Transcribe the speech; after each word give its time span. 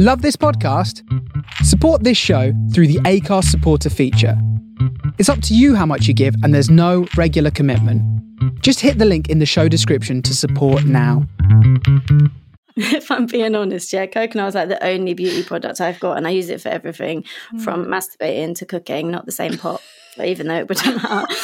Love 0.00 0.22
this 0.22 0.36
podcast? 0.36 1.02
Support 1.64 2.04
this 2.04 2.16
show 2.16 2.52
through 2.72 2.86
the 2.86 3.00
Acast 3.00 3.46
supporter 3.46 3.90
feature. 3.90 4.40
It's 5.18 5.28
up 5.28 5.42
to 5.42 5.56
you 5.56 5.74
how 5.74 5.86
much 5.86 6.06
you 6.06 6.14
give, 6.14 6.36
and 6.44 6.54
there's 6.54 6.70
no 6.70 7.08
regular 7.16 7.50
commitment. 7.50 8.00
Just 8.62 8.78
hit 8.78 8.98
the 8.98 9.04
link 9.04 9.28
in 9.28 9.40
the 9.40 9.44
show 9.44 9.66
description 9.66 10.22
to 10.22 10.36
support 10.36 10.84
now. 10.84 11.26
if 12.76 13.10
I'm 13.10 13.26
being 13.26 13.56
honest, 13.56 13.92
yeah, 13.92 14.06
coconut 14.06 14.50
is 14.50 14.54
like 14.54 14.68
the 14.68 14.80
only 14.86 15.14
beauty 15.14 15.42
product 15.42 15.80
I've 15.80 15.98
got, 15.98 16.16
and 16.16 16.28
I 16.28 16.30
use 16.30 16.48
it 16.48 16.60
for 16.60 16.68
everything 16.68 17.24
mm. 17.52 17.60
from 17.60 17.86
masturbating 17.86 18.54
to 18.58 18.66
cooking, 18.66 19.10
not 19.10 19.26
the 19.26 19.32
same 19.32 19.58
pot, 19.58 19.82
even 20.22 20.46
though 20.46 20.58
it 20.58 20.68
wouldn't 20.68 21.02
matter. 21.02 21.34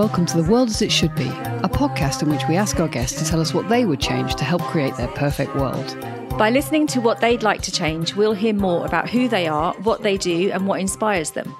Welcome 0.00 0.24
to 0.24 0.40
The 0.40 0.50
World 0.50 0.70
as 0.70 0.80
It 0.80 0.90
Should 0.90 1.14
Be, 1.14 1.28
a 1.28 1.68
podcast 1.68 2.22
in 2.22 2.30
which 2.30 2.48
we 2.48 2.56
ask 2.56 2.80
our 2.80 2.88
guests 2.88 3.18
to 3.18 3.24
tell 3.26 3.38
us 3.38 3.52
what 3.52 3.68
they 3.68 3.84
would 3.84 4.00
change 4.00 4.34
to 4.36 4.44
help 4.44 4.62
create 4.62 4.96
their 4.96 5.08
perfect 5.08 5.54
world. 5.56 5.94
By 6.38 6.48
listening 6.48 6.86
to 6.86 7.02
what 7.02 7.20
they'd 7.20 7.42
like 7.42 7.60
to 7.60 7.70
change, 7.70 8.14
we'll 8.14 8.32
hear 8.32 8.54
more 8.54 8.86
about 8.86 9.10
who 9.10 9.28
they 9.28 9.46
are, 9.46 9.74
what 9.82 10.02
they 10.02 10.16
do, 10.16 10.50
and 10.52 10.66
what 10.66 10.80
inspires 10.80 11.32
them. 11.32 11.54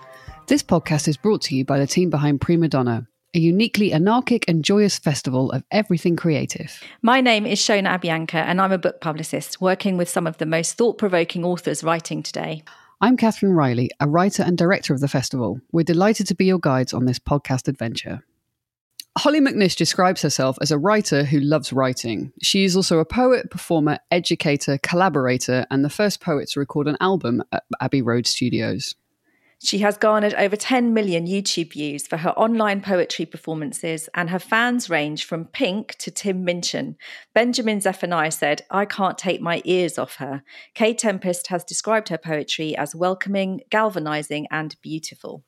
This 0.46 0.62
podcast 0.62 1.06
is 1.06 1.18
brought 1.18 1.42
to 1.42 1.54
you 1.54 1.66
by 1.66 1.78
the 1.78 1.86
team 1.86 2.08
behind 2.08 2.40
Prima 2.40 2.68
Donna, 2.68 3.06
a 3.34 3.38
uniquely 3.38 3.92
anarchic 3.92 4.46
and 4.48 4.64
joyous 4.64 4.98
festival 4.98 5.52
of 5.52 5.62
everything 5.70 6.16
creative. 6.16 6.82
My 7.02 7.20
name 7.20 7.45
is 7.45 7.60
Shona 7.60 8.00
Abhyankar, 8.00 8.36
and 8.36 8.59
I'm 8.59 8.72
a 8.72 8.78
book 8.78 9.02
publicist 9.02 9.60
working 9.60 9.98
with 9.98 10.09
some 10.09 10.26
of 10.26 10.38
the 10.38 10.46
most 10.46 10.78
thought 10.78 10.96
provoking 10.96 11.45
authors 11.45 11.84
writing 11.84 12.22
today. 12.22 12.62
I'm 13.02 13.18
Catherine 13.18 13.52
Riley, 13.52 13.90
a 14.00 14.09
writer 14.09 14.42
and 14.42 14.56
director 14.56 14.95
of 14.95 15.00
the 15.00 15.09
festival. 15.09 15.60
We're 15.72 15.84
delighted 15.84 16.26
to 16.28 16.34
be 16.34 16.46
your 16.46 16.59
guides 16.59 16.95
on 16.95 17.04
this 17.04 17.18
podcast 17.18 17.68
adventure. 17.68 18.22
Hollie 19.19 19.41
McNish 19.41 19.77
describes 19.77 20.23
herself 20.23 20.56
as 20.62 20.70
a 20.70 20.78
writer 20.78 21.24
who 21.24 21.41
loves 21.41 21.73
writing. 21.73 22.32
She 22.42 22.64
is 22.64 22.77
also 22.77 23.01
a 23.01 23.04
poet, 23.04 23.51
performer, 23.51 23.98
educator, 24.10 24.79
collaborator, 24.79 25.66
and 25.71 25.84
the 25.84 25.90
first 25.90 26.21
poet 26.21 26.48
to 26.51 26.60
record 26.60 26.87
an 26.87 26.96
album 27.01 27.43
at 27.52 27.65
Abbey 27.80 28.02
Road 28.02 28.26
Studios. 28.26 28.95
She 29.62 29.80
has 29.80 29.99
garnered 29.99 30.32
over 30.34 30.57
10 30.57 30.95
million 30.95 31.26
YouTube 31.26 31.73
views 31.73 32.07
for 32.07 32.18
her 32.18 32.30
online 32.30 32.80
poetry 32.80 33.26
performances, 33.26 34.09
and 34.15 34.30
her 34.30 34.38
fans 34.38 34.88
range 34.88 35.24
from 35.24 35.45
Pink 35.45 35.96
to 35.96 36.10
Tim 36.10 36.45
Minchin. 36.45 36.96
Benjamin 37.34 37.80
Zephaniah 37.80 38.30
said, 38.30 38.62
I 38.71 38.87
can't 38.87 39.18
take 39.18 39.43
my 39.43 39.60
ears 39.66 39.99
off 39.99 40.16
her. 40.16 40.43
Kae 40.74 40.96
Tempest 40.96 41.49
has 41.49 41.62
described 41.62 42.09
her 42.09 42.16
poetry 42.16 42.74
as 42.74 42.95
welcoming, 42.95 43.60
galvanizing, 43.68 44.46
and 44.51 44.77
beautiful. 44.80 45.45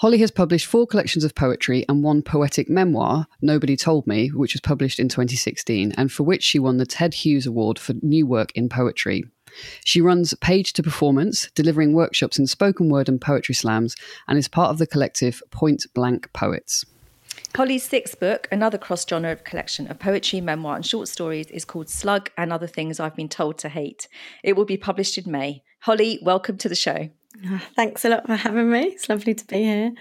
Hollie 0.00 0.18
has 0.18 0.30
published 0.30 0.66
four 0.66 0.86
collections 0.86 1.24
of 1.24 1.34
poetry 1.34 1.84
and 1.88 2.04
one 2.04 2.22
poetic 2.22 2.70
memoir, 2.70 3.26
Nobody 3.42 3.76
Told 3.76 4.06
Me, 4.06 4.28
which 4.28 4.54
was 4.54 4.60
published 4.60 5.00
in 5.00 5.08
2016, 5.08 5.90
and 5.96 6.12
for 6.12 6.22
which 6.22 6.44
she 6.44 6.60
won 6.60 6.76
the 6.76 6.86
Ted 6.86 7.14
Hughes 7.14 7.46
Award 7.46 7.80
for 7.80 7.94
New 8.00 8.24
Work 8.24 8.52
in 8.54 8.68
Poetry. 8.68 9.24
She 9.84 10.00
runs 10.00 10.34
Page 10.34 10.72
to 10.74 10.84
Performance, 10.84 11.50
delivering 11.56 11.94
workshops 11.94 12.38
in 12.38 12.46
spoken 12.46 12.88
word 12.88 13.08
and 13.08 13.20
poetry 13.20 13.56
slams, 13.56 13.96
and 14.28 14.38
is 14.38 14.46
part 14.46 14.70
of 14.70 14.78
the 14.78 14.86
collective 14.86 15.42
Point 15.50 15.84
Blank 15.94 16.32
Poets. 16.32 16.84
Hollie's 17.56 17.82
sixth 17.82 18.20
book, 18.20 18.46
another 18.52 18.78
cross 18.78 19.04
genre 19.04 19.34
collection 19.34 19.88
of 19.88 19.98
poetry, 19.98 20.40
memoir, 20.40 20.76
and 20.76 20.86
short 20.86 21.08
stories, 21.08 21.48
is 21.48 21.64
called 21.64 21.90
Slug 21.90 22.30
and 22.38 22.52
Other 22.52 22.68
Things 22.68 23.00
I've 23.00 23.16
Been 23.16 23.28
Told 23.28 23.58
to 23.58 23.68
Hate. 23.68 24.06
It 24.44 24.54
will 24.54 24.64
be 24.64 24.76
published 24.76 25.18
in 25.18 25.28
May. 25.28 25.64
Hollie, 25.80 26.20
welcome 26.22 26.56
to 26.58 26.68
the 26.68 26.76
show. 26.76 27.10
Thanks 27.76 28.04
a 28.04 28.08
lot 28.08 28.26
for 28.26 28.36
having 28.36 28.70
me. 28.70 28.86
It's 28.86 29.08
lovely 29.08 29.34
to 29.34 29.46
be 29.46 29.62
here. 29.62 29.92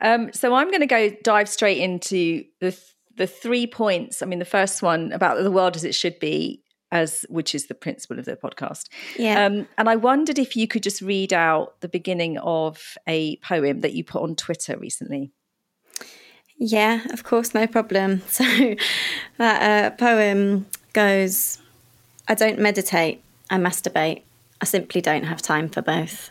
Um, 0.00 0.32
so 0.32 0.54
I'm 0.54 0.68
going 0.68 0.80
to 0.80 0.86
go 0.86 1.10
dive 1.22 1.48
straight 1.48 1.78
into 1.78 2.44
the 2.60 2.76
the 3.16 3.26
three 3.26 3.66
points. 3.66 4.22
I 4.22 4.26
mean, 4.26 4.38
the 4.38 4.44
first 4.44 4.82
one 4.82 5.12
about 5.12 5.42
the 5.42 5.50
world 5.50 5.76
as 5.76 5.84
it 5.84 5.94
should 5.94 6.18
be, 6.18 6.62
as 6.90 7.24
which 7.28 7.54
is 7.54 7.66
the 7.66 7.74
principle 7.74 8.18
of 8.18 8.24
the 8.24 8.36
podcast. 8.36 8.88
Yeah. 9.16 9.44
Um, 9.44 9.68
and 9.76 9.88
I 9.88 9.96
wondered 9.96 10.38
if 10.38 10.56
you 10.56 10.66
could 10.66 10.82
just 10.82 11.02
read 11.02 11.32
out 11.32 11.80
the 11.80 11.88
beginning 11.88 12.38
of 12.38 12.96
a 13.06 13.36
poem 13.36 13.80
that 13.80 13.92
you 13.92 14.02
put 14.02 14.22
on 14.22 14.34
Twitter 14.34 14.76
recently. 14.78 15.30
Yeah, 16.58 17.04
of 17.12 17.24
course, 17.24 17.54
no 17.54 17.66
problem. 17.66 18.22
So 18.28 18.44
that 19.38 19.92
uh, 19.92 19.96
poem 19.96 20.66
goes: 20.92 21.58
"I 22.28 22.34
don't 22.34 22.58
meditate. 22.58 23.22
I 23.50 23.58
masturbate. 23.58 24.22
I 24.62 24.64
simply 24.64 25.00
don't 25.00 25.24
have 25.24 25.42
time 25.42 25.68
for 25.68 25.82
both. 25.82 26.30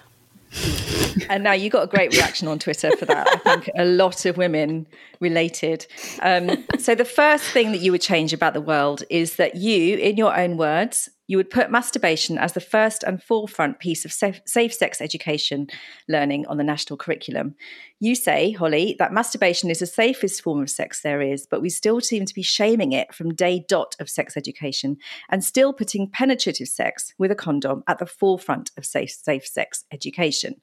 and 1.30 1.44
now 1.44 1.52
you 1.52 1.69
got 1.69 1.84
a 1.84 1.88
great 1.88 2.14
reaction 2.14 2.47
on 2.47 2.59
Twitter 2.59 2.90
for 2.96 3.06
that. 3.06 3.28
I 3.28 3.36
think 3.36 3.69
a 3.78 3.84
lot 3.84 4.25
of 4.25 4.38
women 4.38 4.88
related. 5.19 5.86
Um, 6.22 6.66
so 6.80 6.96
the 6.96 7.06
first 7.06 7.44
thing 7.44 7.74
that 7.74 7.80
you 7.80 7.92
would 7.92 8.02
change 8.02 8.31
about 8.31 8.53
the 8.53 8.62
world 8.62 9.03
is 9.09 9.36
that 9.36 9.56
you, 9.56 9.97
in 9.97 10.16
your 10.16 10.38
own 10.38 10.56
words, 10.56 11.09
you 11.31 11.38
would 11.38 11.50
put 11.50 11.72
masturbation 11.72 12.38
as 12.38 12.52
the 12.52 12.59
first 12.59 13.03
and 13.03 13.24
forefront 13.24 13.80
piece 13.80 14.03
of 14.03 14.12
safe, 14.12 14.42
safe, 14.46 14.74
sex 14.74 15.00
education 15.00 15.66
learning 16.09 16.46
on 16.47 16.58
the 16.58 16.64
national 16.64 16.97
curriculum. 16.97 17.56
You 18.02 18.16
say, 18.16 18.52
Hollie, 18.52 18.97
that 19.00 19.14
masturbation 19.14 19.69
is 19.69 19.80
the 19.80 19.86
safest 19.86 20.44
form 20.44 20.62
of 20.62 20.69
sex 20.69 21.03
there 21.03 21.22
is, 21.22 21.47
but 21.47 21.62
we 21.62 21.69
still 21.69 22.02
seem 22.02 22.25
to 22.25 22.34
be 22.34 22.42
shaming 22.42 22.92
it 22.92 23.14
from 23.14 23.34
day 23.34 23.64
dot 23.69 23.96
of 24.02 24.09
sex 24.09 24.36
education 24.36 24.97
and 25.30 25.42
still 25.42 25.72
putting 25.72 26.09
penetrative 26.09 26.68
sex 26.68 27.14
with 27.18 27.31
a 27.31 27.36
condom 27.36 27.86
at 27.88 28.00
the 28.00 28.06
forefront 28.06 28.72
of 28.75 28.86
safe, 28.86 29.12
safe 29.12 29.48
sex 29.48 29.86
education. 29.90 30.59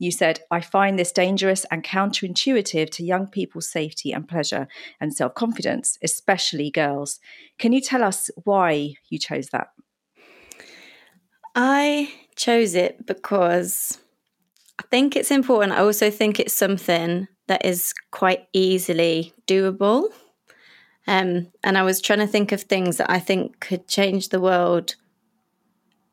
You 0.00 0.10
said, 0.10 0.40
I 0.50 0.60
find 0.60 0.98
this 0.98 1.12
dangerous 1.12 1.64
and 1.70 1.84
counterintuitive 1.84 2.90
to 2.90 3.04
young 3.04 3.28
people's 3.28 3.70
safety 3.70 4.10
and 4.10 4.26
pleasure 4.26 4.66
and 5.00 5.14
self 5.14 5.36
confidence, 5.36 5.98
especially 6.02 6.72
girls. 6.72 7.20
Can 7.60 7.72
you 7.72 7.80
tell 7.80 8.02
us 8.02 8.28
why 8.42 8.94
you 9.08 9.20
chose 9.20 9.50
that? 9.50 9.68
I 11.54 12.12
chose 12.36 12.74
it 12.74 13.06
because 13.06 13.98
I 14.78 14.84
think 14.90 15.16
it's 15.16 15.30
important. 15.30 15.72
I 15.72 15.80
also 15.80 16.10
think 16.10 16.38
it's 16.38 16.54
something 16.54 17.28
that 17.48 17.64
is 17.64 17.92
quite 18.10 18.46
easily 18.52 19.34
doable. 19.46 20.08
Um, 21.06 21.48
and 21.64 21.76
I 21.76 21.82
was 21.82 22.00
trying 22.00 22.20
to 22.20 22.26
think 22.26 22.52
of 22.52 22.62
things 22.62 22.98
that 22.98 23.10
I 23.10 23.18
think 23.18 23.60
could 23.60 23.88
change 23.88 24.28
the 24.28 24.40
world 24.40 24.94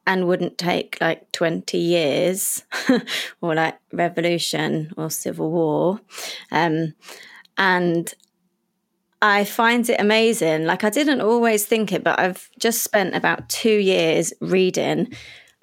and 0.08 0.28
wouldn't 0.28 0.58
take 0.58 0.98
like 1.02 1.32
20 1.34 1.78
years 1.78 2.64
or 3.42 3.54
like 3.54 3.78
revolution 3.92 4.92
or 4.98 5.12
civil 5.12 5.52
war. 5.52 6.00
Um, 6.52 6.94
and 7.58 8.14
I 9.22 9.46
find 9.46 9.90
it 9.90 10.00
amazing. 10.00 10.66
Like, 10.66 10.84
I 10.84 10.90
didn't 10.90 11.22
always 11.22 11.66
think 11.66 11.92
it, 11.92 12.04
but 12.04 12.20
I've 12.20 12.50
just 12.60 12.84
spent 12.84 13.16
about 13.16 13.50
two 13.50 13.78
years 13.78 14.34
reading 14.42 15.14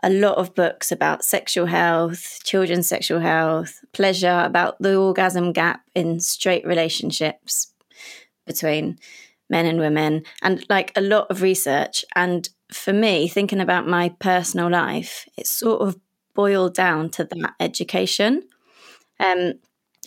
a 0.02 0.10
lot 0.10 0.36
of 0.36 0.54
books 0.54 0.92
about 0.92 1.24
sexual 1.24 1.66
health, 1.66 2.40
children's 2.44 2.86
sexual 2.86 3.20
health, 3.20 3.82
pleasure, 3.92 4.42
about 4.44 4.76
the 4.80 4.96
orgasm 4.96 5.52
gap 5.52 5.82
in 5.94 6.20
straight 6.20 6.66
relationships 6.66 7.72
between 8.46 8.98
men 9.48 9.64
and 9.66 9.78
women, 9.78 10.24
and 10.42 10.66
like 10.68 10.92
a 10.96 11.00
lot 11.00 11.30
of 11.30 11.40
research. 11.40 12.04
And 12.14 12.48
for 12.70 12.92
me, 12.92 13.28
thinking 13.28 13.60
about 13.60 13.86
my 13.86 14.10
personal 14.18 14.68
life, 14.68 15.26
it 15.38 15.46
sort 15.46 15.80
of 15.80 15.96
boiled 16.34 16.74
down 16.74 17.08
to 17.10 17.24
that 17.24 17.54
education. 17.60 18.42
Um, 19.20 19.54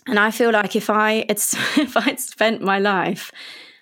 and 0.08 0.18
I 0.18 0.30
feel 0.30 0.50
like 0.50 0.74
if 0.74 0.90
I 0.90 1.24
had, 1.28 1.38
if 1.76 1.96
I'd 1.96 2.20
spent 2.20 2.62
my 2.62 2.78
life 2.78 3.30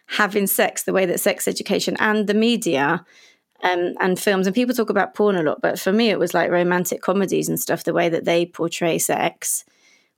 having 0.06 0.46
sex 0.46 0.82
the 0.82 0.92
way 0.92 1.06
that 1.06 1.20
sex 1.20 1.48
education 1.48 1.96
and 1.98 2.26
the 2.26 2.34
media 2.34 3.04
um, 3.62 3.94
and 4.00 4.18
films, 4.18 4.46
and 4.46 4.54
people 4.54 4.74
talk 4.74 4.90
about 4.90 5.14
porn 5.14 5.36
a 5.36 5.42
lot, 5.42 5.62
but 5.62 5.78
for 5.80 5.92
me, 5.92 6.10
it 6.10 6.18
was 6.18 6.34
like 6.34 6.50
romantic 6.50 7.00
comedies 7.00 7.48
and 7.48 7.58
stuff, 7.58 7.84
the 7.84 7.94
way 7.94 8.08
that 8.08 8.24
they 8.24 8.44
portray 8.44 8.98
sex 8.98 9.64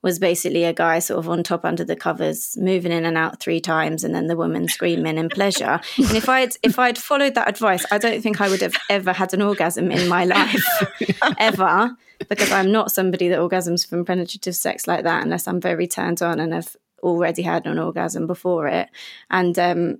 was 0.01 0.17
basically 0.17 0.63
a 0.63 0.73
guy 0.73 0.99
sort 0.99 1.19
of 1.19 1.29
on 1.29 1.43
top 1.43 1.65
under 1.65 1.83
the 1.83 1.95
covers, 1.95 2.55
moving 2.57 2.91
in 2.91 3.05
and 3.05 3.17
out 3.17 3.39
three 3.39 3.59
times, 3.59 4.03
and 4.03 4.15
then 4.15 4.27
the 4.27 4.35
woman 4.35 4.67
screaming 4.67 5.17
in 5.17 5.29
pleasure. 5.29 5.81
And 5.97 6.15
if 6.15 6.29
I 6.29 6.41
had 6.41 6.55
if 6.63 6.79
I'd 6.79 6.97
followed 6.97 7.35
that 7.35 7.49
advice, 7.49 7.85
I 7.91 7.97
don't 7.97 8.21
think 8.21 8.39
I 8.39 8.49
would 8.49 8.61
have 8.61 8.77
ever 8.89 9.11
had 9.11 9.33
an 9.33 9.41
orgasm 9.41 9.91
in 9.91 10.07
my 10.07 10.25
life, 10.25 10.63
ever, 11.37 11.91
because 12.29 12.51
I'm 12.51 12.71
not 12.71 12.91
somebody 12.91 13.27
that 13.29 13.39
orgasms 13.39 13.87
from 13.87 14.05
penetrative 14.05 14.55
sex 14.55 14.87
like 14.87 15.03
that, 15.03 15.23
unless 15.23 15.47
I'm 15.47 15.59
very 15.59 15.87
turned 15.87 16.21
on 16.21 16.39
and 16.39 16.53
have 16.53 16.75
already 17.03 17.41
had 17.41 17.65
an 17.65 17.79
orgasm 17.79 18.25
before 18.25 18.67
it. 18.67 18.89
And 19.29 19.59
um, 19.59 19.99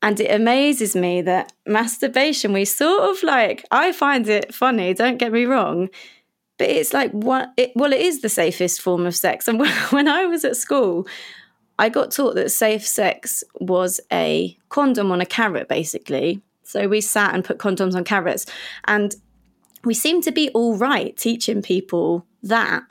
and 0.00 0.18
it 0.18 0.34
amazes 0.34 0.96
me 0.96 1.22
that 1.22 1.52
masturbation, 1.64 2.52
we 2.52 2.64
sort 2.64 3.02
of 3.02 3.22
like, 3.22 3.64
I 3.70 3.92
find 3.92 4.26
it 4.28 4.52
funny, 4.52 4.94
don't 4.94 5.18
get 5.18 5.30
me 5.30 5.44
wrong 5.44 5.90
but 6.62 6.70
it's 6.70 6.94
like 6.94 7.10
what 7.10 7.52
it, 7.56 7.72
well 7.74 7.92
it 7.92 8.00
is 8.00 8.20
the 8.20 8.28
safest 8.28 8.80
form 8.80 9.04
of 9.04 9.16
sex. 9.16 9.48
And 9.48 9.58
when 9.90 10.06
i 10.06 10.26
was 10.26 10.44
at 10.44 10.56
school 10.56 11.08
i 11.76 11.88
got 11.88 12.12
taught 12.12 12.36
that 12.36 12.52
safe 12.52 12.86
sex 12.86 13.42
was 13.60 14.00
a 14.12 14.56
condom 14.68 15.10
on 15.10 15.20
a 15.20 15.26
carrot 15.26 15.68
basically. 15.68 16.40
So 16.62 16.86
we 16.86 17.00
sat 17.00 17.34
and 17.34 17.44
put 17.44 17.58
condoms 17.58 17.96
on 17.96 18.04
carrots. 18.04 18.46
And 18.86 19.16
we 19.84 19.92
seemed 19.92 20.22
to 20.22 20.30
be 20.30 20.50
all 20.50 20.76
right 20.76 21.16
teaching 21.16 21.62
people 21.62 22.24
that 22.44 22.84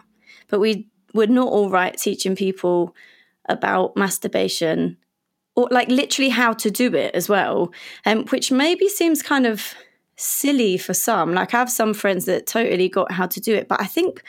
but 0.50 0.60
we 0.60 0.90
were 1.14 1.28
not 1.28 1.48
all 1.48 1.70
right 1.70 1.96
teaching 1.96 2.36
people 2.36 2.94
about 3.48 3.96
masturbation 3.96 4.98
or 5.56 5.70
like 5.72 5.88
literally 5.88 6.30
how 6.30 6.52
to 6.52 6.70
do 6.70 6.94
it 6.94 7.16
as 7.16 7.30
well, 7.30 7.72
um, 8.06 8.26
which 8.28 8.52
maybe 8.52 8.90
seems 8.90 9.22
kind 9.24 9.46
of 9.46 9.74
silly 10.22 10.78
for 10.78 10.94
some. 10.94 11.34
Like 11.34 11.54
I 11.54 11.58
have 11.58 11.72
some 11.72 11.94
friends 11.94 12.26
that 12.26 12.48
totally 12.48 12.90
got 12.90 13.12
how 13.12 13.28
to 13.28 13.40
do 13.40 13.54
it, 13.56 13.68
but 13.68 13.82
I 13.82 13.86
think 13.86 14.24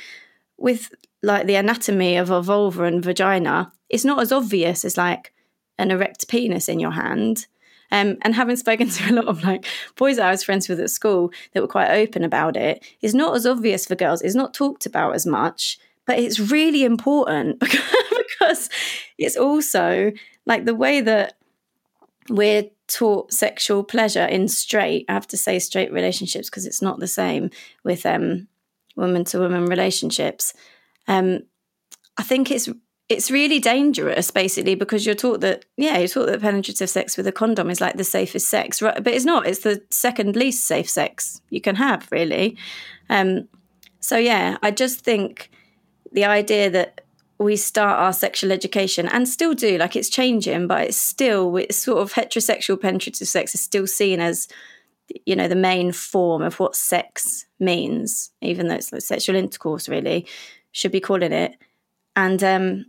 with 0.57 0.95
like 1.23 1.47
the 1.47 1.55
anatomy 1.55 2.17
of 2.17 2.31
a 2.31 2.43
vulva 2.43 2.85
and 2.85 3.03
vagina, 3.03 3.73
it's 3.89 4.05
not 4.05 4.21
as 4.21 4.33
obvious 4.33 4.85
as 4.85 4.97
like 4.97 5.33
an 5.79 5.91
erect 5.91 6.29
penis 6.29 6.69
in 6.69 6.81
your 6.81 6.93
hand. 6.93 7.47
Um, 7.91 8.17
and 8.23 8.35
having 8.35 8.57
spoken 8.57 8.89
to 8.91 9.13
a 9.13 9.15
lot 9.15 9.27
of 9.27 9.45
like 9.45 9.67
boys 9.97 10.17
that 10.17 10.27
I 10.27 10.31
was 10.31 10.43
friends 10.43 10.69
with 10.69 10.81
at 10.81 10.91
school 10.91 11.31
that 11.53 11.61
were 11.61 11.69
quite 11.69 11.91
open 11.91 12.25
about 12.25 12.57
it, 12.57 12.85
it's 13.01 13.15
not 13.15 13.37
as 13.37 13.47
obvious 13.47 13.87
for 13.87 13.95
girls. 13.95 14.23
It's 14.23 14.35
not 14.35 14.55
talked 14.55 14.87
about 14.87 15.15
as 15.15 15.27
much, 15.27 15.79
but 16.07 16.19
it's 16.19 16.41
really 16.41 16.85
important 16.85 17.61
because 17.61 18.71
it's 19.19 19.37
also 19.37 20.13
like 20.47 20.65
the 20.65 20.75
way 20.75 21.01
that 21.01 21.35
we're 22.29 22.65
taught 22.93 23.33
sexual 23.33 23.83
pleasure 23.83 24.25
in 24.25 24.49
straight. 24.49 25.07
I 25.09 25.15
have 25.15 25.29
to 25.29 25.37
say 25.37 25.59
straight 25.59 25.93
relationships 25.93 26.51
because 26.51 26.67
it's 26.67 26.83
not 26.83 27.01
the 27.01 27.07
same 27.07 27.51
with 27.85 28.05
um, 28.05 28.49
woman 28.97 29.25
to 29.27 29.39
woman 29.39 29.67
relationships. 29.67 30.53
Um, 31.09 31.41
I 32.19 32.23
think 32.23 32.51
it's 32.51 32.69
it's 33.09 33.31
really 33.31 33.59
dangerous 33.59 34.31
basically 34.31 34.75
because 34.75 35.05
you're 35.05 35.15
taught 35.15 35.41
that 35.41 35.65
yeah 35.77 35.99
you're 35.99 36.09
taught 36.09 36.27
that 36.27 36.41
penetrative 36.41 36.89
sex 36.89 37.17
with 37.17 37.27
a 37.27 37.33
condom 37.33 37.69
is 37.69 37.81
like 37.81 37.97
the 37.97 38.05
safest 38.05 38.49
sex 38.49 38.81
right 38.81 39.03
but 39.03 39.13
it's 39.13 39.25
not 39.25 39.47
it's 39.47 39.61
the 39.61 39.83
second 39.91 40.37
least 40.37 40.65
safe 40.65 40.89
sex 40.89 41.41
you 41.51 41.61
can 41.61 41.77
have 41.77 42.09
really 42.11 42.57
um, 43.11 43.49
so 44.01 44.17
yeah 44.17 44.57
i 44.63 44.71
just 44.71 45.01
think 45.01 45.51
the 46.13 46.25
idea 46.25 46.71
that 46.71 47.03
we 47.39 47.57
start 47.57 47.99
our 47.99 48.13
sexual 48.13 48.53
education 48.53 49.09
and 49.09 49.29
still 49.29 49.55
do 49.55 49.79
like 49.79 49.97
it's 49.97 50.09
changing 50.09 50.67
but 50.67 50.83
it's 50.87 50.97
still 50.97 51.57
it's 51.57 51.77
sort 51.77 51.99
of 51.99 52.13
heterosexual 52.13 52.81
penetrative 52.81 53.29
sex 53.29 53.55
is 53.55 53.61
still 53.61 53.87
seen 53.87 54.21
as 54.21 54.49
you 55.27 55.35
know 55.37 55.49
the 55.49 55.57
main 55.57 55.93
form 55.93 56.43
of 56.43 56.59
what 56.61 56.77
sex 56.77 57.47
means 57.59 58.31
even 58.41 58.69
though 58.69 58.75
it's 58.75 58.93
like 58.93 59.03
sexual 59.03 59.37
intercourse 59.37 59.89
really 59.89 60.27
should 60.75 60.93
be 60.93 61.01
calling 61.01 61.33
it. 61.33 61.57
And 62.17 62.43
um 62.43 62.87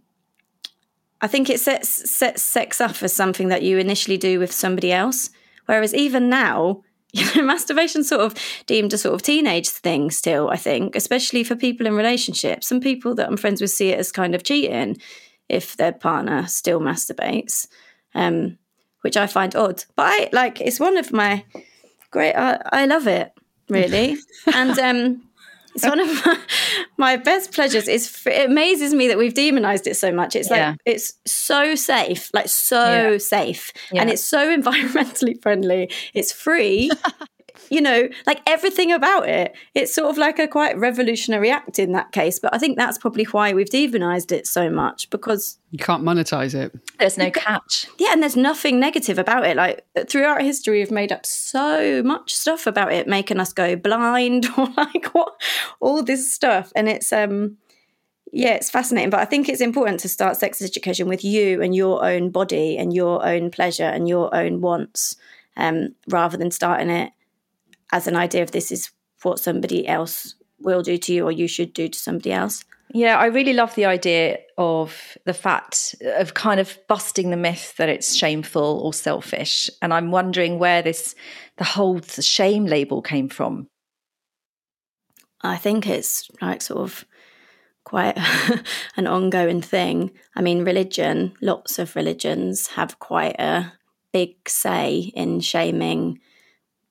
i 1.21 1.27
think 1.27 1.49
it 1.49 1.59
sets 1.59 2.09
sets 2.09 2.41
sex 2.41 2.81
up 2.81 3.01
as 3.01 3.13
something 3.13 3.47
that 3.47 3.63
you 3.63 3.77
initially 3.77 4.17
do 4.17 4.39
with 4.39 4.51
somebody 4.51 4.91
else 4.91 5.29
whereas 5.65 5.93
even 5.93 6.29
now 6.29 6.81
you 7.15 7.25
know, 7.25 7.53
masturbation's 7.53 8.09
sort 8.09 8.21
of 8.21 8.35
deemed 8.65 8.91
a 8.91 8.97
sort 8.97 9.13
of 9.13 9.21
teenage 9.21 9.69
thing 9.69 10.09
still, 10.09 10.49
I 10.49 10.57
think, 10.57 10.95
especially 10.95 11.43
for 11.43 11.55
people 11.55 11.85
in 11.85 11.93
relationships. 11.95 12.67
Some 12.67 12.81
people 12.81 13.13
that 13.15 13.27
I'm 13.27 13.37
friends 13.37 13.61
with 13.61 13.69
see 13.69 13.89
it 13.89 13.99
as 13.99 14.11
kind 14.11 14.33
of 14.33 14.43
cheating 14.43 14.97
if 15.47 15.77
their 15.77 15.91
partner 15.91 16.47
still 16.47 16.79
masturbates, 16.79 17.67
um, 18.15 18.57
which 19.01 19.15
I 19.15 19.27
find 19.27 19.55
odd. 19.55 19.83
But 19.95 20.07
I 20.07 20.29
like 20.33 20.59
it's 20.59 20.79
one 20.79 20.97
of 20.97 21.13
my 21.13 21.45
great 22.09 22.33
I, 22.33 22.59
I 22.71 22.85
love 22.87 23.05
it, 23.05 23.31
really. 23.69 24.17
and 24.53 24.79
um 24.79 25.21
it's 25.75 25.85
one 25.85 25.99
of 25.99 26.07
my, 26.25 26.37
my 26.97 27.17
best 27.17 27.51
pleasures. 27.51 27.87
It's 27.87 28.25
it 28.25 28.49
amazes 28.49 28.93
me 28.93 29.07
that 29.07 29.17
we've 29.17 29.33
demonized 29.33 29.87
it 29.87 29.95
so 29.95 30.11
much. 30.11 30.35
It's 30.35 30.49
like 30.49 30.59
yeah. 30.59 30.75
it's 30.85 31.13
so 31.25 31.75
safe, 31.75 32.29
like 32.33 32.49
so 32.49 33.11
yeah. 33.11 33.17
safe, 33.17 33.73
yeah. 33.91 34.01
and 34.01 34.09
it's 34.09 34.23
so 34.23 34.55
environmentally 34.57 35.41
friendly. 35.41 35.89
It's 36.13 36.31
free. 36.31 36.91
you 37.73 37.81
know, 37.81 38.07
like 38.27 38.39
everything 38.45 38.91
about 38.91 39.27
it. 39.27 39.55
It's 39.73 39.95
sort 39.95 40.11
of 40.11 40.17
like 40.19 40.37
a 40.37 40.47
quite 40.47 40.77
revolutionary 40.77 41.49
act 41.49 41.79
in 41.79 41.91
that 41.93 42.11
case. 42.11 42.37
But 42.37 42.53
I 42.53 42.59
think 42.59 42.77
that's 42.77 42.99
probably 42.99 43.23
why 43.25 43.51
we've 43.53 43.69
demonized 43.69 44.31
it 44.31 44.45
so 44.45 44.69
much 44.69 45.09
because 45.09 45.57
you 45.71 45.79
can't 45.79 46.03
monetize 46.03 46.53
it. 46.53 46.71
There's 46.99 47.17
no 47.17 47.31
catch. 47.31 47.87
Yeah, 47.97 48.09
and 48.13 48.21
there's 48.21 48.35
nothing 48.35 48.79
negative 48.79 49.17
about 49.17 49.47
it. 49.47 49.57
Like 49.57 49.83
throughout 50.07 50.43
history, 50.43 50.79
we've 50.79 50.91
made 50.91 51.11
up 51.11 51.25
so 51.25 52.03
much 52.03 52.35
stuff 52.35 52.67
about 52.67 52.93
it, 52.93 53.07
making 53.07 53.39
us 53.39 53.51
go 53.51 53.75
blind 53.75 54.45
or 54.57 54.67
like 54.77 55.07
what 55.13 55.33
all 55.79 56.03
this 56.03 56.31
stuff. 56.31 56.71
And 56.75 56.87
it's 56.87 57.11
um 57.11 57.57
yeah, 58.31 58.53
it's 58.53 58.69
fascinating. 58.69 59.09
But 59.09 59.21
I 59.21 59.25
think 59.25 59.49
it's 59.49 59.61
important 59.61 59.99
to 60.01 60.09
start 60.09 60.37
sex 60.37 60.61
education 60.61 61.07
with 61.07 61.23
you 61.23 61.63
and 61.63 61.73
your 61.73 62.05
own 62.05 62.29
body 62.29 62.77
and 62.77 62.93
your 62.93 63.25
own 63.25 63.49
pleasure 63.49 63.83
and 63.83 64.07
your 64.07 64.33
own 64.35 64.61
wants, 64.61 65.15
um, 65.57 65.95
rather 66.07 66.37
than 66.37 66.51
starting 66.51 66.91
it 66.91 67.13
as 67.93 68.07
an 68.07 68.15
idea 68.15 68.41
of 68.41 68.51
this 68.51 68.71
is 68.71 68.89
what 69.21 69.39
somebody 69.39 69.87
else 69.87 70.33
will 70.59 70.81
do 70.81 70.97
to 70.97 71.13
you 71.13 71.25
or 71.25 71.31
you 71.31 71.47
should 71.47 71.71
do 71.73 71.87
to 71.87 71.97
somebody 71.97 72.31
else. 72.31 72.65
Yeah, 72.91 73.17
I 73.17 73.27
really 73.27 73.53
love 73.53 73.75
the 73.75 73.85
idea 73.85 74.39
of 74.57 75.17
the 75.25 75.33
fact 75.33 75.95
of 76.17 76.33
kind 76.33 76.59
of 76.59 76.77
busting 76.87 77.29
the 77.29 77.37
myth 77.37 77.75
that 77.77 77.89
it's 77.89 78.15
shameful 78.15 78.81
or 78.83 78.93
selfish. 78.93 79.69
And 79.81 79.93
I'm 79.93 80.11
wondering 80.11 80.57
where 80.59 80.81
this, 80.81 81.15
the 81.57 81.63
whole 81.63 82.01
shame 82.01 82.65
label 82.65 83.01
came 83.01 83.29
from. 83.29 83.67
I 85.41 85.57
think 85.57 85.87
it's 85.87 86.29
like 86.41 86.61
sort 86.61 86.81
of 86.81 87.05
quite 87.83 88.17
an 88.97 89.05
ongoing 89.05 89.61
thing. 89.61 90.11
I 90.35 90.41
mean, 90.41 90.65
religion, 90.65 91.33
lots 91.41 91.77
of 91.77 91.95
religions 91.95 92.67
have 92.69 92.99
quite 92.99 93.39
a 93.39 93.73
big 94.11 94.49
say 94.49 95.11
in 95.15 95.41
shaming 95.41 96.19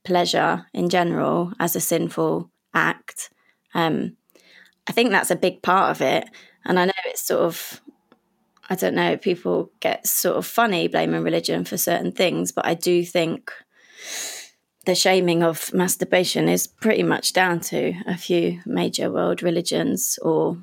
pleasure 0.04 0.66
in 0.72 0.88
general 0.88 1.52
as 1.58 1.76
a 1.76 1.80
sinful 1.80 2.50
act. 2.74 3.30
Um, 3.74 4.16
I 4.86 4.92
think 4.92 5.10
that's 5.10 5.30
a 5.30 5.36
big 5.36 5.62
part 5.62 5.90
of 5.90 6.00
it. 6.00 6.28
And 6.64 6.78
I 6.78 6.86
know 6.86 6.92
it's 7.06 7.22
sort 7.26 7.42
of, 7.42 7.80
I 8.68 8.74
don't 8.74 8.94
know, 8.94 9.16
people 9.16 9.70
get 9.80 10.06
sort 10.06 10.36
of 10.36 10.46
funny 10.46 10.88
blaming 10.88 11.22
religion 11.22 11.64
for 11.64 11.76
certain 11.76 12.12
things, 12.12 12.52
but 12.52 12.66
I 12.66 12.74
do 12.74 13.04
think 13.04 13.52
the 14.84 14.94
shaming 14.94 15.42
of 15.42 15.72
masturbation 15.72 16.48
is 16.48 16.66
pretty 16.66 17.02
much 17.04 17.32
down 17.32 17.60
to 17.60 17.94
a 18.06 18.16
few 18.16 18.60
major 18.66 19.10
world 19.10 19.42
religions 19.42 20.18
or 20.22 20.60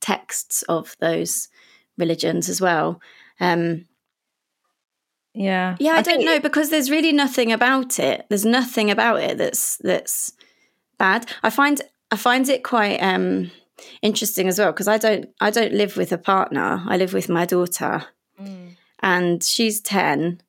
texts 0.00 0.62
of 0.62 0.96
those 1.00 1.48
religions 1.96 2.48
as 2.48 2.60
well. 2.60 3.00
Um, 3.38 3.86
yeah. 5.34 5.76
Yeah, 5.78 5.92
I, 5.92 5.98
I 5.98 6.02
don't 6.02 6.24
know 6.24 6.34
it, 6.34 6.42
because 6.42 6.70
there's 6.70 6.90
really 6.90 7.12
nothing 7.12 7.52
about 7.52 7.98
it. 7.98 8.26
There's 8.28 8.44
nothing 8.44 8.90
about 8.90 9.20
it 9.20 9.38
that's 9.38 9.76
that's 9.78 10.32
bad. 10.98 11.30
I 11.42 11.50
find 11.50 11.80
I 12.10 12.16
find 12.16 12.48
it 12.48 12.64
quite 12.64 12.98
um 12.98 13.50
interesting 14.02 14.48
as 14.48 14.58
well 14.58 14.72
because 14.72 14.88
I 14.88 14.98
don't 14.98 15.30
I 15.40 15.50
don't 15.50 15.72
live 15.72 15.96
with 15.96 16.12
a 16.12 16.18
partner. 16.18 16.82
I 16.86 16.96
live 16.96 17.12
with 17.12 17.28
my 17.28 17.46
daughter. 17.46 18.04
Mm. 18.40 18.76
And 19.02 19.42
she's 19.42 19.80
10 19.80 20.42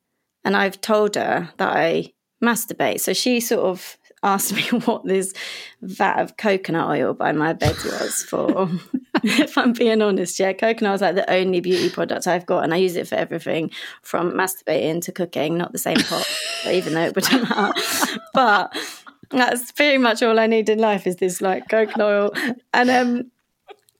and 0.44 0.56
I've 0.56 0.80
told 0.80 1.14
her 1.14 1.50
that 1.56 1.76
I 1.76 2.12
masturbate. 2.42 3.00
So 3.00 3.12
she 3.12 3.40
sort 3.40 3.64
of 3.64 3.96
asked 4.22 4.54
me 4.54 4.62
what 4.84 5.04
this 5.04 5.32
vat 5.80 6.20
of 6.20 6.36
coconut 6.36 6.88
oil 6.88 7.14
by 7.14 7.32
my 7.32 7.52
bed 7.52 7.76
was 7.84 8.22
for. 8.22 8.70
if 9.22 9.58
I'm 9.58 9.72
being 9.72 10.02
honest, 10.02 10.38
yeah, 10.38 10.52
coconut 10.52 10.96
is 10.96 11.00
like 11.00 11.14
the 11.14 11.30
only 11.30 11.60
beauty 11.60 11.90
product 11.90 12.26
I've 12.26 12.46
got, 12.46 12.64
and 12.64 12.72
I 12.72 12.78
use 12.78 12.96
it 12.96 13.08
for 13.08 13.16
everything 13.16 13.70
from 14.02 14.32
masturbating 14.32 15.02
to 15.02 15.12
cooking. 15.12 15.58
Not 15.58 15.72
the 15.72 15.78
same 15.78 15.98
pot, 15.98 16.26
even 16.66 16.94
though 16.94 17.04
it 17.04 17.14
wouldn't 17.14 17.48
matter. 17.48 17.72
But 18.34 18.76
that's 19.30 19.72
pretty 19.72 19.98
much 19.98 20.22
all 20.22 20.38
I 20.38 20.46
need 20.46 20.68
in 20.68 20.78
life 20.78 21.06
is 21.06 21.16
this 21.16 21.40
like 21.40 21.68
coconut 21.68 22.00
oil, 22.00 22.54
and 22.72 22.90
um, 22.90 23.30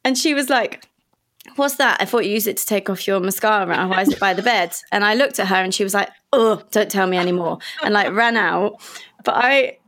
and 0.05 0.17
she 0.17 0.35
was 0.35 0.49
like. 0.49 0.87
What's 1.57 1.75
that? 1.75 2.01
I 2.01 2.05
thought 2.05 2.25
you 2.25 2.31
used 2.31 2.47
it 2.47 2.57
to 2.59 2.65
take 2.65 2.89
off 2.89 3.05
your 3.05 3.19
mascara. 3.19 3.89
Why 3.89 4.03
is 4.03 4.11
it 4.11 4.21
by 4.21 4.33
the 4.33 4.43
bed? 4.43 4.73
And 4.93 5.05
I 5.05 5.15
looked 5.15 5.41
at 5.41 5.49
her 5.49 5.57
and 5.57 5.75
she 5.75 5.83
was 5.83 5.93
like, 5.93 6.09
Oh, 6.33 6.63
don't 6.71 6.89
tell 6.89 7.09
me 7.09 7.17
anymore. 7.17 7.59
And 7.83 7.93
like 7.93 8.13
ran 8.13 8.37
out. 8.37 8.81
But 9.25 9.35
I 9.35 9.79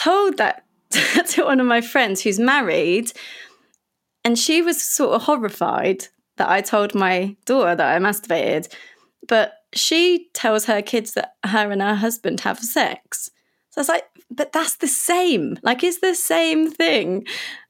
told 0.00 0.38
that 0.38 0.64
to 1.28 1.44
one 1.44 1.60
of 1.60 1.66
my 1.66 1.80
friends 1.80 2.22
who's 2.22 2.38
married, 2.38 3.12
and 4.24 4.38
she 4.38 4.62
was 4.62 4.82
sort 4.82 5.14
of 5.14 5.22
horrified 5.22 6.06
that 6.36 6.48
I 6.48 6.60
told 6.60 6.94
my 6.94 7.36
daughter 7.44 7.74
that 7.74 7.96
I 7.96 7.98
masturbated. 7.98 8.72
But 9.28 9.54
she 9.74 10.28
tells 10.32 10.64
her 10.64 10.82
kids 10.82 11.12
that 11.12 11.34
her 11.44 11.70
and 11.70 11.82
her 11.82 11.94
husband 11.94 12.40
have 12.40 12.58
sex. 12.58 13.30
So 13.70 13.78
I 13.78 13.82
was 13.82 13.88
like, 13.88 14.04
but 14.30 14.52
that's 14.52 14.76
the 14.76 14.88
same. 14.88 15.58
Like, 15.62 15.84
it's 15.84 16.00
the 16.00 16.14
same 16.14 16.70
thing. 16.70 17.26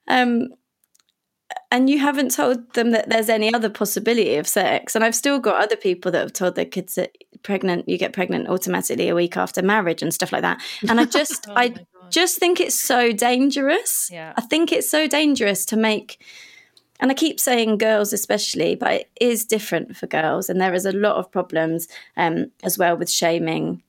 Um, 0.08 0.48
and 1.70 1.90
you 1.90 1.98
haven't 1.98 2.30
told 2.30 2.74
them 2.74 2.90
that 2.92 3.08
there's 3.10 3.28
any 3.28 3.52
other 3.52 3.70
possibility 3.70 4.36
of 4.36 4.46
sex. 4.46 4.94
And 4.94 5.04
I've 5.04 5.14
still 5.14 5.38
got 5.38 5.62
other 5.62 5.76
people 5.76 6.10
that 6.12 6.20
have 6.20 6.32
told 6.32 6.54
their 6.54 6.64
kids 6.64 6.94
that 6.94 7.16
pregnant, 7.42 7.88
you 7.88 7.98
get 7.98 8.12
pregnant 8.12 8.48
automatically 8.48 9.08
a 9.08 9.14
week 9.14 9.36
after 9.36 9.62
marriage 9.62 10.02
and 10.02 10.12
stuff 10.12 10.32
like 10.32 10.42
that. 10.42 10.62
And 10.88 11.00
I 11.00 11.04
just, 11.04 11.46
oh 11.48 11.54
I 11.56 11.74
just 12.10 12.38
think 12.38 12.60
it's 12.60 12.78
so 12.78 13.12
dangerous. 13.12 14.10
Yeah. 14.12 14.32
I 14.36 14.42
think 14.42 14.72
it's 14.72 14.90
so 14.90 15.06
dangerous 15.06 15.64
to 15.66 15.76
make 15.76 16.22
and 17.00 17.10
I 17.10 17.14
keep 17.14 17.40
saying 17.40 17.78
girls 17.78 18.12
especially, 18.12 18.74
but 18.74 18.92
it 18.92 19.10
is 19.20 19.46
different 19.46 19.96
for 19.96 20.06
girls, 20.06 20.48
and 20.48 20.60
there 20.60 20.74
is 20.74 20.84
a 20.84 20.92
lot 20.92 21.16
of 21.16 21.32
problems 21.32 21.88
um, 22.16 22.52
as 22.62 22.76
well 22.78 22.96
with 22.96 23.10
shaming 23.10 23.82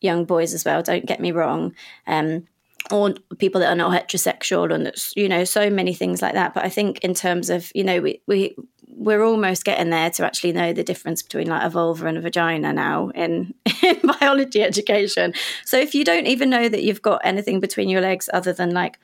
young 0.00 0.26
boys 0.26 0.54
as 0.54 0.64
well. 0.64 0.82
Don't 0.82 1.06
get 1.06 1.20
me 1.20 1.32
wrong, 1.32 1.74
um, 2.06 2.46
or 2.90 3.14
people 3.38 3.60
that 3.62 3.70
are 3.70 3.74
not 3.74 3.92
heterosexual, 3.92 4.74
and 4.74 4.92
you 5.16 5.28
know, 5.28 5.44
so 5.44 5.70
many 5.70 5.94
things 5.94 6.20
like 6.20 6.34
that. 6.34 6.52
But 6.52 6.64
I 6.64 6.68
think 6.68 6.98
in 6.98 7.14
terms 7.14 7.48
of 7.48 7.72
you 7.74 7.82
know, 7.82 8.00
we 8.00 8.20
we 8.26 8.54
we're 9.00 9.24
almost 9.24 9.64
getting 9.64 9.88
there 9.88 10.10
to 10.10 10.26
actually 10.26 10.52
know 10.52 10.74
the 10.74 10.84
difference 10.84 11.22
between 11.22 11.46
like 11.46 11.62
a 11.62 11.70
vulva 11.70 12.06
and 12.06 12.18
a 12.18 12.20
vagina 12.20 12.70
now 12.70 13.08
in, 13.14 13.54
in 13.82 13.98
biology 14.20 14.62
education. 14.62 15.32
So 15.64 15.78
if 15.78 15.94
you 15.94 16.04
don't 16.04 16.26
even 16.26 16.50
know 16.50 16.68
that 16.68 16.82
you've 16.82 17.00
got 17.00 17.22
anything 17.24 17.60
between 17.60 17.88
your 17.88 18.02
legs 18.02 18.28
other 18.34 18.52
than 18.52 18.74
like 18.74 18.98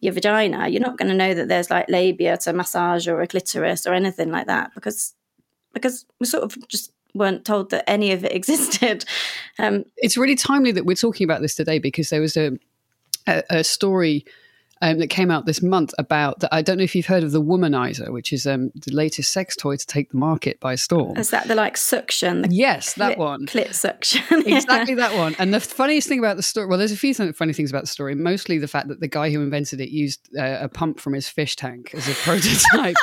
your 0.00 0.12
vagina, 0.12 0.68
you're 0.68 0.82
not 0.82 0.98
going 0.98 1.08
to 1.08 1.14
know 1.14 1.32
that 1.32 1.48
there's 1.48 1.70
like 1.70 1.88
labia 1.88 2.36
to 2.36 2.52
massage 2.52 3.08
or 3.08 3.22
a 3.22 3.26
clitoris 3.26 3.86
or 3.86 3.94
anything 3.94 4.30
like 4.30 4.46
that 4.46 4.74
because 4.74 5.14
because 5.72 6.04
we 6.18 6.26
sort 6.26 6.44
of 6.44 6.68
just 6.68 6.92
weren't 7.14 7.46
told 7.46 7.70
that 7.70 7.88
any 7.88 8.12
of 8.12 8.26
it 8.26 8.32
existed. 8.36 9.06
Um, 9.58 9.86
it's 9.96 10.18
really 10.18 10.34
timely 10.34 10.72
that 10.72 10.84
we're 10.84 10.96
talking 10.96 11.24
about 11.24 11.40
this 11.40 11.54
today 11.54 11.78
because 11.78 12.10
there 12.10 12.20
was 12.20 12.36
a 12.36 12.58
a, 13.26 13.42
a 13.48 13.64
story 13.64 14.26
um, 14.82 14.98
that 14.98 15.08
came 15.08 15.30
out 15.30 15.46
this 15.46 15.62
month 15.62 15.92
about 15.98 16.40
that. 16.40 16.54
I 16.54 16.62
don't 16.62 16.78
know 16.78 16.84
if 16.84 16.94
you've 16.94 17.06
heard 17.06 17.22
of 17.22 17.32
the 17.32 17.42
Womanizer, 17.42 18.10
which 18.10 18.32
is 18.32 18.46
um, 18.46 18.70
the 18.74 18.92
latest 18.92 19.30
sex 19.30 19.56
toy 19.56 19.76
to 19.76 19.86
take 19.86 20.10
the 20.10 20.16
market 20.16 20.58
by 20.60 20.74
storm. 20.74 21.16
Is 21.16 21.30
that 21.30 21.48
the 21.48 21.54
like 21.54 21.76
suction? 21.76 22.42
The 22.42 22.48
yes, 22.50 22.94
that 22.94 23.18
one. 23.18 23.46
Clit 23.46 23.74
suction. 23.74 24.22
exactly 24.46 24.94
that 24.94 25.14
one. 25.14 25.34
And 25.38 25.52
the 25.52 25.60
funniest 25.60 26.08
thing 26.08 26.18
about 26.18 26.36
the 26.36 26.42
story, 26.42 26.66
well, 26.66 26.78
there's 26.78 26.92
a 26.92 26.96
few 26.96 27.14
funny 27.14 27.52
things 27.52 27.70
about 27.70 27.82
the 27.82 27.88
story. 27.88 28.14
Mostly 28.14 28.58
the 28.58 28.68
fact 28.68 28.88
that 28.88 29.00
the 29.00 29.08
guy 29.08 29.30
who 29.30 29.42
invented 29.42 29.80
it 29.80 29.90
used 29.90 30.28
uh, 30.38 30.58
a 30.60 30.68
pump 30.68 31.00
from 31.00 31.12
his 31.12 31.28
fish 31.28 31.56
tank 31.56 31.92
as 31.94 32.08
a 32.08 32.14
prototype. 32.22 32.96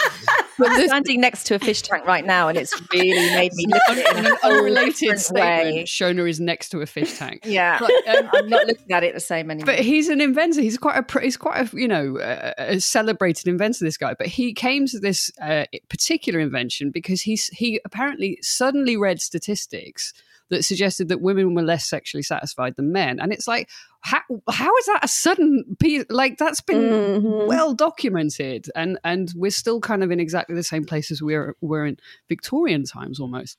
I'm 0.65 0.87
standing 0.87 1.21
next 1.21 1.45
to 1.45 1.55
a 1.55 1.59
fish 1.59 1.81
tank 1.81 2.05
right 2.05 2.25
now, 2.25 2.47
and 2.47 2.57
it's 2.57 2.73
really 2.91 3.35
made 3.35 3.53
me 3.53 3.65
look 3.67 3.81
at 3.89 3.97
it 3.97 4.17
in 4.17 4.25
an 4.25 4.37
unrelated 4.43 5.21
way. 5.31 5.83
Shona 5.85 6.29
is 6.29 6.39
next 6.39 6.69
to 6.69 6.81
a 6.81 6.85
fish 6.85 7.17
tank. 7.17 7.41
Yeah, 7.45 7.79
but, 7.79 7.91
um, 8.07 8.29
I'm 8.33 8.49
not 8.49 8.67
looking 8.67 8.91
at 8.91 9.03
it 9.03 9.13
the 9.13 9.19
same 9.19 9.51
anymore. 9.51 9.65
But 9.65 9.79
he's 9.79 10.09
an 10.09 10.21
inventor. 10.21 10.61
He's 10.61 10.77
quite 10.77 10.97
a 10.97 11.19
he's 11.19 11.37
quite 11.37 11.73
a 11.73 11.77
you 11.77 11.87
know 11.87 12.17
a, 12.21 12.53
a 12.57 12.79
celebrated 12.79 13.47
inventor. 13.47 13.85
This 13.85 13.97
guy, 13.97 14.13
but 14.13 14.27
he 14.27 14.53
came 14.53 14.87
to 14.87 14.99
this 14.99 15.31
uh, 15.41 15.65
particular 15.89 16.39
invention 16.39 16.91
because 16.91 17.21
he's 17.21 17.47
he 17.47 17.79
apparently 17.85 18.39
suddenly 18.41 18.97
read 18.97 19.21
statistics 19.21 20.13
that 20.50 20.63
suggested 20.63 21.10
that 21.10 21.22
women 21.22 21.54
were 21.54 21.62
less 21.62 21.89
sexually 21.89 22.24
satisfied 22.24 22.75
than 22.75 22.92
men. 22.92 23.20
And 23.20 23.34
it's 23.34 23.48
like, 23.48 23.70
how, 24.01 24.22
how 24.50 24.75
is 24.77 24.86
that 24.86 25.04
a 25.04 25.08
sudden 25.08 25.75
piece? 25.80 26.06
Like 26.10 26.38
that's 26.38 26.62
been 26.62 26.82
mm-hmm. 26.82 27.48
well 27.48 27.74
documented, 27.74 28.70
and 28.75 28.98
and 29.04 29.34
we're 29.36 29.51
still 29.51 29.80
kind 29.80 30.04
of 30.04 30.12
in 30.12 30.20
exactly 30.20 30.56
the 30.56 30.63
same 30.63 30.86
place 30.86 31.12
as 31.12 31.22
we 31.22 31.36
were, 31.36 31.56
were 31.62 31.86
in 31.86 31.98
Victorian 32.30 32.84
times 32.84 33.20
almost. 33.20 33.58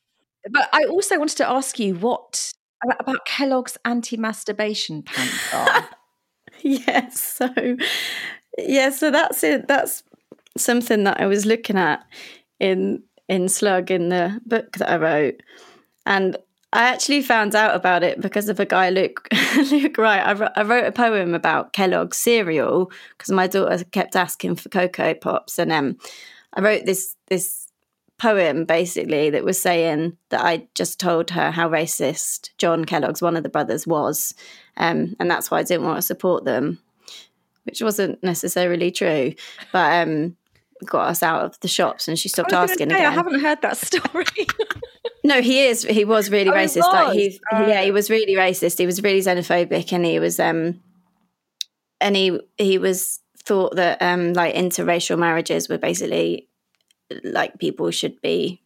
But 0.50 0.68
I 0.72 0.84
also 0.84 1.18
wanted 1.18 1.36
to 1.38 1.50
ask 1.50 1.78
you 1.78 1.94
what 1.96 2.52
about 3.00 3.26
Kellogg's 3.26 3.76
anti-masturbation 3.84 5.02
pants 5.02 5.52
are. 5.52 5.88
yes, 6.62 7.20
so 7.20 7.76
yeah, 8.56 8.90
so 8.90 9.10
that's 9.10 9.42
it. 9.44 9.68
That's 9.68 10.02
something 10.56 11.04
that 11.04 11.20
I 11.20 11.26
was 11.26 11.46
looking 11.46 11.76
at 11.76 12.06
in 12.60 13.02
in 13.28 13.48
Slug 13.48 13.90
in 13.90 14.08
the 14.08 14.40
book 14.46 14.78
that 14.78 14.90
I 14.90 14.96
wrote, 14.96 15.42
and 16.06 16.36
I 16.72 16.82
actually 16.82 17.22
found 17.22 17.54
out 17.54 17.74
about 17.74 18.02
it 18.02 18.20
because 18.20 18.48
of 18.48 18.60
a 18.60 18.66
guy, 18.66 18.90
Luke. 18.90 19.26
Luke 19.70 19.96
Wright. 19.96 20.20
I, 20.20 20.50
I 20.54 20.62
wrote 20.62 20.86
a 20.86 20.92
poem 20.92 21.34
about 21.34 21.72
Kellogg's 21.72 22.18
cereal 22.18 22.90
because 23.16 23.32
my 23.32 23.46
daughter 23.46 23.84
kept 23.84 24.16
asking 24.16 24.56
for 24.56 24.68
Cocoa 24.68 25.14
Pops, 25.14 25.58
and 25.58 25.72
um, 25.72 25.96
I 26.52 26.60
wrote 26.60 26.84
this 26.84 27.16
this 27.28 27.68
poem 28.18 28.64
basically 28.64 29.30
that 29.30 29.44
was 29.44 29.60
saying 29.60 30.16
that 30.30 30.44
I 30.44 30.66
just 30.74 30.98
told 30.98 31.30
her 31.30 31.52
how 31.52 31.70
racist 31.70 32.50
John 32.58 32.84
Kellogg's 32.84 33.22
one 33.22 33.36
of 33.36 33.44
the 33.44 33.48
brothers 33.48 33.86
was, 33.86 34.34
um, 34.76 35.16
and 35.18 35.30
that's 35.30 35.50
why 35.50 35.60
I 35.60 35.62
didn't 35.62 35.86
want 35.86 35.96
to 35.96 36.02
support 36.02 36.44
them, 36.44 36.80
which 37.62 37.80
wasn't 37.80 38.22
necessarily 38.22 38.90
true, 38.90 39.32
but 39.72 40.06
um, 40.06 40.36
got 40.84 41.08
us 41.08 41.22
out 41.22 41.46
of 41.46 41.58
the 41.60 41.68
shops, 41.68 42.08
and 42.08 42.18
she 42.18 42.28
stopped 42.28 42.52
asking. 42.52 42.90
Say, 42.90 42.96
again. 42.96 43.06
I 43.06 43.14
haven't 43.14 43.40
heard 43.40 43.62
that 43.62 43.76
story. 43.78 44.26
No, 45.28 45.42
he 45.42 45.66
is. 45.66 45.82
He 45.82 46.06
was 46.06 46.30
really 46.30 46.48
oh, 46.48 46.54
racist. 46.54 46.78
Was? 46.78 46.92
Like 46.94 47.12
he, 47.12 47.38
oh. 47.52 47.66
yeah, 47.66 47.82
he 47.82 47.90
was 47.90 48.08
really 48.08 48.34
racist. 48.34 48.78
He 48.78 48.86
was 48.86 49.02
really 49.02 49.20
xenophobic, 49.20 49.92
and 49.92 50.06
he 50.06 50.18
was, 50.18 50.40
um, 50.40 50.80
and 52.00 52.16
he 52.16 52.40
he 52.56 52.78
was 52.78 53.20
thought 53.44 53.76
that 53.76 54.00
um, 54.00 54.32
like 54.32 54.54
interracial 54.54 55.18
marriages 55.18 55.68
were 55.68 55.76
basically 55.76 56.48
like 57.24 57.58
people 57.58 57.90
should 57.90 58.18
be 58.22 58.62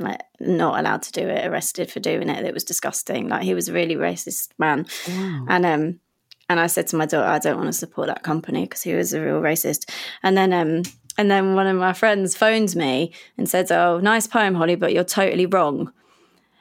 like 0.00 0.20
not 0.40 0.80
allowed 0.80 1.02
to 1.02 1.12
do 1.12 1.28
it, 1.28 1.46
arrested 1.46 1.92
for 1.92 2.00
doing 2.00 2.28
it. 2.28 2.44
It 2.44 2.54
was 2.54 2.64
disgusting. 2.64 3.28
Like 3.28 3.44
he 3.44 3.54
was 3.54 3.68
a 3.68 3.72
really 3.72 3.94
racist 3.94 4.48
man, 4.58 4.86
wow. 5.06 5.46
and 5.48 5.64
um, 5.64 6.00
and 6.48 6.58
I 6.58 6.66
said 6.66 6.88
to 6.88 6.96
my 6.96 7.06
daughter, 7.06 7.28
I 7.28 7.38
don't 7.38 7.56
want 7.56 7.68
to 7.68 7.72
support 7.72 8.08
that 8.08 8.24
company 8.24 8.62
because 8.62 8.82
he 8.82 8.94
was 8.94 9.12
a 9.12 9.20
real 9.20 9.40
racist. 9.40 9.88
And 10.24 10.36
then 10.36 10.52
um, 10.52 10.82
and 11.16 11.30
then 11.30 11.54
one 11.54 11.68
of 11.68 11.76
my 11.76 11.92
friends 11.92 12.36
phones 12.36 12.74
me 12.74 13.12
and 13.38 13.48
says, 13.48 13.70
"Oh, 13.70 14.00
nice 14.00 14.26
poem, 14.26 14.56
Hollie, 14.56 14.74
but 14.74 14.92
you're 14.92 15.04
totally 15.04 15.46
wrong." 15.46 15.92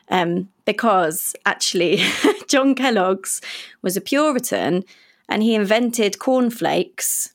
Um, 0.09 0.49
because 0.65 1.35
actually, 1.45 2.01
John 2.47 2.73
Kellogg's 2.75 3.41
was 3.81 3.95
a 3.95 4.01
Puritan, 4.01 4.83
and 5.27 5.43
he 5.43 5.53
invented 5.53 6.19
cornflakes 6.19 7.33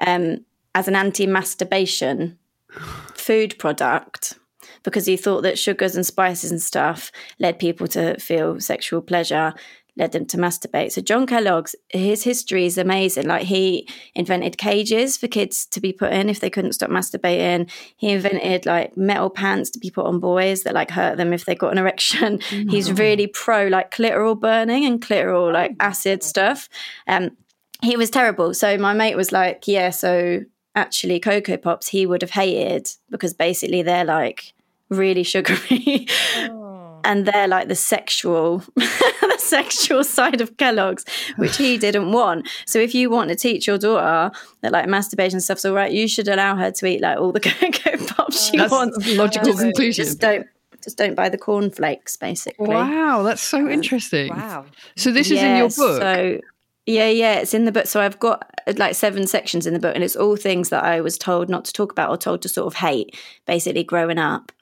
um, 0.00 0.44
as 0.74 0.88
an 0.88 0.96
anti-masturbation 0.96 2.38
food 3.14 3.58
product 3.58 4.38
because 4.82 5.06
he 5.06 5.16
thought 5.16 5.42
that 5.42 5.58
sugars 5.58 5.96
and 5.96 6.06
spices 6.06 6.50
and 6.50 6.62
stuff 6.62 7.10
led 7.38 7.58
people 7.58 7.86
to 7.88 8.18
feel 8.18 8.60
sexual 8.60 9.02
pleasure 9.02 9.54
led 9.98 10.12
them 10.12 10.24
to 10.26 10.36
masturbate. 10.36 10.92
So 10.92 11.02
John 11.02 11.26
Kellogg's 11.26 11.74
his 11.90 12.22
history 12.22 12.64
is 12.66 12.78
amazing. 12.78 13.26
Like 13.26 13.42
he 13.42 13.88
invented 14.14 14.56
cages 14.56 15.16
for 15.16 15.26
kids 15.26 15.66
to 15.66 15.80
be 15.80 15.92
put 15.92 16.12
in 16.12 16.30
if 16.30 16.40
they 16.40 16.48
couldn't 16.48 16.72
stop 16.72 16.88
masturbating. 16.88 17.68
He 17.96 18.10
invented 18.10 18.64
like 18.64 18.96
metal 18.96 19.28
pants 19.28 19.70
to 19.70 19.78
be 19.78 19.90
put 19.90 20.06
on 20.06 20.20
boys 20.20 20.62
that 20.62 20.74
like 20.74 20.90
hurt 20.90 21.16
them 21.16 21.32
if 21.32 21.44
they 21.44 21.54
got 21.54 21.72
an 21.72 21.78
erection. 21.78 22.40
He's 22.48 22.92
really 22.92 23.26
pro 23.26 23.66
like 23.66 23.90
clitoral 23.90 24.38
burning 24.38 24.84
and 24.84 25.00
clitoral 25.00 25.52
like 25.52 25.74
acid 25.80 26.22
stuff. 26.22 26.68
Um 27.06 27.36
he 27.82 27.96
was 27.96 28.10
terrible. 28.10 28.54
So 28.54 28.76
my 28.78 28.92
mate 28.92 29.16
was 29.16 29.30
like, 29.30 29.64
yeah, 29.66 29.90
so 29.90 30.40
actually 30.74 31.18
Cocoa 31.18 31.56
Pops 31.56 31.88
he 31.88 32.06
would 32.06 32.22
have 32.22 32.30
hated 32.30 32.88
because 33.10 33.34
basically 33.34 33.82
they're 33.82 34.04
like 34.04 34.52
really 34.88 35.24
sugary. 35.24 36.06
Oh 36.36 36.64
and 37.04 37.26
they're 37.26 37.48
like 37.48 37.68
the 37.68 37.74
sexual 37.74 38.58
the 38.76 39.36
sexual 39.38 40.04
side 40.04 40.40
of 40.40 40.56
Kellogg's, 40.56 41.04
which 41.36 41.56
he 41.56 41.76
didn't 41.86 42.12
want. 42.12 42.48
So 42.66 42.78
if 42.78 42.94
you 42.94 43.10
want 43.10 43.30
to 43.30 43.36
teach 43.36 43.66
your 43.66 43.78
daughter 43.78 44.34
that 44.60 44.72
like 44.72 44.88
masturbation 44.88 45.40
stuff's 45.40 45.64
all 45.64 45.74
right, 45.74 45.92
you 45.92 46.08
should 46.08 46.28
allow 46.28 46.56
her 46.56 46.70
to 46.70 46.86
eat 46.86 47.00
like 47.00 47.18
all 47.18 47.32
the 47.32 47.40
cocoa 47.40 47.96
pops 48.06 48.50
she 48.50 48.56
that's 48.56 48.70
wants. 48.70 48.98
Logical 49.14 49.54
conclusion. 49.54 50.04
Just 50.04 50.20
don't 50.20 50.46
just 50.82 50.96
don't 50.96 51.14
buy 51.14 51.28
the 51.28 51.38
cornflakes, 51.38 52.16
basically. 52.16 52.68
Wow, 52.68 53.22
that's 53.22 53.42
so 53.42 53.58
um, 53.58 53.70
interesting. 53.70 54.28
Wow. 54.28 54.66
So 54.96 55.10
this 55.10 55.30
is 55.30 55.42
in 55.42 55.56
your 55.56 55.68
book. 55.68 56.00
So 56.00 56.40
yeah, 56.86 57.08
yeah, 57.08 57.40
it's 57.40 57.52
in 57.52 57.64
the 57.64 57.72
book. 57.72 57.86
So 57.86 58.00
I've 58.00 58.18
got 58.18 58.48
like 58.76 58.94
seven 58.94 59.26
sections 59.26 59.66
in 59.66 59.74
the 59.74 59.80
book, 59.80 59.94
and 59.94 60.04
it's 60.04 60.16
all 60.16 60.36
things 60.36 60.70
that 60.70 60.84
I 60.84 61.00
was 61.00 61.18
told 61.18 61.48
not 61.48 61.64
to 61.66 61.72
talk 61.72 61.92
about 61.92 62.10
or 62.10 62.16
told 62.16 62.42
to 62.42 62.48
sort 62.48 62.66
of 62.66 62.74
hate, 62.74 63.16
basically 63.46 63.84
growing 63.84 64.18
up. 64.18 64.52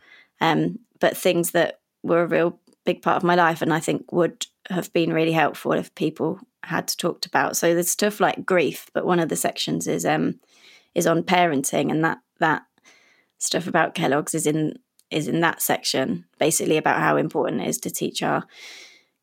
Um, 0.41 0.81
but 0.99 1.17
things 1.17 1.53
that 1.53 1.81
were 2.07 2.23
a 2.23 2.27
real 2.27 2.59
big 2.85 3.03
part 3.03 3.17
of 3.17 3.25
my 3.25 3.35
life 3.35 3.63
and 3.63 3.73
I 3.73 3.81
think 3.81 4.13
would 4.13 4.47
have 4.71 4.93
been 4.93 5.13
really 5.13 5.33
helpful 5.33 5.73
if 5.73 5.95
people 5.95 6.41
had 6.63 6.89
talked 6.89 7.27
about. 7.27 7.57
So 7.57 7.75
there's 7.75 7.91
stuff 7.91 8.21
like 8.21 8.47
grief, 8.47 8.91
but 8.95 9.07
one 9.07 9.21
of 9.21 9.29
the 9.29 9.37
sections 9.37 9.87
is 9.87 10.07
um 10.07 10.41
is 10.95 11.07
on 11.07 11.23
parenting 11.23 11.91
and 11.91 12.05
that 12.05 12.19
that 12.41 12.63
stuff 13.39 13.67
about 13.67 13.95
Kellogg's 13.95 14.35
is 14.35 14.47
in 14.47 14.79
is 15.11 15.29
in 15.29 15.41
that 15.41 15.63
section, 15.63 16.25
basically 16.39 16.77
about 16.77 17.01
how 17.01 17.17
important 17.17 17.63
it 17.63 17.69
is 17.69 17.79
to 17.79 17.91
teach 17.91 18.23
our 18.23 18.45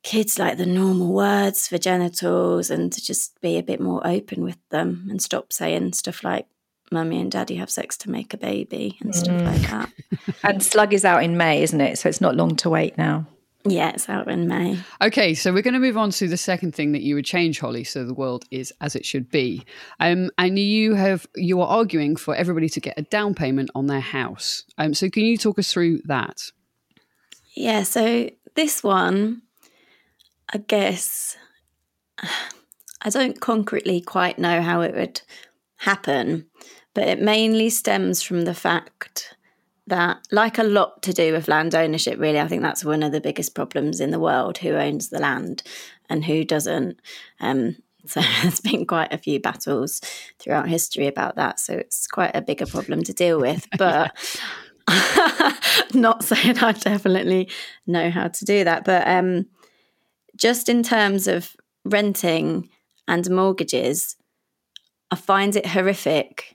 kids 0.04 0.38
like 0.38 0.58
the 0.58 0.66
normal 0.66 1.12
words 1.12 1.68
for 1.68 1.78
genitals 1.78 2.70
and 2.70 2.92
to 2.92 3.02
just 3.02 3.40
be 3.42 3.58
a 3.58 3.64
bit 3.64 3.80
more 3.80 4.06
open 4.06 4.44
with 4.44 4.58
them 4.70 5.08
and 5.10 5.22
stop 5.22 5.52
saying 5.52 5.94
stuff 5.94 6.24
like 6.24 6.46
mummy 6.94 7.20
and 7.20 7.32
daddy 7.32 7.56
have 7.56 7.70
sex 7.70 7.98
to 7.98 8.10
make 8.10 8.34
a 8.34 8.38
baby 8.38 8.98
and 9.02 9.14
stuff 9.14 9.42
mm. 9.42 9.46
like 9.46 9.70
that. 9.70 10.36
and 10.44 10.64
Slug 10.64 10.94
is 10.94 11.04
out 11.04 11.24
in 11.24 11.36
May, 11.38 11.64
isn't 11.64 11.82
it? 11.82 11.98
So 11.98 12.08
it's 12.08 12.22
not 12.22 12.36
long 12.36 12.56
to 12.58 12.70
wait 12.70 12.98
now. 12.98 13.26
Yeah, 13.66 13.92
it's 13.92 14.10
out 14.10 14.28
in 14.30 14.48
May. 14.48 14.78
Okay, 15.02 15.34
so 15.34 15.54
we're 15.54 15.62
going 15.62 15.74
to 15.74 15.80
move 15.80 15.98
on 15.98 16.10
to 16.12 16.28
the 16.28 16.36
second 16.36 16.76
thing 16.76 16.92
that 16.92 17.02
you 17.02 17.16
would 17.16 17.26
change, 17.26 17.60
Hollie, 17.60 17.86
so 17.86 18.04
the 18.04 18.14
world 18.14 18.44
is 18.52 18.74
as 18.82 18.96
it 18.96 19.06
should 19.06 19.30
be. 19.30 19.64
Um, 20.02 20.32
and 20.38 20.60
you 20.60 20.96
have 20.96 21.26
you 21.36 21.62
are 21.62 21.68
arguing 21.68 22.18
for 22.18 22.36
everybody 22.36 22.68
to 22.70 22.82
get 22.82 22.96
a 22.98 23.04
down 23.04 23.34
payment 23.34 23.72
on 23.74 23.88
their 23.88 24.02
house. 24.02 24.66
Um, 24.78 24.94
so 24.94 25.10
can 25.10 25.24
you 25.24 25.38
talk 25.38 25.60
us 25.60 25.72
through 25.72 26.02
that? 26.06 26.52
Yeah, 27.56 27.84
so 27.84 28.30
this 28.56 28.84
one, 28.84 29.44
I 30.52 30.58
guess, 30.58 31.38
I 33.02 33.10
don't 33.10 33.40
concretely 33.40 34.02
quite 34.02 34.40
know 34.40 34.62
how 34.62 34.82
it 34.82 34.94
would 34.94 35.22
happen, 35.78 36.48
but 36.94 37.08
it 37.08 37.22
mainly 37.22 37.70
stems 37.70 38.22
from 38.22 38.44
the 38.44 38.54
fact 38.54 39.36
that, 39.88 40.20
like 40.32 40.58
a 40.58 40.64
lot 40.64 41.02
to 41.04 41.14
do 41.14 41.34
with 41.34 41.48
land 41.48 41.76
ownership, 41.76 42.20
really, 42.20 42.40
I 42.40 42.48
think 42.48 42.62
that's 42.62 42.86
one 42.86 43.04
of 43.04 43.12
the 43.12 43.22
biggest 43.22 43.56
problems 43.56 44.00
in 44.00 44.12
the 44.12 44.20
world 44.20 44.60
who 44.60 44.74
owns 44.76 45.10
the 45.10 45.20
land 45.20 45.64
and 46.10 46.24
who 46.26 46.44
doesn't. 46.44 47.00
Um, 47.40 47.78
so 48.06 48.22
there's 48.42 48.60
been 48.60 48.86
quite 48.86 49.14
a 49.14 49.18
few 49.18 49.40
battles 49.40 50.02
throughout 50.40 50.68
history 50.68 51.08
about 51.08 51.36
that. 51.36 51.60
So 51.60 51.74
it's 51.74 52.06
quite 52.08 52.36
a 52.36 52.42
bigger 52.42 52.66
problem 52.66 53.04
to 53.04 53.14
deal 53.14 53.40
with. 53.40 53.68
But 53.78 54.12
not 55.94 56.24
saying 56.24 56.60
I 56.60 56.74
definitely 56.74 57.50
know 57.88 58.10
how 58.10 58.28
to 58.28 58.46
do 58.46 58.66
that, 58.66 58.84
but 58.84 59.08
um, 59.08 59.46
just 60.36 60.68
in 60.68 60.84
terms 60.84 61.28
of 61.28 61.56
renting 61.86 62.70
and 63.08 63.30
mortgages, 63.30 64.18
I 65.10 65.16
find 65.16 65.56
it 65.56 65.68
horrific 65.68 66.53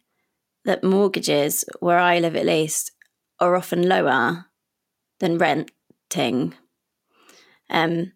that 0.68 0.84
mortgages, 0.84 1.64
where 1.80 1.98
I 1.98 2.18
live 2.18 2.36
at 2.36 2.44
least, 2.44 2.92
are 3.40 3.56
often 3.56 3.88
lower 3.88 4.46
than 5.18 5.38
renting. 5.38 6.54
Um, 7.70 8.12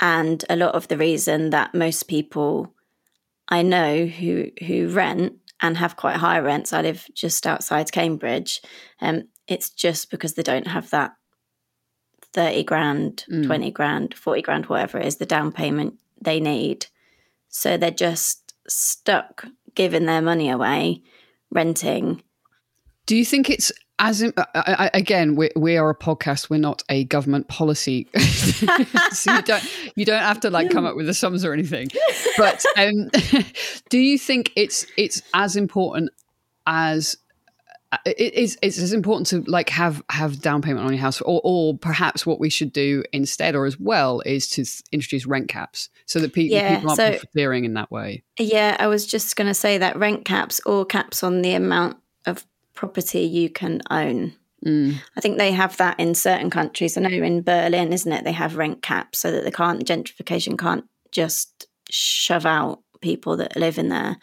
and 0.00 0.44
a 0.50 0.56
lot 0.56 0.74
of 0.74 0.88
the 0.88 0.96
reason 0.98 1.50
that 1.50 1.72
most 1.74 2.08
people 2.08 2.74
I 3.48 3.62
know 3.62 4.06
who 4.06 4.50
who 4.66 4.88
rent 4.88 5.34
and 5.60 5.76
have 5.76 5.96
quite 5.96 6.16
high 6.16 6.40
rents. 6.40 6.72
I 6.72 6.82
live 6.82 7.06
just 7.14 7.46
outside 7.46 7.92
Cambridge. 7.92 8.60
Um, 9.00 9.28
it's 9.46 9.70
just 9.70 10.10
because 10.10 10.34
they 10.34 10.42
don't 10.42 10.66
have 10.66 10.90
that 10.90 11.12
30 12.32 12.64
grand, 12.64 13.24
mm. 13.30 13.46
20 13.46 13.70
grand, 13.70 14.14
40 14.14 14.42
grand, 14.42 14.66
whatever 14.66 14.98
it 14.98 15.06
is, 15.06 15.16
the 15.16 15.26
down 15.26 15.52
payment 15.52 15.94
they 16.20 16.40
need. 16.40 16.86
So 17.48 17.76
they're 17.76 17.90
just 17.90 18.54
stuck 18.66 19.44
giving 19.74 20.06
their 20.06 20.22
money 20.22 20.48
away, 20.50 21.02
renting. 21.52 22.22
Do 23.06 23.16
you 23.16 23.24
think 23.24 23.50
it's 23.50 23.72
as 23.98 24.20
in, 24.20 24.32
I, 24.36 24.44
I, 24.54 24.90
again, 24.94 25.36
we, 25.36 25.50
we 25.54 25.76
are 25.76 25.88
a 25.88 25.96
podcast. 25.96 26.50
We're 26.50 26.58
not 26.58 26.82
a 26.88 27.04
government 27.04 27.46
policy, 27.46 28.08
so 29.12 29.34
you 29.34 29.42
don't 29.42 29.92
you 29.94 30.04
don't 30.04 30.22
have 30.22 30.40
to 30.40 30.50
like 30.50 30.70
come 30.70 30.84
up 30.84 30.96
with 30.96 31.06
the 31.06 31.14
sums 31.14 31.44
or 31.44 31.52
anything. 31.52 31.88
But 32.36 32.64
um, 32.76 33.10
do 33.90 33.98
you 33.98 34.18
think 34.18 34.52
it's 34.56 34.86
it's 34.96 35.22
as 35.34 35.54
important 35.54 36.10
as 36.66 37.16
it 38.06 38.34
is 38.34 38.58
it's 38.62 38.78
as 38.78 38.92
important 38.92 39.26
to 39.26 39.42
like 39.50 39.68
have 39.68 40.02
have 40.10 40.40
down 40.40 40.62
payment 40.62 40.84
on 40.84 40.92
your 40.92 41.00
house 41.00 41.20
or, 41.20 41.40
or 41.44 41.76
perhaps 41.78 42.24
what 42.24 42.40
we 42.40 42.48
should 42.48 42.72
do 42.72 43.02
instead 43.12 43.54
or 43.54 43.66
as 43.66 43.78
well 43.78 44.20
is 44.20 44.48
to 44.48 44.64
introduce 44.92 45.26
rent 45.26 45.48
caps 45.48 45.90
so 46.06 46.18
that 46.18 46.32
pe- 46.32 46.42
yeah, 46.42 46.76
people 46.76 46.90
aren't 46.90 46.96
so, 47.34 47.52
in 47.64 47.74
that 47.74 47.90
way 47.90 48.22
yeah 48.38 48.76
i 48.80 48.86
was 48.86 49.06
just 49.06 49.36
going 49.36 49.46
to 49.46 49.54
say 49.54 49.78
that 49.78 49.96
rent 49.96 50.24
caps 50.24 50.60
or 50.64 50.84
caps 50.84 51.22
on 51.22 51.42
the 51.42 51.52
amount 51.52 51.96
of 52.26 52.46
property 52.74 53.20
you 53.20 53.50
can 53.50 53.80
own. 53.90 54.34
Mm. 54.64 54.94
I 55.16 55.20
think 55.20 55.38
they 55.38 55.52
have 55.52 55.76
that 55.78 55.98
in 55.98 56.14
certain 56.14 56.50
countries. 56.50 56.96
I 56.96 57.02
know 57.02 57.08
in 57.08 57.42
Berlin, 57.42 57.92
isn't 57.92 58.12
it? 58.12 58.24
They 58.24 58.32
have 58.32 58.56
rent 58.56 58.82
caps 58.82 59.18
so 59.18 59.30
that 59.32 59.44
they 59.44 59.50
can't 59.50 59.84
gentrification 59.84 60.58
can't 60.58 60.84
just 61.10 61.66
shove 61.90 62.46
out 62.46 62.80
people 63.00 63.36
that 63.36 63.56
live 63.56 63.78
in 63.78 63.88
there, 63.88 64.16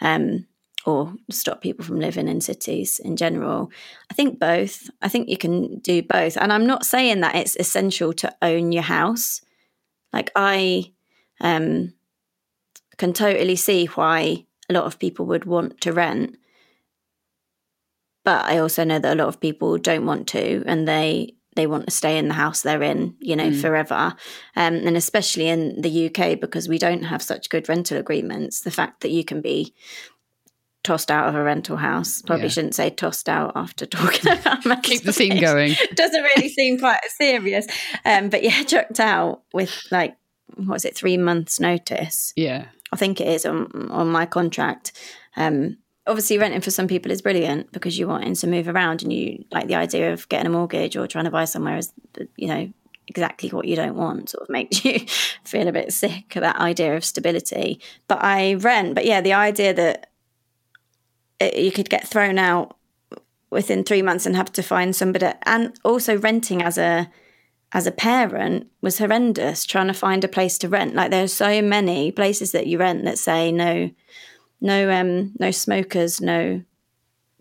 um, 0.00 0.46
or 0.86 1.14
stop 1.30 1.60
people 1.60 1.84
from 1.84 2.00
living 2.00 2.28
in 2.28 2.40
cities 2.40 2.98
in 2.98 3.16
general. 3.16 3.70
I 4.10 4.14
think 4.14 4.38
both. 4.38 4.90
I 5.02 5.08
think 5.08 5.28
you 5.28 5.36
can 5.36 5.78
do 5.78 6.02
both, 6.02 6.36
and 6.36 6.52
I'm 6.52 6.66
not 6.66 6.84
saying 6.84 7.20
that 7.20 7.34
it's 7.34 7.56
essential 7.56 8.12
to 8.14 8.34
own 8.42 8.72
your 8.72 8.82
house. 8.82 9.42
Like 10.12 10.30
I 10.34 10.92
um, 11.40 11.94
can 12.96 13.12
totally 13.12 13.56
see 13.56 13.86
why 13.86 14.46
a 14.68 14.72
lot 14.72 14.84
of 14.84 14.98
people 14.98 15.26
would 15.26 15.44
want 15.44 15.80
to 15.82 15.92
rent 15.92 16.36
but 18.24 18.44
I 18.44 18.58
also 18.58 18.84
know 18.84 18.98
that 18.98 19.16
a 19.16 19.20
lot 19.20 19.28
of 19.28 19.40
people 19.40 19.78
don't 19.78 20.06
want 20.06 20.28
to, 20.28 20.62
and 20.66 20.86
they 20.86 21.34
they 21.56 21.66
want 21.66 21.86
to 21.86 21.90
stay 21.90 22.16
in 22.16 22.28
the 22.28 22.34
house 22.34 22.62
they're 22.62 22.82
in, 22.82 23.16
you 23.18 23.34
know, 23.34 23.50
mm. 23.50 23.60
forever. 23.60 24.14
Um, 24.54 24.74
and 24.74 24.96
especially 24.96 25.48
in 25.48 25.80
the 25.80 26.06
UK 26.06 26.38
because 26.38 26.68
we 26.68 26.78
don't 26.78 27.02
have 27.02 27.22
such 27.22 27.50
good 27.50 27.68
rental 27.68 27.98
agreements. 27.98 28.60
The 28.60 28.70
fact 28.70 29.00
that 29.00 29.10
you 29.10 29.24
can 29.24 29.40
be 29.40 29.74
tossed 30.82 31.10
out 31.10 31.28
of 31.28 31.34
a 31.34 31.42
rental 31.42 31.76
house. 31.76 32.22
Probably 32.22 32.46
yeah. 32.46 32.50
shouldn't 32.50 32.74
say 32.74 32.90
tossed 32.90 33.28
out 33.28 33.52
after 33.54 33.86
talking 33.86 34.32
about 34.38 34.82
keep 34.82 35.02
the 35.02 35.12
theme 35.12 35.40
going. 35.40 35.74
Doesn't 35.94 36.22
really 36.22 36.48
seem 36.48 36.78
quite 36.78 37.00
serious. 37.08 37.66
Um, 38.04 38.28
but 38.28 38.42
yeah, 38.42 38.62
chucked 38.66 39.00
out 39.00 39.42
with 39.52 39.82
like 39.90 40.16
what 40.56 40.76
is 40.76 40.84
it, 40.84 40.96
three 40.96 41.16
months 41.16 41.60
notice? 41.60 42.32
Yeah, 42.36 42.66
I 42.92 42.96
think 42.96 43.20
it 43.20 43.28
is 43.28 43.46
on 43.46 43.90
on 43.90 44.08
my 44.08 44.26
contract. 44.26 44.92
Um, 45.36 45.78
obviously 46.06 46.38
renting 46.38 46.60
for 46.60 46.70
some 46.70 46.88
people 46.88 47.12
is 47.12 47.22
brilliant 47.22 47.70
because 47.72 47.98
you're 47.98 48.08
wanting 48.08 48.34
to 48.34 48.46
move 48.46 48.66
around 48.66 49.02
and 49.02 49.12
you 49.12 49.44
like 49.52 49.68
the 49.68 49.74
idea 49.74 50.12
of 50.12 50.28
getting 50.28 50.46
a 50.46 50.50
mortgage 50.50 50.96
or 50.96 51.06
trying 51.06 51.24
to 51.24 51.30
buy 51.30 51.44
somewhere 51.44 51.76
is 51.76 51.92
you 52.36 52.48
know 52.48 52.72
exactly 53.06 53.48
what 53.50 53.66
you 53.66 53.76
don't 53.76 53.96
want 53.96 54.30
sort 54.30 54.42
of 54.42 54.48
makes 54.48 54.84
you 54.84 54.98
feel 55.44 55.68
a 55.68 55.72
bit 55.72 55.92
sick 55.92 56.34
of 56.36 56.42
that 56.42 56.56
idea 56.56 56.96
of 56.96 57.04
stability 57.04 57.80
but 58.08 58.22
i 58.22 58.54
rent 58.54 58.94
but 58.94 59.04
yeah 59.04 59.20
the 59.20 59.32
idea 59.32 59.74
that 59.74 60.09
you 61.40 61.72
could 61.72 61.90
get 61.90 62.06
thrown 62.06 62.38
out 62.38 62.76
within 63.50 63.84
three 63.84 64.02
months 64.02 64.26
and 64.26 64.36
have 64.36 64.52
to 64.52 64.62
find 64.62 64.94
somebody. 64.94 65.30
And 65.44 65.76
also 65.84 66.18
renting 66.18 66.62
as 66.62 66.78
a 66.78 67.10
as 67.72 67.86
a 67.86 67.92
parent 67.92 68.66
was 68.80 68.98
horrendous 68.98 69.64
trying 69.64 69.86
to 69.86 69.94
find 69.94 70.24
a 70.24 70.28
place 70.28 70.58
to 70.58 70.68
rent. 70.68 70.94
Like 70.94 71.10
there's 71.10 71.32
so 71.32 71.62
many 71.62 72.10
places 72.10 72.52
that 72.52 72.66
you 72.66 72.78
rent 72.78 73.04
that 73.04 73.18
say 73.18 73.52
no 73.52 73.90
no 74.60 74.90
um 74.90 75.32
no 75.38 75.50
smokers, 75.50 76.20
no 76.20 76.62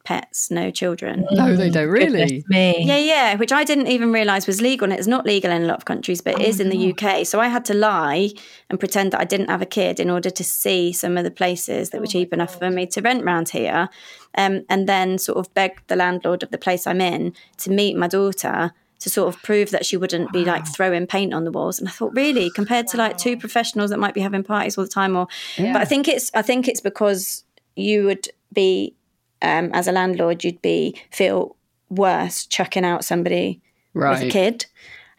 pets, 0.03 0.49
no 0.51 0.71
children. 0.71 1.27
No, 1.31 1.55
they 1.55 1.69
don't 1.69 1.89
really. 1.89 2.43
Me, 2.47 2.83
Yeah, 2.85 2.97
yeah, 2.97 3.35
which 3.35 3.51
I 3.51 3.63
didn't 3.63 3.87
even 3.87 4.11
realise 4.11 4.47
was 4.47 4.61
legal. 4.61 4.85
And 4.85 4.93
it's 4.93 5.07
not 5.07 5.25
legal 5.25 5.51
in 5.51 5.63
a 5.63 5.65
lot 5.65 5.77
of 5.77 5.85
countries, 5.85 6.21
but 6.21 6.35
it 6.35 6.41
oh, 6.41 6.49
is 6.49 6.59
in 6.59 6.69
the 6.69 6.93
UK. 6.93 7.25
So 7.25 7.39
I 7.39 7.47
had 7.47 7.65
to 7.65 7.73
lie 7.73 8.31
and 8.69 8.79
pretend 8.79 9.11
that 9.13 9.21
I 9.21 9.25
didn't 9.25 9.49
have 9.49 9.61
a 9.61 9.65
kid 9.65 9.99
in 9.99 10.09
order 10.09 10.29
to 10.29 10.43
see 10.43 10.91
some 10.93 11.17
of 11.17 11.23
the 11.23 11.31
places 11.31 11.89
that 11.89 11.99
were 11.99 12.07
oh 12.07 12.11
cheap 12.11 12.33
enough 12.33 12.57
for 12.57 12.69
me 12.69 12.85
to 12.87 13.01
rent 13.01 13.23
around 13.23 13.49
here. 13.49 13.89
Um, 14.35 14.63
and 14.69 14.87
then 14.87 15.17
sort 15.17 15.37
of 15.37 15.53
beg 15.53 15.81
the 15.87 15.95
landlord 15.95 16.43
of 16.43 16.51
the 16.51 16.57
place 16.57 16.85
I'm 16.85 17.01
in 17.01 17.33
to 17.57 17.71
meet 17.71 17.97
my 17.97 18.07
daughter 18.07 18.73
to 18.99 19.09
sort 19.09 19.33
of 19.33 19.41
prove 19.41 19.71
that 19.71 19.85
she 19.85 19.97
wouldn't 19.97 20.25
wow. 20.25 20.31
be 20.31 20.45
like 20.45 20.67
throwing 20.67 21.07
paint 21.07 21.33
on 21.33 21.45
the 21.45 21.51
walls. 21.51 21.79
And 21.79 21.87
I 21.87 21.91
thought, 21.91 22.13
really, 22.15 22.49
compared 22.51 22.87
to 22.87 22.97
like 22.97 23.17
two 23.17 23.37
professionals 23.37 23.89
that 23.91 23.99
might 23.99 24.13
be 24.13 24.21
having 24.21 24.43
parties 24.43 24.77
all 24.77 24.83
the 24.83 24.89
time, 24.89 25.15
or 25.15 25.27
yeah. 25.57 25.73
but 25.73 25.81
I 25.81 25.85
think 25.85 26.07
it's 26.07 26.29
I 26.33 26.41
think 26.41 26.67
it's 26.67 26.81
because 26.81 27.43
you 27.75 28.05
would 28.05 28.27
be 28.53 28.95
um, 29.41 29.71
as 29.73 29.87
a 29.87 29.91
landlord, 29.91 30.43
you'd 30.43 30.61
be 30.61 31.01
feel 31.11 31.55
worse 31.89 32.45
chucking 32.45 32.85
out 32.85 33.03
somebody 33.03 33.61
right. 33.93 34.11
with 34.11 34.29
a 34.29 34.31
kid. 34.31 34.65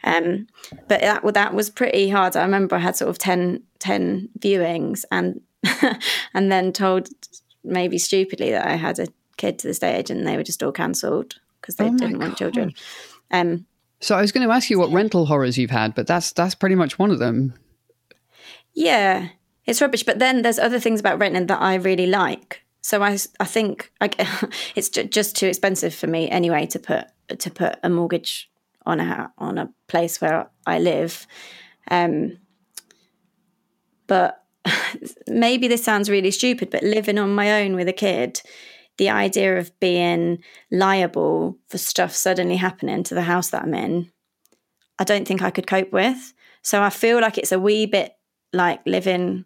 Um, 0.03 0.47
but 0.89 1.01
that 1.01 1.35
that 1.35 1.55
was 1.55 1.71
pretty 1.71 2.09
hard. 2.09 2.37
I 2.37 2.43
remember 2.43 2.77
I 2.77 2.81
had 2.81 2.97
sort 2.97 3.11
of 3.11 3.19
10, 3.19 3.63
10 3.79 4.29
viewings 4.39 5.05
and 5.11 5.41
and 6.35 6.51
then 6.51 6.73
told 6.73 7.09
maybe 7.63 7.99
stupidly 7.99 8.51
that 8.51 8.67
I 8.67 8.77
had 8.77 8.99
a 8.99 9.09
kid 9.37 9.59
to 9.59 9.69
the 9.69 9.75
stage 9.75 10.11
and 10.11 10.27
they 10.27 10.37
were 10.37 10.43
just 10.43 10.63
all 10.63 10.73
cancelled 10.73 11.35
because 11.61 11.77
they 11.77 11.89
oh 11.89 11.97
didn't 11.97 12.19
want 12.19 12.39
children. 12.39 12.73
Um, 13.31 13.67
so 14.01 14.17
I 14.17 14.23
was 14.23 14.33
going 14.33 14.47
to 14.47 14.53
ask 14.53 14.71
you 14.71 14.79
what 14.79 14.91
rental 14.91 15.27
horrors 15.27 15.59
you've 15.59 15.71
had, 15.71 15.95
but 15.95 16.07
that's 16.07 16.33
that's 16.33 16.55
pretty 16.55 16.75
much 16.75 16.99
one 16.99 17.11
of 17.11 17.19
them. 17.19 17.55
Yeah, 18.73 19.29
it's 19.67 19.81
rubbish. 19.81 20.05
But 20.05 20.19
then 20.19 20.43
there's 20.43 20.59
other 20.59 20.81
things 20.81 21.01
about 21.01 21.19
renting 21.19 21.47
that 21.47 21.61
I 21.61 21.75
really 21.75 22.07
like. 22.07 22.63
So 22.91 23.05
I, 23.05 23.17
I 23.39 23.45
think 23.45 23.93
I, 24.01 24.11
it's 24.75 24.89
just 24.89 25.37
too 25.37 25.47
expensive 25.47 25.95
for 25.95 26.09
me 26.09 26.29
anyway 26.29 26.67
to 26.67 26.81
put 26.81 27.07
to 27.39 27.49
put 27.49 27.79
a 27.85 27.89
mortgage 27.89 28.51
on 28.85 28.99
a 28.99 29.33
on 29.39 29.59
a 29.59 29.73
place 29.87 30.21
where 30.21 30.51
I 30.67 30.81
live. 30.81 31.25
Um, 31.89 32.39
but 34.09 34.43
maybe 35.29 35.69
this 35.69 35.85
sounds 35.85 36.11
really 36.11 36.33
stupid, 36.33 36.71
but 36.71 36.83
living 36.83 37.17
on 37.17 37.33
my 37.33 37.63
own 37.63 37.77
with 37.77 37.87
a 37.87 37.93
kid 37.93 38.43
the 38.99 39.09
idea 39.09 39.57
of 39.57 39.71
being 39.79 40.43
liable 40.73 41.57
for 41.69 41.79
stuff 41.79 42.13
suddenly 42.13 42.57
happening 42.57 43.05
to 43.05 43.15
the 43.15 43.23
house 43.23 43.51
that 43.51 43.63
I'm 43.63 43.73
in, 43.73 44.11
I 44.99 45.05
don't 45.05 45.29
think 45.29 45.43
I 45.43 45.53
could 45.53 45.69
cope 45.69 45.93
with. 45.93 46.35
So 46.63 46.83
I 46.83 46.91
feel 46.91 47.21
like 47.21 47.39
it's 47.39 47.53
a 47.53 47.61
wee 47.61 47.87
bit 47.87 48.17
like 48.53 48.81
living 48.85 49.45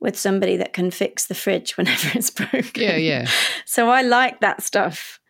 with 0.00 0.16
somebody 0.16 0.56
that 0.56 0.72
can 0.72 0.90
fix 0.90 1.26
the 1.26 1.34
fridge 1.34 1.76
whenever 1.76 2.10
it's 2.14 2.30
broken. 2.30 2.82
Yeah, 2.82 2.96
yeah. 2.96 3.28
so 3.64 3.88
I 3.88 4.02
like 4.02 4.40
that 4.40 4.62
stuff. 4.62 5.20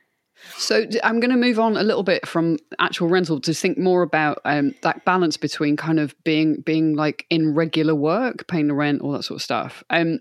So 0.59 0.87
I'm 1.03 1.19
going 1.19 1.31
to 1.31 1.37
move 1.37 1.59
on 1.59 1.77
a 1.77 1.83
little 1.83 2.03
bit 2.03 2.27
from 2.27 2.59
actual 2.79 3.09
rental 3.09 3.41
to 3.41 3.55
think 3.55 3.79
more 3.79 4.03
about 4.03 4.41
um, 4.45 4.75
that 4.83 5.05
balance 5.05 5.37
between 5.37 5.77
kind 5.77 5.99
of 5.99 6.15
being 6.25 6.61
being 6.61 6.95
like 6.95 7.27
in 7.31 7.55
regular 7.55 7.95
work, 7.95 8.47
paying 8.47 8.69
the 8.69 8.75
rent, 8.75 9.03
all 9.03 9.13
that 9.13 9.25
sort 9.25 9.39
of 9.39 9.43
stuff. 9.43 9.83
Um, 9.91 10.21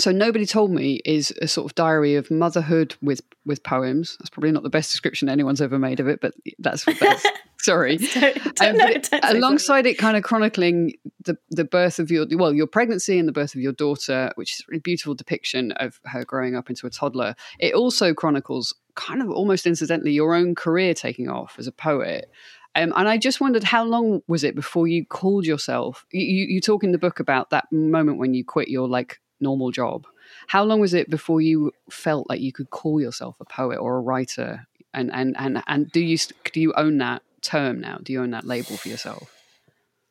so 0.00 0.12
nobody 0.12 0.46
told 0.46 0.70
me 0.70 1.00
is 1.04 1.32
a 1.42 1.48
sort 1.48 1.70
of 1.70 1.74
diary 1.74 2.14
of 2.14 2.30
motherhood 2.30 2.94
with 3.02 3.22
with 3.44 3.62
poems. 3.62 4.16
That's 4.18 4.30
probably 4.30 4.52
not 4.52 4.62
the 4.62 4.70
best 4.70 4.90
description 4.90 5.28
anyone's 5.28 5.60
ever 5.60 5.78
made 5.78 6.00
of 6.00 6.08
it, 6.08 6.20
but 6.20 6.34
that's, 6.58 6.84
that's 6.84 7.26
sorry. 7.60 7.96
don't, 7.98 8.56
don't, 8.56 8.60
um, 8.60 8.76
no, 8.76 9.20
alongside 9.22 9.86
it, 9.86 9.98
kind 9.98 10.16
of 10.16 10.22
chronicling 10.22 10.94
the 11.24 11.36
the 11.50 11.64
birth 11.64 11.98
of 11.98 12.10
your 12.10 12.26
well 12.32 12.52
your 12.52 12.66
pregnancy 12.66 13.18
and 13.18 13.28
the 13.28 13.32
birth 13.32 13.54
of 13.54 13.60
your 13.60 13.72
daughter, 13.72 14.32
which 14.36 14.54
is 14.54 14.60
a 14.60 14.64
really 14.68 14.80
beautiful 14.80 15.14
depiction 15.14 15.72
of 15.72 16.00
her 16.06 16.24
growing 16.24 16.56
up 16.56 16.70
into 16.70 16.86
a 16.86 16.90
toddler. 16.90 17.34
It 17.58 17.74
also 17.74 18.14
chronicles 18.14 18.74
kind 18.94 19.22
of 19.22 19.30
almost 19.30 19.66
incidentally 19.66 20.12
your 20.12 20.34
own 20.34 20.54
career 20.54 20.94
taking 20.94 21.28
off 21.28 21.56
as 21.58 21.66
a 21.66 21.72
poet. 21.72 22.30
Um, 22.76 22.92
and 22.94 23.08
I 23.08 23.18
just 23.18 23.40
wondered 23.40 23.64
how 23.64 23.84
long 23.84 24.22
was 24.28 24.44
it 24.44 24.54
before 24.54 24.86
you 24.86 25.04
called 25.04 25.44
yourself? 25.44 26.06
You, 26.12 26.46
you 26.48 26.60
talk 26.60 26.84
in 26.84 26.92
the 26.92 26.98
book 26.98 27.18
about 27.18 27.50
that 27.50 27.64
moment 27.72 28.18
when 28.18 28.32
you 28.32 28.44
quit 28.44 28.68
your 28.68 28.88
like 28.88 29.20
normal 29.40 29.70
job. 29.70 30.06
How 30.48 30.64
long 30.64 30.80
was 30.80 30.94
it 30.94 31.10
before 31.10 31.40
you 31.40 31.72
felt 31.90 32.28
like 32.28 32.40
you 32.40 32.52
could 32.52 32.70
call 32.70 33.00
yourself 33.00 33.36
a 33.40 33.44
poet 33.44 33.78
or 33.78 33.96
a 33.96 34.00
writer? 34.00 34.66
And 34.92 35.12
and 35.12 35.36
and 35.38 35.62
and 35.66 35.90
do 35.90 36.00
you 36.00 36.18
do 36.52 36.60
you 36.60 36.72
own 36.74 36.98
that 36.98 37.22
term 37.42 37.80
now? 37.80 37.98
Do 38.02 38.12
you 38.12 38.22
own 38.22 38.30
that 38.30 38.44
label 38.44 38.76
for 38.76 38.88
yourself? 38.88 39.32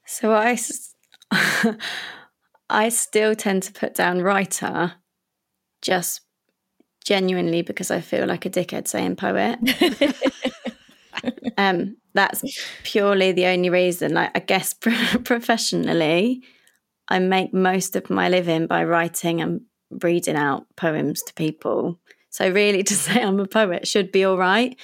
So 0.06 0.34
I, 0.34 0.58
I 2.70 2.90
still 2.90 3.36
tend 3.36 3.64
to 3.64 3.72
put 3.72 3.94
down 3.94 4.22
writer, 4.22 4.94
just 5.82 6.22
genuinely 7.06 7.62
because 7.62 7.92
I 7.92 8.02
feel 8.02 8.26
like 8.26 8.46
a 8.46 8.50
dickhead 8.50 8.88
saying 8.88 9.18
poet. 9.18 9.60
um, 11.58 11.98
that's 12.14 12.44
purely 12.84 13.32
the 13.32 13.46
only 13.48 13.70
reason. 13.70 14.14
Like 14.14 14.32
I 14.36 14.40
guess 14.40 14.74
professionally, 15.24 16.44
I 17.10 17.20
make 17.20 17.54
most 17.54 17.96
of 17.96 18.10
my 18.10 18.30
living 18.30 18.68
by 18.68 18.84
writing 18.84 19.42
and 19.42 19.62
reading 19.90 20.36
out 20.36 20.68
poems 20.76 21.22
to 21.24 21.34
people. 21.34 22.00
So 22.30 22.50
really, 22.50 22.84
to 22.90 22.96
say 22.96 23.22
I'm 23.22 23.40
a 23.40 23.48
poet 23.48 23.88
should 23.88 24.12
be 24.12 24.24
all 24.24 24.38
right, 24.38 24.80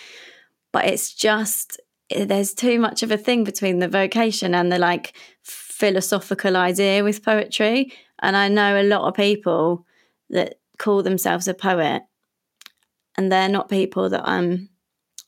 but 0.74 0.86
it's 0.86 1.14
just 1.14 1.80
there's 2.16 2.54
too 2.54 2.80
much 2.80 3.02
of 3.02 3.12
a 3.12 3.18
thing 3.18 3.44
between 3.44 3.80
the 3.80 3.88
vocation 3.88 4.54
and 4.54 4.72
the 4.72 4.78
like 4.78 5.14
philosophical 5.44 6.56
idea 6.56 7.04
with 7.04 7.24
poetry. 7.24 7.92
And 8.20 8.38
I 8.38 8.48
know 8.48 8.80
a 8.80 8.84
lot 8.84 9.08
of 9.08 9.16
people 9.16 9.86
that 10.30 10.56
call 10.78 11.04
themselves 11.04 11.48
a 11.48 11.54
poet, 11.54 12.04
and 13.18 13.32
they're 13.32 13.50
not 13.50 13.70
people 13.70 14.10
that 14.10 14.28
I'm 14.28 14.70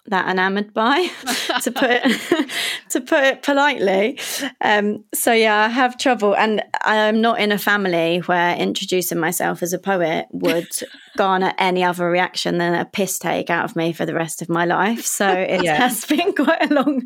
that 0.08 0.30
enamored 0.30 0.74
by, 0.74 1.08
to 1.62 1.72
put 1.72 1.90
it, 1.90 2.50
to 2.90 3.02
put 3.02 3.24
it 3.24 3.44
politely. 3.44 4.20
Um, 4.62 5.04
so 5.14 5.34
yeah, 5.34 5.66
I 5.66 5.68
have 5.68 5.98
trouble, 5.98 6.36
and 6.36 6.64
I'm 6.82 7.22
not 7.22 7.40
in 7.40 7.52
a 7.52 7.58
family 7.58 8.20
where 8.20 8.56
introducing 8.56 9.20
myself 9.20 9.62
as 9.62 9.74
a 9.74 9.80
poet 9.80 10.28
would 10.32 10.70
garner 11.18 11.54
any 11.58 11.84
other 11.84 12.10
reaction 12.10 12.58
than 12.58 12.74
a 12.74 12.86
piss 12.86 13.20
take 13.20 13.50
out 13.50 13.66
of 13.66 13.76
me 13.76 13.94
for 13.94 14.06
the 14.06 14.14
rest 14.14 14.42
of 14.42 14.50
my 14.50 14.66
life. 14.66 15.06
So 15.06 15.28
it 15.28 15.64
yeah. 15.64 15.76
has 15.76 16.06
been 16.06 16.34
quite 16.34 16.72
a 16.72 16.74
long. 16.74 17.04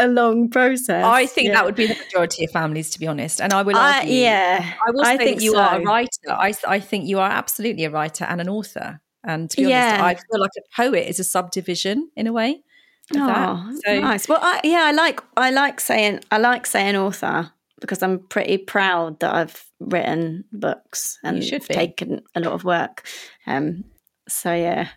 A 0.00 0.06
long 0.06 0.48
process. 0.48 1.04
I 1.04 1.26
think 1.26 1.48
yeah. 1.48 1.54
that 1.54 1.64
would 1.64 1.74
be 1.74 1.88
the 1.88 1.96
majority 1.96 2.44
of 2.44 2.52
families, 2.52 2.90
to 2.90 3.00
be 3.00 3.08
honest. 3.08 3.40
And 3.40 3.52
I 3.52 3.62
will 3.62 3.76
argue. 3.76 4.12
Uh, 4.12 4.14
yeah, 4.14 4.72
I 4.86 4.92
will 4.92 5.04
I 5.04 5.16
think 5.16 5.42
you 5.42 5.50
so. 5.50 5.58
are 5.58 5.80
a 5.80 5.82
writer. 5.82 6.08
I, 6.28 6.54
I 6.68 6.78
think 6.78 7.06
you 7.06 7.18
are 7.18 7.28
absolutely 7.28 7.82
a 7.82 7.90
writer 7.90 8.24
and 8.24 8.40
an 8.40 8.48
author. 8.48 9.00
And 9.24 9.50
to 9.50 9.56
be 9.56 9.64
yeah. 9.64 9.98
honest, 10.00 10.24
I 10.24 10.32
feel 10.32 10.40
like 10.40 10.50
a 10.56 10.76
poet 10.76 11.08
is 11.08 11.20
a 11.20 11.24
subdivision 11.24 12.10
in 12.16 12.26
a 12.26 12.32
way. 12.32 12.62
Oh, 13.14 13.78
so, 13.84 14.00
nice. 14.00 14.28
Well, 14.28 14.38
I, 14.40 14.60
yeah, 14.64 14.84
I 14.84 14.92
like 14.92 15.20
I 15.36 15.50
like 15.50 15.80
saying 15.80 16.20
I 16.30 16.38
like 16.38 16.66
saying 16.66 16.94
author 16.94 17.50
because 17.80 18.02
I'm 18.02 18.18
pretty 18.18 18.58
proud 18.58 19.20
that 19.20 19.34
I've 19.34 19.64
written 19.80 20.44
books 20.52 21.18
and 21.24 21.42
taken 21.42 22.22
a 22.34 22.40
lot 22.40 22.52
of 22.52 22.64
work. 22.64 23.06
Um, 23.46 23.84
so 24.28 24.52
yeah, 24.52 24.88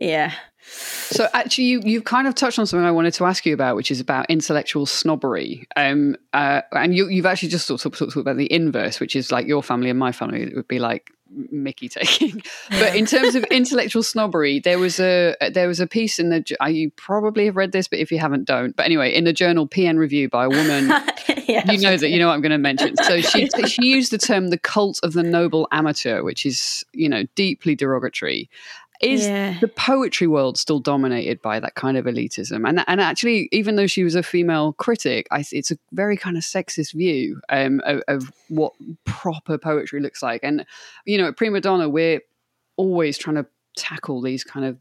yeah. 0.00 0.32
So 0.64 1.28
actually, 1.32 1.64
you 1.64 1.82
you've 1.84 2.04
kind 2.04 2.26
of 2.26 2.34
touched 2.34 2.58
on 2.58 2.66
something 2.66 2.86
I 2.86 2.90
wanted 2.90 3.14
to 3.14 3.26
ask 3.26 3.44
you 3.46 3.54
about, 3.54 3.76
which 3.76 3.90
is 3.90 4.00
about 4.00 4.26
intellectual 4.28 4.86
snobbery. 4.86 5.66
Um, 5.76 6.16
uh, 6.32 6.62
and 6.72 6.96
you, 6.96 7.08
you've 7.08 7.26
actually 7.26 7.48
just 7.48 7.66
sort 7.66 7.84
of 7.84 7.96
talked 7.96 8.16
about 8.16 8.36
the 8.36 8.52
inverse, 8.52 9.00
which 9.00 9.14
is 9.14 9.30
like 9.30 9.46
your 9.46 9.62
family 9.62 9.90
and 9.90 9.98
my 9.98 10.12
family. 10.12 10.42
It 10.42 10.56
would 10.56 10.68
be 10.68 10.78
like 10.78 11.10
Mickey 11.50 11.88
taking. 11.88 12.42
But 12.70 12.96
in 12.96 13.06
terms 13.06 13.34
of 13.34 13.44
intellectual 13.44 14.02
snobbery, 14.02 14.60
there 14.60 14.78
was 14.78 14.98
a 14.98 15.34
uh, 15.40 15.50
there 15.50 15.68
was 15.68 15.80
a 15.80 15.86
piece 15.86 16.18
in 16.18 16.30
the 16.30 16.44
uh, 16.60 16.66
you 16.66 16.90
probably 16.92 17.46
have 17.46 17.56
read 17.56 17.72
this, 17.72 17.88
but 17.88 17.98
if 17.98 18.10
you 18.10 18.18
haven't, 18.18 18.44
don't. 18.44 18.74
But 18.74 18.86
anyway, 18.86 19.14
in 19.14 19.24
the 19.24 19.32
journal 19.32 19.68
PN 19.68 19.98
Review 19.98 20.28
by 20.28 20.46
a 20.46 20.48
woman, 20.48 20.88
yeah, 21.46 21.70
you 21.70 21.78
know 21.78 21.96
that 21.96 22.10
you 22.10 22.18
know 22.18 22.28
what 22.28 22.34
I'm 22.34 22.40
going 22.40 22.52
to 22.52 22.58
mention. 22.58 22.96
So 22.96 23.20
she 23.20 23.48
she 23.66 23.86
used 23.86 24.12
the 24.12 24.18
term 24.18 24.48
the 24.48 24.58
cult 24.58 25.00
of 25.02 25.12
the 25.12 25.22
noble 25.22 25.68
amateur, 25.70 26.22
which 26.22 26.46
is 26.46 26.84
you 26.92 27.08
know 27.08 27.24
deeply 27.34 27.74
derogatory. 27.74 28.48
Is 29.02 29.26
yeah. 29.26 29.58
the 29.60 29.66
poetry 29.66 30.28
world 30.28 30.56
still 30.56 30.78
dominated 30.78 31.42
by 31.42 31.58
that 31.58 31.74
kind 31.74 31.96
of 31.96 32.04
elitism? 32.04 32.68
And 32.68 32.84
and 32.86 33.00
actually, 33.00 33.48
even 33.50 33.74
though 33.74 33.88
she 33.88 34.04
was 34.04 34.14
a 34.14 34.22
female 34.22 34.74
critic, 34.74 35.26
I, 35.32 35.44
it's 35.50 35.72
a 35.72 35.78
very 35.90 36.16
kind 36.16 36.36
of 36.36 36.44
sexist 36.44 36.92
view 36.94 37.40
um, 37.48 37.80
of, 37.84 38.02
of 38.06 38.32
what 38.48 38.74
proper 39.04 39.58
poetry 39.58 40.00
looks 40.00 40.22
like. 40.22 40.44
And 40.44 40.64
you 41.04 41.18
know, 41.18 41.28
at 41.28 41.36
Prima 41.36 41.60
Donna, 41.60 41.88
we're 41.88 42.20
always 42.76 43.18
trying 43.18 43.36
to 43.36 43.46
tackle 43.76 44.22
these 44.22 44.44
kind 44.44 44.66
of 44.66 44.78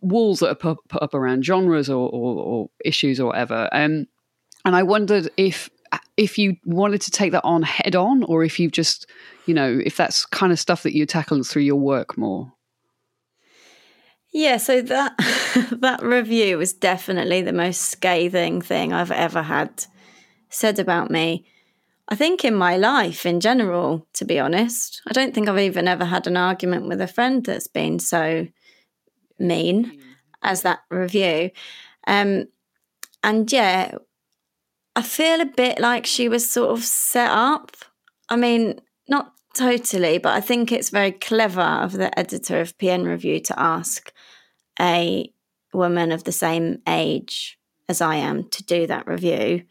walls 0.00 0.40
that 0.40 0.50
are 0.50 0.54
put, 0.54 0.78
put 0.88 1.02
up 1.02 1.14
around 1.14 1.44
genres 1.44 1.88
or, 1.88 2.08
or, 2.08 2.36
or 2.36 2.70
issues 2.84 3.20
or 3.20 3.26
whatever. 3.26 3.68
Um, 3.72 4.06
and 4.64 4.76
I 4.76 4.82
wondered 4.82 5.30
if 5.36 5.70
if 6.16 6.38
you 6.38 6.56
wanted 6.64 7.00
to 7.02 7.10
take 7.10 7.32
that 7.32 7.44
on 7.44 7.62
head 7.62 7.94
on, 7.94 8.22
or 8.24 8.42
if 8.42 8.58
you've 8.58 8.72
just, 8.72 9.06
you 9.46 9.54
know, 9.54 9.80
if 9.84 9.96
that's 9.96 10.26
kind 10.26 10.52
of 10.52 10.58
stuff 10.58 10.82
that 10.82 10.94
you 10.94 11.06
tackle 11.06 11.42
through 11.44 11.62
your 11.62 11.76
work 11.76 12.18
more. 12.18 12.52
Yeah, 14.36 14.58
so 14.58 14.82
that 14.82 15.16
that 15.80 16.02
review 16.02 16.58
was 16.58 16.74
definitely 16.74 17.40
the 17.40 17.54
most 17.54 17.80
scathing 17.80 18.60
thing 18.60 18.92
I've 18.92 19.10
ever 19.10 19.40
had 19.40 19.86
said 20.50 20.78
about 20.78 21.10
me. 21.10 21.46
I 22.10 22.16
think 22.16 22.44
in 22.44 22.54
my 22.54 22.76
life 22.76 23.24
in 23.24 23.40
general, 23.40 24.06
to 24.12 24.26
be 24.26 24.38
honest. 24.38 25.00
I 25.08 25.14
don't 25.14 25.34
think 25.34 25.48
I've 25.48 25.58
even 25.58 25.88
ever 25.88 26.04
had 26.04 26.26
an 26.26 26.36
argument 26.36 26.86
with 26.86 27.00
a 27.00 27.06
friend 27.06 27.46
that's 27.46 27.66
been 27.66 27.98
so 27.98 28.46
mean 29.38 30.02
as 30.42 30.60
that 30.62 30.80
review. 30.90 31.50
Um, 32.06 32.48
and 33.24 33.50
yeah, 33.50 33.94
I 34.94 35.00
feel 35.00 35.40
a 35.40 35.46
bit 35.46 35.80
like 35.80 36.04
she 36.04 36.28
was 36.28 36.46
sort 36.46 36.72
of 36.72 36.84
set 36.84 37.30
up. 37.30 37.74
I 38.28 38.36
mean, 38.36 38.82
not 39.08 39.32
totally, 39.54 40.18
but 40.18 40.34
I 40.34 40.42
think 40.42 40.72
it's 40.72 40.90
very 40.90 41.12
clever 41.12 41.62
of 41.62 41.92
the 41.92 42.16
editor 42.18 42.60
of 42.60 42.76
PN 42.76 43.06
Review 43.06 43.40
to 43.40 43.58
ask 43.58 44.12
a 44.80 45.32
woman 45.72 46.12
of 46.12 46.24
the 46.24 46.32
same 46.32 46.80
age 46.86 47.58
as 47.88 48.00
I 48.00 48.16
am 48.16 48.48
to 48.50 48.64
do 48.64 48.86
that 48.86 49.06
review. 49.06 49.64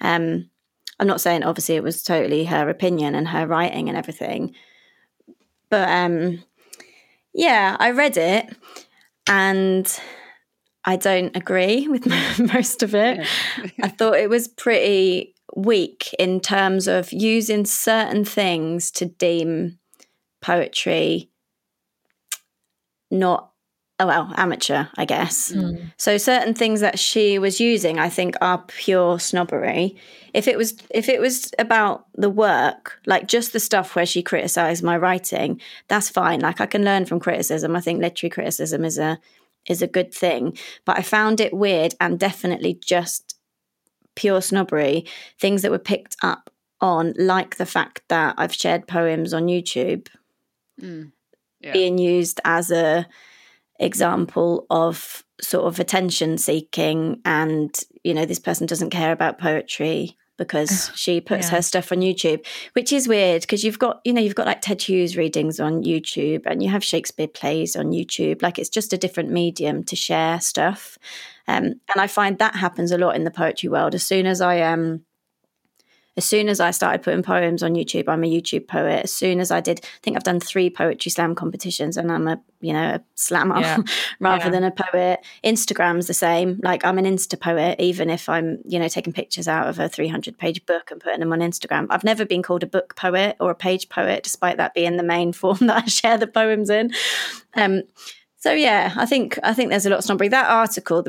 Um, 0.00 0.50
I'm 0.98 1.06
not 1.06 1.20
saying 1.20 1.42
obviously 1.42 1.76
it 1.76 1.82
was 1.82 2.02
totally 2.02 2.44
her 2.44 2.68
opinion 2.68 3.14
and 3.14 3.28
her 3.28 3.46
writing 3.46 3.88
and 3.88 3.98
everything, 3.98 4.54
but 5.70 5.88
um, 5.88 6.44
yeah, 7.32 7.76
I 7.80 7.90
read 7.90 8.16
it 8.16 8.54
and 9.26 10.00
I 10.84 10.96
don't 10.96 11.36
agree 11.36 11.88
with 11.88 12.06
most 12.54 12.82
of 12.82 12.94
it. 12.94 13.26
I 13.82 13.88
thought 13.88 14.16
it 14.16 14.30
was 14.30 14.48
pretty 14.48 15.34
weak 15.56 16.14
in 16.18 16.40
terms 16.40 16.88
of 16.88 17.12
using 17.12 17.64
certain 17.64 18.24
things 18.24 18.90
to 18.90 19.06
deem 19.06 19.78
poetry 20.40 21.30
not 23.10 23.50
oh 24.00 24.06
well 24.06 24.32
amateur 24.36 24.86
i 24.96 25.04
guess 25.04 25.52
mm. 25.52 25.80
so 25.96 26.18
certain 26.18 26.54
things 26.54 26.80
that 26.80 26.98
she 26.98 27.38
was 27.38 27.60
using 27.60 27.98
i 27.98 28.08
think 28.08 28.34
are 28.40 28.64
pure 28.66 29.18
snobbery 29.18 29.96
if 30.32 30.48
it 30.48 30.58
was 30.58 30.76
if 30.90 31.08
it 31.08 31.20
was 31.20 31.52
about 31.58 32.06
the 32.14 32.30
work 32.30 33.00
like 33.06 33.28
just 33.28 33.52
the 33.52 33.60
stuff 33.60 33.94
where 33.94 34.06
she 34.06 34.22
criticized 34.22 34.82
my 34.82 34.96
writing 34.96 35.60
that's 35.88 36.10
fine 36.10 36.40
like 36.40 36.60
i 36.60 36.66
can 36.66 36.84
learn 36.84 37.04
from 37.04 37.20
criticism 37.20 37.76
i 37.76 37.80
think 37.80 38.00
literary 38.00 38.30
criticism 38.30 38.84
is 38.84 38.98
a 38.98 39.18
is 39.68 39.80
a 39.80 39.86
good 39.86 40.12
thing 40.12 40.56
but 40.84 40.98
i 40.98 41.02
found 41.02 41.40
it 41.40 41.54
weird 41.54 41.94
and 42.00 42.18
definitely 42.18 42.74
just 42.74 43.36
pure 44.16 44.42
snobbery 44.42 45.06
things 45.38 45.62
that 45.62 45.70
were 45.70 45.78
picked 45.78 46.16
up 46.22 46.50
on 46.80 47.14
like 47.16 47.56
the 47.56 47.66
fact 47.66 48.02
that 48.08 48.34
i've 48.38 48.54
shared 48.54 48.88
poems 48.88 49.32
on 49.32 49.46
youtube 49.46 50.08
mm. 50.82 51.10
yeah. 51.60 51.72
being 51.72 51.96
used 51.96 52.40
as 52.44 52.72
a 52.72 53.06
example 53.78 54.66
of 54.70 55.24
sort 55.40 55.66
of 55.66 55.80
attention 55.80 56.38
seeking 56.38 57.20
and 57.24 57.80
you 58.04 58.14
know 58.14 58.24
this 58.24 58.38
person 58.38 58.66
doesn't 58.66 58.90
care 58.90 59.12
about 59.12 59.38
poetry 59.38 60.16
because 60.36 60.90
she 60.94 61.20
puts 61.20 61.48
yeah. 61.48 61.56
her 61.56 61.62
stuff 61.62 61.92
on 61.92 61.98
YouTube, 61.98 62.44
which 62.72 62.92
is 62.92 63.08
weird 63.08 63.42
because 63.42 63.64
you've 63.64 63.78
got, 63.78 64.00
you 64.04 64.12
know, 64.12 64.20
you've 64.20 64.34
got 64.34 64.46
like 64.46 64.60
Ted 64.60 64.82
Hughes 64.82 65.16
readings 65.16 65.60
on 65.60 65.84
YouTube 65.84 66.42
and 66.46 66.62
you 66.62 66.68
have 66.70 66.82
Shakespeare 66.82 67.28
plays 67.28 67.76
on 67.76 67.92
YouTube. 67.92 68.42
Like 68.42 68.58
it's 68.58 68.68
just 68.68 68.92
a 68.92 68.98
different 68.98 69.30
medium 69.30 69.84
to 69.84 69.96
share 69.96 70.40
stuff. 70.40 70.98
Um, 71.46 71.64
and 71.64 71.98
I 71.98 72.06
find 72.06 72.38
that 72.38 72.56
happens 72.56 72.90
a 72.90 72.98
lot 72.98 73.16
in 73.16 73.24
the 73.24 73.30
poetry 73.30 73.68
world. 73.68 73.94
As 73.94 74.04
soon 74.04 74.26
as 74.26 74.40
I 74.40 74.60
um, 74.62 75.04
as 76.16 76.24
soon 76.24 76.48
as 76.48 76.60
I 76.60 76.70
started 76.70 77.02
putting 77.02 77.22
poems 77.22 77.62
on 77.62 77.74
YouTube, 77.74 78.08
I'm 78.08 78.22
a 78.22 78.30
YouTube 78.30 78.68
poet. 78.68 79.04
As 79.04 79.12
soon 79.12 79.40
as 79.40 79.50
I 79.50 79.60
did, 79.60 79.80
I 79.82 79.88
think 80.02 80.16
I've 80.16 80.22
done 80.22 80.38
three 80.38 80.70
poetry 80.70 81.10
slam 81.10 81.34
competitions, 81.34 81.96
and 81.96 82.10
I'm 82.12 82.28
a 82.28 82.40
you 82.60 82.72
know 82.72 82.94
a 82.94 83.00
slammer 83.16 83.60
yeah. 83.60 83.78
rather 84.20 84.44
yeah. 84.44 84.50
than 84.50 84.64
a 84.64 84.70
poet. 84.70 85.24
Instagram's 85.42 86.06
the 86.06 86.14
same. 86.14 86.60
Like 86.62 86.84
I'm 86.84 86.98
an 86.98 87.04
Insta 87.04 87.38
poet, 87.38 87.80
even 87.80 88.10
if 88.10 88.28
I'm 88.28 88.58
you 88.64 88.78
know 88.78 88.88
taking 88.88 89.12
pictures 89.12 89.48
out 89.48 89.68
of 89.68 89.80
a 89.80 89.88
300 89.88 90.38
page 90.38 90.64
book 90.66 90.90
and 90.92 91.00
putting 91.00 91.20
them 91.20 91.32
on 91.32 91.40
Instagram. 91.40 91.88
I've 91.90 92.04
never 92.04 92.24
been 92.24 92.42
called 92.42 92.62
a 92.62 92.68
book 92.68 92.94
poet 92.94 93.36
or 93.40 93.50
a 93.50 93.56
page 93.56 93.88
poet, 93.88 94.22
despite 94.22 94.56
that 94.58 94.74
being 94.74 94.96
the 94.96 95.02
main 95.02 95.32
form 95.44 95.58
that 95.62 95.84
I 95.84 95.86
share 95.86 96.18
the 96.18 96.28
poems 96.28 96.70
in. 96.70 96.92
Um, 97.54 97.82
so 98.36 98.52
yeah, 98.52 98.92
I 98.96 99.06
think 99.06 99.38
I 99.42 99.52
think 99.52 99.70
there's 99.70 99.86
a 99.86 99.90
lot 99.90 99.98
of 99.98 100.04
snobbery. 100.04 100.28
That 100.28 100.48
article, 100.48 101.04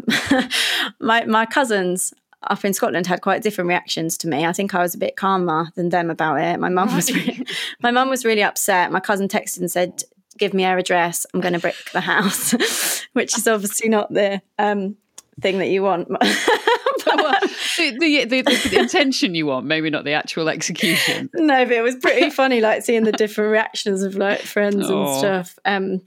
my 1.00 1.26
my 1.26 1.46
cousins 1.46 2.13
up 2.43 2.63
in 2.63 2.74
Scotland 2.74 3.08
had 3.08 3.21
quite 3.21 3.41
different 3.41 3.67
reactions 3.67 4.17
to 4.19 4.28
me. 4.28 4.45
I 4.45 4.54
think 4.54 4.76
I 4.76 4.82
was 4.82 4.95
a 4.95 4.98
bit 4.98 5.15
calmer 5.15 5.69
than 5.76 5.89
them 5.89 6.10
about 6.10 6.39
it. 6.39 6.60
My 6.60 6.69
mum 6.69 6.93
was 6.95 7.12
really, 7.13 7.45
my 7.82 7.91
mum 7.91 8.10
was 8.10 8.26
really 8.26 8.43
upset. 8.43 8.91
My 8.91 9.00
cousin 9.00 9.28
texted 9.28 9.60
and 9.60 9.71
said, 9.71 10.04
give 10.38 10.54
me 10.54 10.63
her 10.63 10.78
address. 10.78 11.26
I'm 11.34 11.41
going 11.41 11.54
to 11.54 11.60
brick 11.60 11.76
the 11.93 12.02
house, 12.02 13.06
which 13.13 13.38
is 13.38 13.48
obviously 13.48 13.89
not 13.89 14.13
the 14.13 14.41
um, 14.60 14.95
thing 15.41 15.60
that 15.60 15.67
you 15.67 15.84
want. 15.84 16.10
well, 17.06 17.36
the, 17.78 17.98
the, 18.00 18.26
the, 18.26 18.41
the, 18.41 18.80
intention 18.80 19.36
you 19.36 19.45
want, 19.45 19.65
maybe 19.65 19.89
not 19.89 20.04
the 20.04 20.13
actual 20.13 20.50
execution. 20.50 21.30
no, 21.34 21.65
but 21.65 21.74
it 21.74 21.82
was 21.82 21.95
pretty 21.95 22.30
funny, 22.30 22.62
like 22.62 22.84
seeing 22.84 23.04
the 23.04 23.12
different 23.12 23.52
reactions 23.52 24.04
of 24.04 24.15
like 24.15 24.41
friends 24.41 24.89
oh. 24.89 25.06
and 25.06 25.17
stuff. 25.17 25.60
Um, 25.65 26.02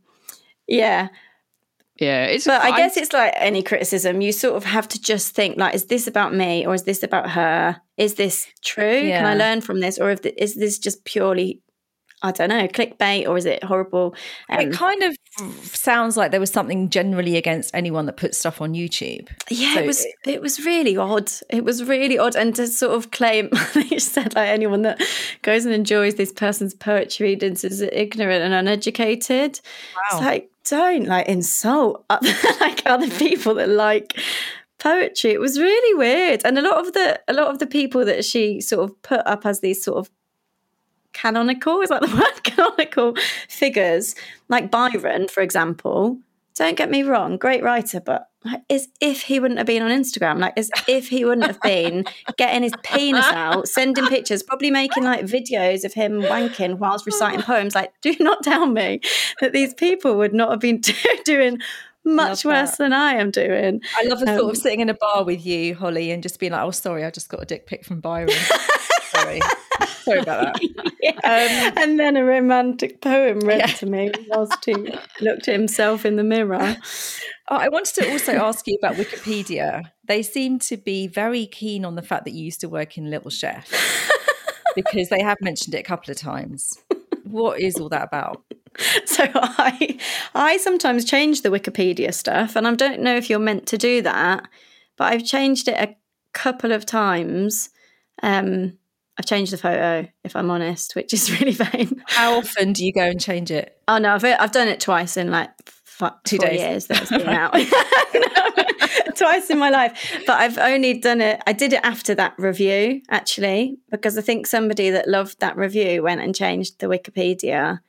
yeah. 0.66 1.08
Yeah, 1.98 2.26
it's. 2.26 2.46
But 2.46 2.62
I 2.62 2.76
guess 2.76 2.96
it's 2.96 3.12
like 3.12 3.32
any 3.36 3.62
criticism. 3.62 4.20
You 4.20 4.32
sort 4.32 4.54
of 4.56 4.64
have 4.64 4.86
to 4.88 5.00
just 5.00 5.34
think 5.34 5.58
like, 5.58 5.74
is 5.74 5.86
this 5.86 6.06
about 6.06 6.32
me 6.32 6.66
or 6.66 6.74
is 6.74 6.84
this 6.84 7.02
about 7.02 7.30
her? 7.30 7.80
Is 7.96 8.14
this 8.14 8.46
true? 8.62 9.00
Yeah. 9.00 9.18
Can 9.18 9.26
I 9.26 9.34
learn 9.34 9.60
from 9.60 9.80
this, 9.80 9.98
or 9.98 10.10
if 10.10 10.22
the, 10.22 10.40
is 10.40 10.54
this 10.54 10.78
just 10.78 11.04
purely 11.04 11.60
I 12.20 12.32
don't 12.32 12.48
know, 12.48 12.66
clickbait 12.66 13.28
or 13.28 13.36
is 13.36 13.46
it 13.46 13.62
horrible? 13.62 14.14
Um, 14.48 14.60
it 14.60 14.72
kind 14.72 15.02
of 15.04 15.16
sounds 15.62 16.16
like 16.16 16.32
there 16.32 16.40
was 16.40 16.50
something 16.50 16.90
generally 16.90 17.36
against 17.36 17.72
anyone 17.74 18.06
that 18.06 18.16
puts 18.16 18.38
stuff 18.38 18.60
on 18.60 18.74
YouTube. 18.74 19.28
Yeah, 19.48 19.74
so 19.74 19.80
it 19.80 19.86
was 19.86 20.06
it 20.24 20.42
was 20.42 20.64
really 20.64 20.96
odd. 20.96 21.30
It 21.48 21.64
was 21.64 21.84
really 21.84 22.18
odd. 22.18 22.34
And 22.34 22.56
to 22.56 22.66
sort 22.66 22.96
of 22.96 23.12
claim 23.12 23.50
you 23.74 24.00
said 24.00 24.34
like 24.34 24.48
anyone 24.48 24.82
that 24.82 25.00
goes 25.42 25.64
and 25.64 25.72
enjoys 25.72 26.16
this 26.16 26.32
person's 26.32 26.74
poetry 26.74 27.28
readings 27.28 27.62
is 27.62 27.82
ignorant 27.82 28.42
and 28.42 28.52
uneducated. 28.52 29.60
Wow. 29.94 30.02
It's 30.10 30.20
like 30.20 30.50
don't 30.68 31.06
like 31.06 31.28
insult 31.28 32.04
like 32.60 32.82
other 32.84 33.10
people 33.10 33.54
that 33.54 33.68
like 33.68 34.18
poetry. 34.78 35.30
It 35.30 35.40
was 35.40 35.58
really 35.58 35.98
weird. 35.98 36.42
And 36.44 36.58
a 36.58 36.62
lot 36.62 36.78
of 36.78 36.92
the 36.94 37.20
a 37.28 37.32
lot 37.32 37.48
of 37.48 37.58
the 37.58 37.66
people 37.66 38.04
that 38.04 38.24
she 38.24 38.60
sort 38.60 38.90
of 38.90 39.02
put 39.02 39.24
up 39.26 39.46
as 39.46 39.60
these 39.60 39.82
sort 39.82 39.98
of 39.98 40.10
canonical? 41.12 41.80
Is 41.80 41.90
that 41.90 42.02
the 42.02 42.08
word? 42.16 42.44
Canonical 42.44 43.14
figures. 43.48 44.14
Like 44.48 44.70
byron 44.70 45.28
for 45.28 45.42
example. 45.42 46.18
Don't 46.54 46.76
get 46.76 46.90
me 46.90 47.02
wrong 47.04 47.36
great 47.36 47.62
writer 47.62 48.00
but 48.00 48.30
is 48.68 48.88
if 49.00 49.22
he 49.22 49.40
wouldn't 49.40 49.58
have 49.58 49.66
been 49.66 49.82
on 49.82 49.90
instagram. 49.90 50.38
Like 50.38 50.54
as 50.56 50.70
if 50.86 51.08
he 51.08 51.24
wouldn't 51.24 51.46
have 51.46 51.60
been 51.60 52.04
getting 52.36 52.62
his 52.62 52.72
penis 52.82 53.26
out 53.26 53.68
sending 53.68 54.06
pictures 54.06 54.42
probably 54.42 54.70
making 54.70 55.04
like 55.04 55.24
videos 55.24 55.84
of 55.84 55.92
him 55.92 56.20
wanking 56.22 56.78
whilst 56.78 57.06
reciting 57.06 57.42
poems. 57.42 57.74
Like 57.74 57.92
do 58.00 58.14
not 58.20 58.42
tell 58.42 58.66
me 58.66 59.00
that 59.40 59.52
these 59.52 59.74
people 59.74 60.16
would 60.16 60.34
not 60.34 60.50
have 60.50 60.60
been 60.60 60.80
doing 61.24 61.58
much 62.04 62.44
worse 62.44 62.76
than 62.76 62.92
I 62.92 63.14
am 63.14 63.30
doing. 63.30 63.80
I 63.96 64.04
love 64.04 64.20
the 64.20 64.30
um, 64.30 64.38
thought 64.38 64.50
of 64.50 64.56
sitting 64.56 64.80
in 64.80 64.88
a 64.88 64.94
bar 64.94 65.24
with 65.24 65.44
you, 65.44 65.74
Hollie, 65.74 66.10
and 66.10 66.22
just 66.22 66.40
being 66.40 66.52
like, 66.52 66.62
"Oh, 66.62 66.70
sorry, 66.70 67.04
I 67.04 67.10
just 67.10 67.28
got 67.28 67.42
a 67.42 67.44
dick 67.44 67.66
pic 67.66 67.84
from 67.84 68.00
Byron." 68.00 68.30
Sorry. 69.10 69.40
Sorry 70.02 70.20
about 70.20 70.54
that. 70.54 70.94
yeah. 71.02 71.10
um, 71.12 71.82
and 71.82 72.00
then 72.00 72.16
a 72.16 72.24
romantic 72.24 73.00
poem 73.00 73.40
read 73.40 73.60
yeah. 73.60 73.66
to 73.66 73.86
me 73.86 74.10
whilst 74.28 74.64
he 74.64 74.74
looked 75.20 75.48
at 75.48 75.54
himself 75.54 76.04
in 76.04 76.16
the 76.16 76.24
mirror. 76.24 76.76
Oh, 77.50 77.56
I 77.56 77.68
wanted 77.68 77.94
to 77.96 78.10
also 78.10 78.32
ask 78.32 78.66
you 78.66 78.78
about 78.82 78.96
Wikipedia. 78.96 79.84
They 80.06 80.22
seem 80.22 80.58
to 80.60 80.76
be 80.76 81.06
very 81.06 81.46
keen 81.46 81.84
on 81.84 81.94
the 81.94 82.02
fact 82.02 82.24
that 82.24 82.32
you 82.32 82.44
used 82.44 82.60
to 82.60 82.68
work 82.68 82.98
in 82.98 83.10
Little 83.10 83.30
Chef 83.30 83.70
because 84.74 85.08
they 85.08 85.22
have 85.22 85.38
mentioned 85.40 85.74
it 85.74 85.80
a 85.80 85.82
couple 85.82 86.10
of 86.10 86.18
times. 86.18 86.78
What 87.24 87.60
is 87.60 87.76
all 87.76 87.88
that 87.90 88.04
about? 88.04 88.44
So 89.06 89.24
I 89.34 89.98
I 90.34 90.56
sometimes 90.58 91.04
change 91.04 91.42
the 91.42 91.48
Wikipedia 91.48 92.14
stuff 92.14 92.54
and 92.54 92.66
I 92.66 92.74
don't 92.74 93.00
know 93.00 93.16
if 93.16 93.28
you're 93.28 93.40
meant 93.40 93.66
to 93.68 93.78
do 93.78 94.02
that, 94.02 94.46
but 94.96 95.12
I've 95.12 95.24
changed 95.24 95.68
it 95.68 95.76
a 95.76 95.96
couple 96.32 96.70
of 96.70 96.86
times. 96.86 97.70
Um, 98.22 98.78
I've 99.18 99.26
changed 99.26 99.52
the 99.52 99.58
photo, 99.58 100.08
if 100.22 100.36
I'm 100.36 100.50
honest, 100.50 100.94
which 100.94 101.12
is 101.12 101.30
really 101.40 101.52
vain. 101.52 102.02
How 102.06 102.38
often 102.38 102.72
do 102.72 102.84
you 102.84 102.92
go 102.92 103.02
and 103.02 103.20
change 103.20 103.50
it? 103.50 103.76
Oh 103.88 103.98
no, 103.98 104.14
I've 104.14 104.24
I've 104.24 104.52
done 104.52 104.68
it 104.68 104.80
twice 104.80 105.16
in 105.16 105.30
like 105.30 105.50
two 106.24 106.38
days. 106.38 106.60
years 106.60 106.86
that 106.86 107.02
it's 107.02 107.10
been 107.10 107.28
out. 107.28 107.54
twice 109.16 109.50
in 109.50 109.58
my 109.58 109.68
life, 109.68 110.22
but 110.26 110.38
I've 110.40 110.58
only 110.58 110.94
done 110.98 111.20
it. 111.20 111.42
I 111.46 111.52
did 111.52 111.72
it 111.72 111.80
after 111.82 112.14
that 112.14 112.34
review 112.38 113.02
actually, 113.10 113.78
because 113.90 114.16
I 114.16 114.22
think 114.22 114.46
somebody 114.46 114.90
that 114.90 115.08
loved 115.08 115.40
that 115.40 115.56
review 115.56 116.04
went 116.04 116.20
and 116.20 116.34
changed 116.34 116.78
the 116.78 116.86
Wikipedia, 116.86 117.80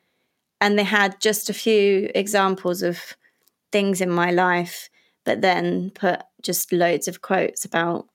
and 0.60 0.78
they 0.78 0.84
had 0.84 1.22
just 1.22 1.50
a 1.50 1.54
few 1.54 2.10
examples 2.16 2.82
of 2.82 3.16
things 3.72 4.02
in 4.02 4.10
my 4.10 4.32
life, 4.32 4.90
but 5.24 5.42
then 5.42 5.92
put 5.92 6.22
just 6.42 6.74
loads 6.74 7.08
of 7.08 7.22
quotes 7.22 7.64
about 7.66 8.08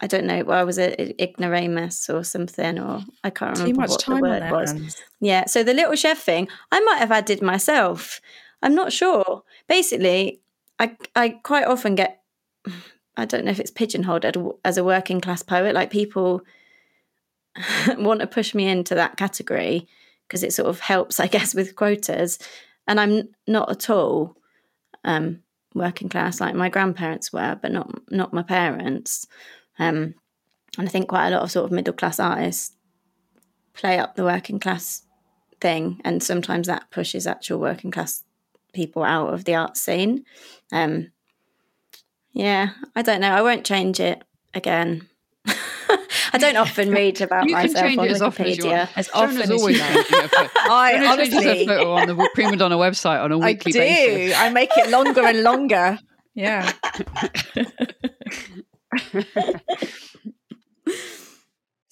I 0.00 0.06
don't 0.06 0.24
know. 0.24 0.42
Well, 0.44 0.58
I 0.58 0.64
was 0.64 0.78
it 0.78 1.14
ignoramus 1.20 2.08
or 2.08 2.24
something, 2.24 2.78
or 2.78 3.02
I 3.22 3.30
can't 3.30 3.58
remember 3.58 3.72
Too 3.72 3.80
much 3.80 3.90
what 3.90 4.06
the 4.06 4.16
word 4.16 4.50
was. 4.50 4.72
Hands. 4.72 5.02
Yeah. 5.20 5.44
So 5.46 5.62
the 5.62 5.74
little 5.74 5.94
chef 5.94 6.18
thing, 6.18 6.48
I 6.72 6.80
might 6.80 6.98
have 6.98 7.12
added 7.12 7.42
myself. 7.42 8.20
I'm 8.62 8.74
not 8.74 8.92
sure. 8.92 9.42
Basically, 9.68 10.40
I 10.78 10.96
I 11.14 11.30
quite 11.30 11.66
often 11.66 11.94
get. 11.94 12.22
I 13.16 13.26
don't 13.26 13.44
know 13.44 13.50
if 13.50 13.60
it's 13.60 13.72
pigeonholed 13.72 14.24
as 14.64 14.78
a 14.78 14.84
working 14.84 15.20
class 15.20 15.42
poet. 15.42 15.74
Like 15.74 15.90
people 15.90 16.42
want 17.98 18.20
to 18.20 18.26
push 18.26 18.54
me 18.54 18.66
into 18.66 18.94
that 18.94 19.18
category 19.18 19.86
because 20.26 20.42
it 20.42 20.54
sort 20.54 20.68
of 20.68 20.80
helps, 20.80 21.20
I 21.20 21.26
guess, 21.26 21.54
with 21.54 21.76
quotas. 21.76 22.38
And 22.86 22.98
I'm 22.98 23.28
not 23.46 23.70
at 23.70 23.90
all 23.90 24.36
um, 25.04 25.42
working 25.74 26.08
class 26.08 26.40
like 26.40 26.54
my 26.54 26.68
grandparents 26.68 27.32
were, 27.32 27.58
but 27.60 27.72
not 27.72 27.90
not 28.10 28.32
my 28.32 28.42
parents. 28.42 29.26
Um, 29.80 30.14
and 30.78 30.86
I 30.86 30.90
think 30.90 31.08
quite 31.08 31.28
a 31.28 31.30
lot 31.30 31.42
of 31.42 31.50
sort 31.50 31.64
of 31.64 31.72
middle 31.72 31.94
class 31.94 32.20
artists 32.20 32.76
play 33.74 33.98
up 33.98 34.14
the 34.14 34.24
working 34.24 34.60
class 34.60 35.02
thing, 35.60 36.00
and 36.04 36.22
sometimes 36.22 36.68
that 36.68 36.90
pushes 36.90 37.26
actual 37.26 37.58
working 37.58 37.90
class 37.90 38.22
people 38.72 39.02
out 39.02 39.34
of 39.34 39.44
the 39.44 39.54
art 39.54 39.76
scene. 39.76 40.24
Um, 40.70 41.10
yeah, 42.32 42.70
I 42.94 43.02
don't 43.02 43.20
know. 43.20 43.32
I 43.32 43.42
won't 43.42 43.66
change 43.66 43.98
it 43.98 44.22
again. 44.54 45.08
I 46.32 46.38
don't 46.38 46.56
often 46.56 46.90
read 46.92 47.20
about 47.20 47.48
you 47.48 47.54
myself 47.54 47.98
on 47.98 48.06
Wikipedia. 48.06 48.88
As, 48.94 49.08
as 49.08 49.10
often 49.12 49.42
as, 49.42 49.50
always. 49.50 49.80
I 49.80 51.04
honestly 51.04 51.62
a 51.62 51.66
photo 51.66 51.92
on 51.92 52.06
the 52.06 52.28
Prima 52.34 52.56
Donna 52.56 52.76
website 52.76 53.22
on 53.22 53.32
a 53.32 53.38
weekly 53.38 53.70
I 53.70 53.72
do. 53.72 53.78
basis. 53.78 54.38
I 54.38 54.50
make 54.50 54.70
it 54.76 54.90
longer 54.90 55.24
and 55.24 55.42
longer. 55.42 55.98
Yeah. 56.34 56.70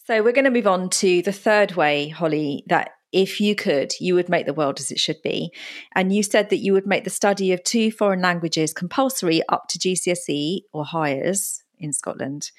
so 0.06 0.22
we're 0.22 0.32
going 0.32 0.44
to 0.44 0.50
move 0.50 0.66
on 0.66 0.90
to 0.90 1.22
the 1.22 1.32
third 1.32 1.72
way, 1.72 2.08
Hollie, 2.08 2.64
that 2.66 2.92
if 3.12 3.40
you 3.40 3.54
could, 3.54 3.92
you 4.00 4.14
would 4.14 4.28
make 4.28 4.46
the 4.46 4.54
world 4.54 4.80
as 4.80 4.90
it 4.90 4.98
should 4.98 5.22
be. 5.22 5.50
And 5.94 6.14
you 6.14 6.22
said 6.22 6.50
that 6.50 6.58
you 6.58 6.72
would 6.72 6.86
make 6.86 7.04
the 7.04 7.10
study 7.10 7.52
of 7.52 7.64
two 7.64 7.90
foreign 7.90 8.20
languages 8.20 8.72
compulsory 8.72 9.42
up 9.48 9.68
to 9.68 9.78
GCSE 9.78 10.60
or 10.72 10.84
Highers 10.84 11.62
in 11.78 11.92
Scotland. 11.92 12.50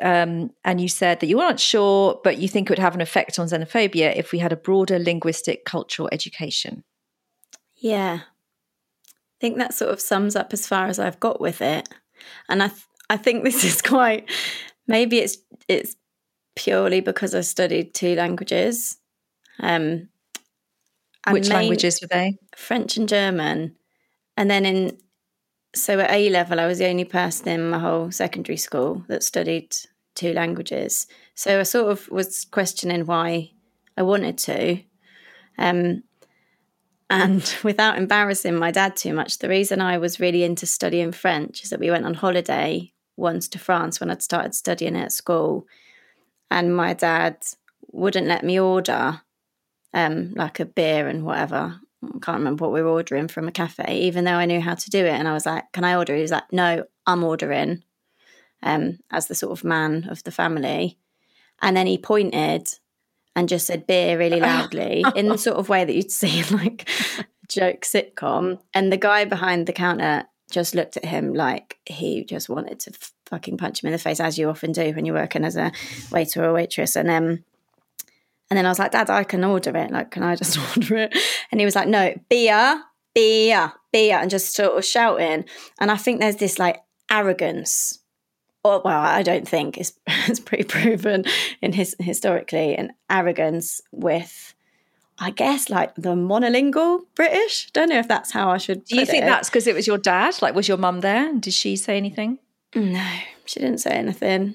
Um, 0.00 0.50
and 0.64 0.80
you 0.80 0.88
said 0.88 1.20
that 1.20 1.26
you 1.26 1.38
weren't 1.38 1.58
sure, 1.58 2.20
but 2.22 2.38
you 2.38 2.48
think 2.48 2.68
it 2.68 2.72
would 2.72 2.78
have 2.78 2.94
an 2.94 3.00
effect 3.00 3.38
on 3.38 3.48
xenophobia 3.48 4.14
if 4.16 4.30
we 4.30 4.38
had 4.38 4.52
a 4.52 4.56
broader 4.56 4.98
linguistic 4.98 5.64
cultural 5.64 6.08
education. 6.12 6.84
Yeah. 7.76 8.20
I 8.22 9.40
think 9.40 9.56
that 9.56 9.74
sort 9.74 9.90
of 9.90 10.00
sums 10.00 10.36
up 10.36 10.52
as 10.52 10.66
far 10.66 10.86
as 10.86 10.98
I've 10.98 11.18
got 11.18 11.40
with 11.40 11.60
it. 11.60 11.88
And 12.48 12.62
I 12.62 12.68
th- 12.68 12.82
I 13.10 13.18
think 13.18 13.44
this 13.44 13.64
is 13.70 13.82
quite 13.82 14.30
maybe 14.86 15.18
it's 15.18 15.36
it's 15.68 15.96
purely 16.56 17.00
because 17.00 17.34
I 17.34 17.42
studied 17.42 17.94
two 17.94 18.14
languages. 18.14 18.96
Um, 19.58 20.08
Which 21.30 21.48
main, 21.48 21.58
languages 21.58 22.00
were 22.00 22.08
they? 22.08 22.38
French 22.56 22.96
and 22.96 23.08
German. 23.08 23.76
And 24.36 24.50
then 24.50 24.64
in 24.64 24.98
so 25.74 26.00
at 26.00 26.10
A 26.10 26.30
level, 26.30 26.58
I 26.58 26.66
was 26.66 26.78
the 26.78 26.88
only 26.88 27.04
person 27.04 27.48
in 27.48 27.70
my 27.70 27.78
whole 27.78 28.10
secondary 28.10 28.56
school 28.56 29.04
that 29.08 29.22
studied 29.22 29.76
two 30.14 30.32
languages. 30.32 31.06
So 31.34 31.60
I 31.60 31.62
sort 31.62 31.92
of 31.92 32.08
was 32.08 32.44
questioning 32.44 33.06
why 33.06 33.52
I 33.96 34.02
wanted 34.02 34.38
to. 34.38 34.80
Um, 35.58 36.02
and 37.08 37.56
without 37.62 37.98
embarrassing 37.98 38.56
my 38.56 38.70
dad 38.70 38.96
too 38.96 39.14
much, 39.14 39.38
the 39.38 39.48
reason 39.48 39.80
I 39.80 39.98
was 39.98 40.20
really 40.20 40.42
into 40.42 40.66
studying 40.66 41.12
French 41.12 41.62
is 41.62 41.70
that 41.70 41.80
we 41.80 41.90
went 41.90 42.06
on 42.06 42.14
holiday 42.14 42.92
once 43.20 43.48
to 43.48 43.58
France 43.58 44.00
when 44.00 44.10
I'd 44.10 44.22
started 44.22 44.54
studying 44.54 44.96
at 44.96 45.12
school, 45.12 45.66
and 46.50 46.74
my 46.74 46.94
dad 46.94 47.36
wouldn't 47.92 48.26
let 48.26 48.44
me 48.44 48.58
order 48.58 49.20
um, 49.92 50.32
like 50.34 50.60
a 50.60 50.64
beer 50.64 51.08
and 51.08 51.24
whatever. 51.24 51.80
I 52.02 52.18
can't 52.20 52.38
remember 52.38 52.64
what 52.64 52.72
we 52.72 52.82
were 52.82 52.88
ordering 52.88 53.28
from 53.28 53.46
a 53.46 53.52
cafe, 53.52 54.00
even 54.00 54.24
though 54.24 54.34
I 54.34 54.46
knew 54.46 54.60
how 54.60 54.74
to 54.74 54.90
do 54.90 55.04
it. 55.04 55.10
And 55.10 55.28
I 55.28 55.32
was 55.32 55.46
like, 55.46 55.70
"Can 55.72 55.84
I 55.84 55.96
order?" 55.96 56.14
He 56.14 56.22
was 56.22 56.30
like, 56.30 56.52
"No, 56.52 56.84
I'm 57.06 57.22
ordering." 57.22 57.84
Um, 58.62 58.98
as 59.10 59.26
the 59.26 59.34
sort 59.34 59.52
of 59.52 59.64
man 59.64 60.06
of 60.10 60.22
the 60.24 60.30
family, 60.30 60.98
and 61.62 61.76
then 61.76 61.86
he 61.86 61.96
pointed 61.96 62.68
and 63.36 63.48
just 63.48 63.66
said 63.66 63.86
beer 63.86 64.18
really 64.18 64.40
loudly 64.50 65.04
in 65.14 65.28
the 65.28 65.38
sort 65.38 65.56
of 65.56 65.68
way 65.68 65.84
that 65.84 65.94
you'd 65.94 66.10
see 66.10 66.40
in 66.40 66.56
like 66.56 66.88
a 67.18 67.24
joke 67.48 67.82
sitcom. 67.82 68.60
And 68.74 68.92
the 68.92 68.96
guy 68.96 69.24
behind 69.24 69.66
the 69.66 69.72
counter 69.72 70.24
just 70.50 70.74
looked 70.74 70.96
at 70.96 71.04
him 71.04 71.32
like 71.34 71.78
he 71.86 72.24
just 72.24 72.48
wanted 72.48 72.80
to 72.80 72.92
fucking 73.26 73.56
punch 73.56 73.82
him 73.82 73.88
in 73.88 73.92
the 73.92 73.98
face, 73.98 74.20
as 74.20 74.38
you 74.38 74.48
often 74.48 74.72
do 74.72 74.92
when 74.92 75.04
you're 75.04 75.14
working 75.14 75.44
as 75.44 75.56
a 75.56 75.72
waiter 76.10 76.44
or 76.44 76.52
waitress. 76.52 76.96
And 76.96 77.10
um, 77.10 77.44
And 78.50 78.58
then 78.58 78.66
I 78.66 78.68
was 78.68 78.78
like, 78.78 78.90
Dad, 78.90 79.08
I 79.08 79.24
can 79.24 79.44
order 79.44 79.76
it. 79.76 79.90
Like, 79.90 80.10
can 80.10 80.22
I 80.22 80.36
just 80.36 80.58
order 80.76 80.96
it? 80.96 81.16
And 81.50 81.60
he 81.60 81.64
was 81.64 81.76
like, 81.76 81.88
No, 81.88 82.14
beer, 82.28 82.82
beer, 83.14 83.72
beer, 83.92 84.18
and 84.18 84.30
just 84.30 84.54
sort 84.54 84.76
of 84.76 84.84
shouting. 84.84 85.44
And 85.80 85.90
I 85.90 85.96
think 85.96 86.20
there's 86.20 86.36
this 86.36 86.58
like 86.58 86.82
arrogance. 87.10 87.98
Or, 88.62 88.82
well, 88.84 89.00
I 89.00 89.22
don't 89.22 89.48
think 89.48 89.78
it's, 89.78 89.94
it's 90.06 90.40
pretty 90.40 90.64
proven 90.64 91.24
in 91.62 91.72
his 91.72 91.96
historically 91.98 92.76
an 92.76 92.92
arrogance 93.08 93.80
with 93.90 94.54
I 95.22 95.30
guess 95.30 95.68
like 95.68 95.94
the 95.96 96.14
monolingual 96.14 97.02
British. 97.14 97.70
Don't 97.72 97.90
know 97.90 97.98
if 97.98 98.08
that's 98.08 98.32
how 98.32 98.50
I 98.50 98.56
should. 98.56 98.84
Do 98.86 98.96
you 98.96 99.04
think 99.04 99.24
it. 99.24 99.26
that's 99.26 99.50
because 99.50 99.66
it 99.66 99.74
was 99.74 99.86
your 99.86 99.98
dad? 99.98 100.40
Like, 100.40 100.54
was 100.54 100.66
your 100.66 100.78
mum 100.78 101.00
there? 101.00 101.32
Did 101.38 101.52
she 101.52 101.76
say 101.76 101.98
anything? 101.98 102.38
No, 102.74 103.06
she 103.44 103.60
didn't 103.60 103.78
say 103.78 103.90
anything. 103.90 104.54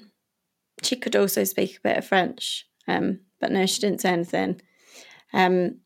She 0.82 0.96
could 0.96 1.14
also 1.14 1.44
speak 1.44 1.76
a 1.76 1.88
bit 1.88 1.98
of 1.98 2.06
French, 2.06 2.66
um, 2.88 3.20
but 3.40 3.52
no, 3.52 3.64
she 3.66 3.80
didn't 3.80 4.00
say 4.00 4.10
anything. 4.10 4.60
Um, 5.32 5.78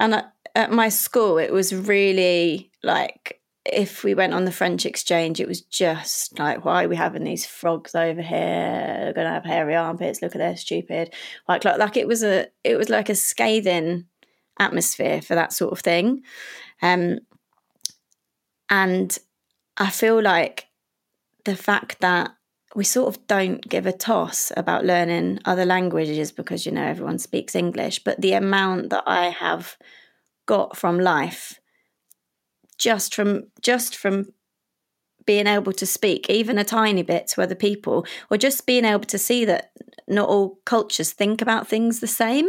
and 0.00 0.14
at, 0.14 0.32
at 0.54 0.72
my 0.72 0.88
school, 0.88 1.36
it 1.36 1.52
was 1.52 1.74
really 1.74 2.70
like 2.82 3.42
if 3.64 4.04
we 4.04 4.14
went 4.14 4.34
on 4.34 4.44
the 4.44 4.52
French 4.52 4.84
exchange, 4.84 5.40
it 5.40 5.48
was 5.48 5.62
just 5.62 6.38
like, 6.38 6.64
why 6.64 6.84
are 6.84 6.88
we 6.88 6.96
having 6.96 7.24
these 7.24 7.46
frogs 7.46 7.94
over 7.94 8.20
here? 8.20 8.38
They're 8.38 9.12
gonna 9.14 9.30
have 9.30 9.44
hairy 9.44 9.74
armpits. 9.74 10.20
Look 10.20 10.34
at 10.34 10.38
they're 10.38 10.56
stupid. 10.56 11.14
Like, 11.48 11.64
like, 11.64 11.78
like 11.78 11.96
it 11.96 12.06
was 12.06 12.22
a, 12.22 12.48
it 12.62 12.76
was 12.76 12.90
like 12.90 13.08
a 13.08 13.14
scathing 13.14 14.06
atmosphere 14.58 15.20
for 15.22 15.34
that 15.34 15.52
sort 15.52 15.72
of 15.72 15.80
thing. 15.80 16.22
Um, 16.82 17.18
and 18.70 19.16
I 19.76 19.90
feel 19.90 20.22
like 20.22 20.66
the 21.44 21.56
fact 21.56 22.00
that 22.00 22.32
we 22.74 22.84
sort 22.84 23.14
of 23.14 23.26
don't 23.26 23.66
give 23.68 23.86
a 23.86 23.92
toss 23.92 24.50
about 24.56 24.84
learning 24.84 25.38
other 25.44 25.64
languages 25.64 26.32
because, 26.32 26.66
you 26.66 26.72
know, 26.72 26.84
everyone 26.84 27.18
speaks 27.18 27.54
English, 27.54 28.02
but 28.02 28.20
the 28.20 28.32
amount 28.32 28.90
that 28.90 29.04
I 29.06 29.26
have 29.26 29.76
got 30.46 30.76
from 30.76 30.98
life 30.98 31.60
just 32.76 33.14
from 33.14 33.44
just 33.62 33.96
from 33.96 34.26
being 35.26 35.46
able 35.46 35.72
to 35.72 35.86
speak 35.86 36.28
even 36.28 36.58
a 36.58 36.64
tiny 36.64 37.02
bit 37.02 37.28
to 37.28 37.40
other 37.40 37.54
people 37.54 38.04
or 38.30 38.36
just 38.36 38.66
being 38.66 38.84
able 38.84 39.04
to 39.04 39.16
see 39.16 39.44
that 39.44 39.70
not 40.06 40.28
all 40.28 40.58
cultures 40.64 41.12
think 41.12 41.40
about 41.40 41.66
things 41.66 42.00
the 42.00 42.06
same 42.06 42.48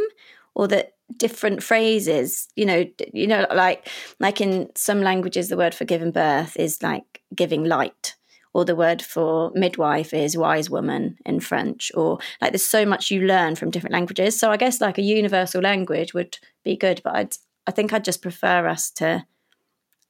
or 0.55 0.67
that 0.67 0.94
different 1.17 1.61
phrases 1.61 2.47
you 2.55 2.65
know 2.65 2.85
you 3.13 3.27
know 3.27 3.45
like 3.53 3.87
like 4.19 4.41
in 4.41 4.69
some 4.75 5.01
languages 5.01 5.49
the 5.49 5.57
word 5.57 5.73
for 5.75 5.85
giving 5.85 6.11
birth 6.11 6.57
is 6.57 6.81
like 6.81 7.21
giving 7.35 7.63
light 7.63 8.15
or 8.53 8.65
the 8.65 8.75
word 8.75 9.01
for 9.01 9.51
midwife 9.53 10.13
is 10.13 10.37
wise 10.37 10.69
woman 10.69 11.17
in 11.25 11.39
french 11.39 11.91
or 11.93 12.17
like 12.41 12.51
there's 12.51 12.63
so 12.63 12.85
much 12.85 13.11
you 13.11 13.21
learn 13.21 13.53
from 13.53 13.69
different 13.69 13.93
languages. 13.93 14.39
So 14.39 14.49
i 14.49 14.57
guess 14.57 14.81
like 14.81 14.97
a 14.97 15.03
universal 15.03 15.61
language 15.61 16.13
would 16.13 16.39
be 16.63 16.75
good 16.75 17.01
but 17.03 17.15
i'd 17.15 17.35
i 17.67 17.71
think 17.71 17.93
i'd 17.93 18.05
just 18.05 18.21
prefer 18.21 18.67
us 18.67 18.89
to 18.91 19.25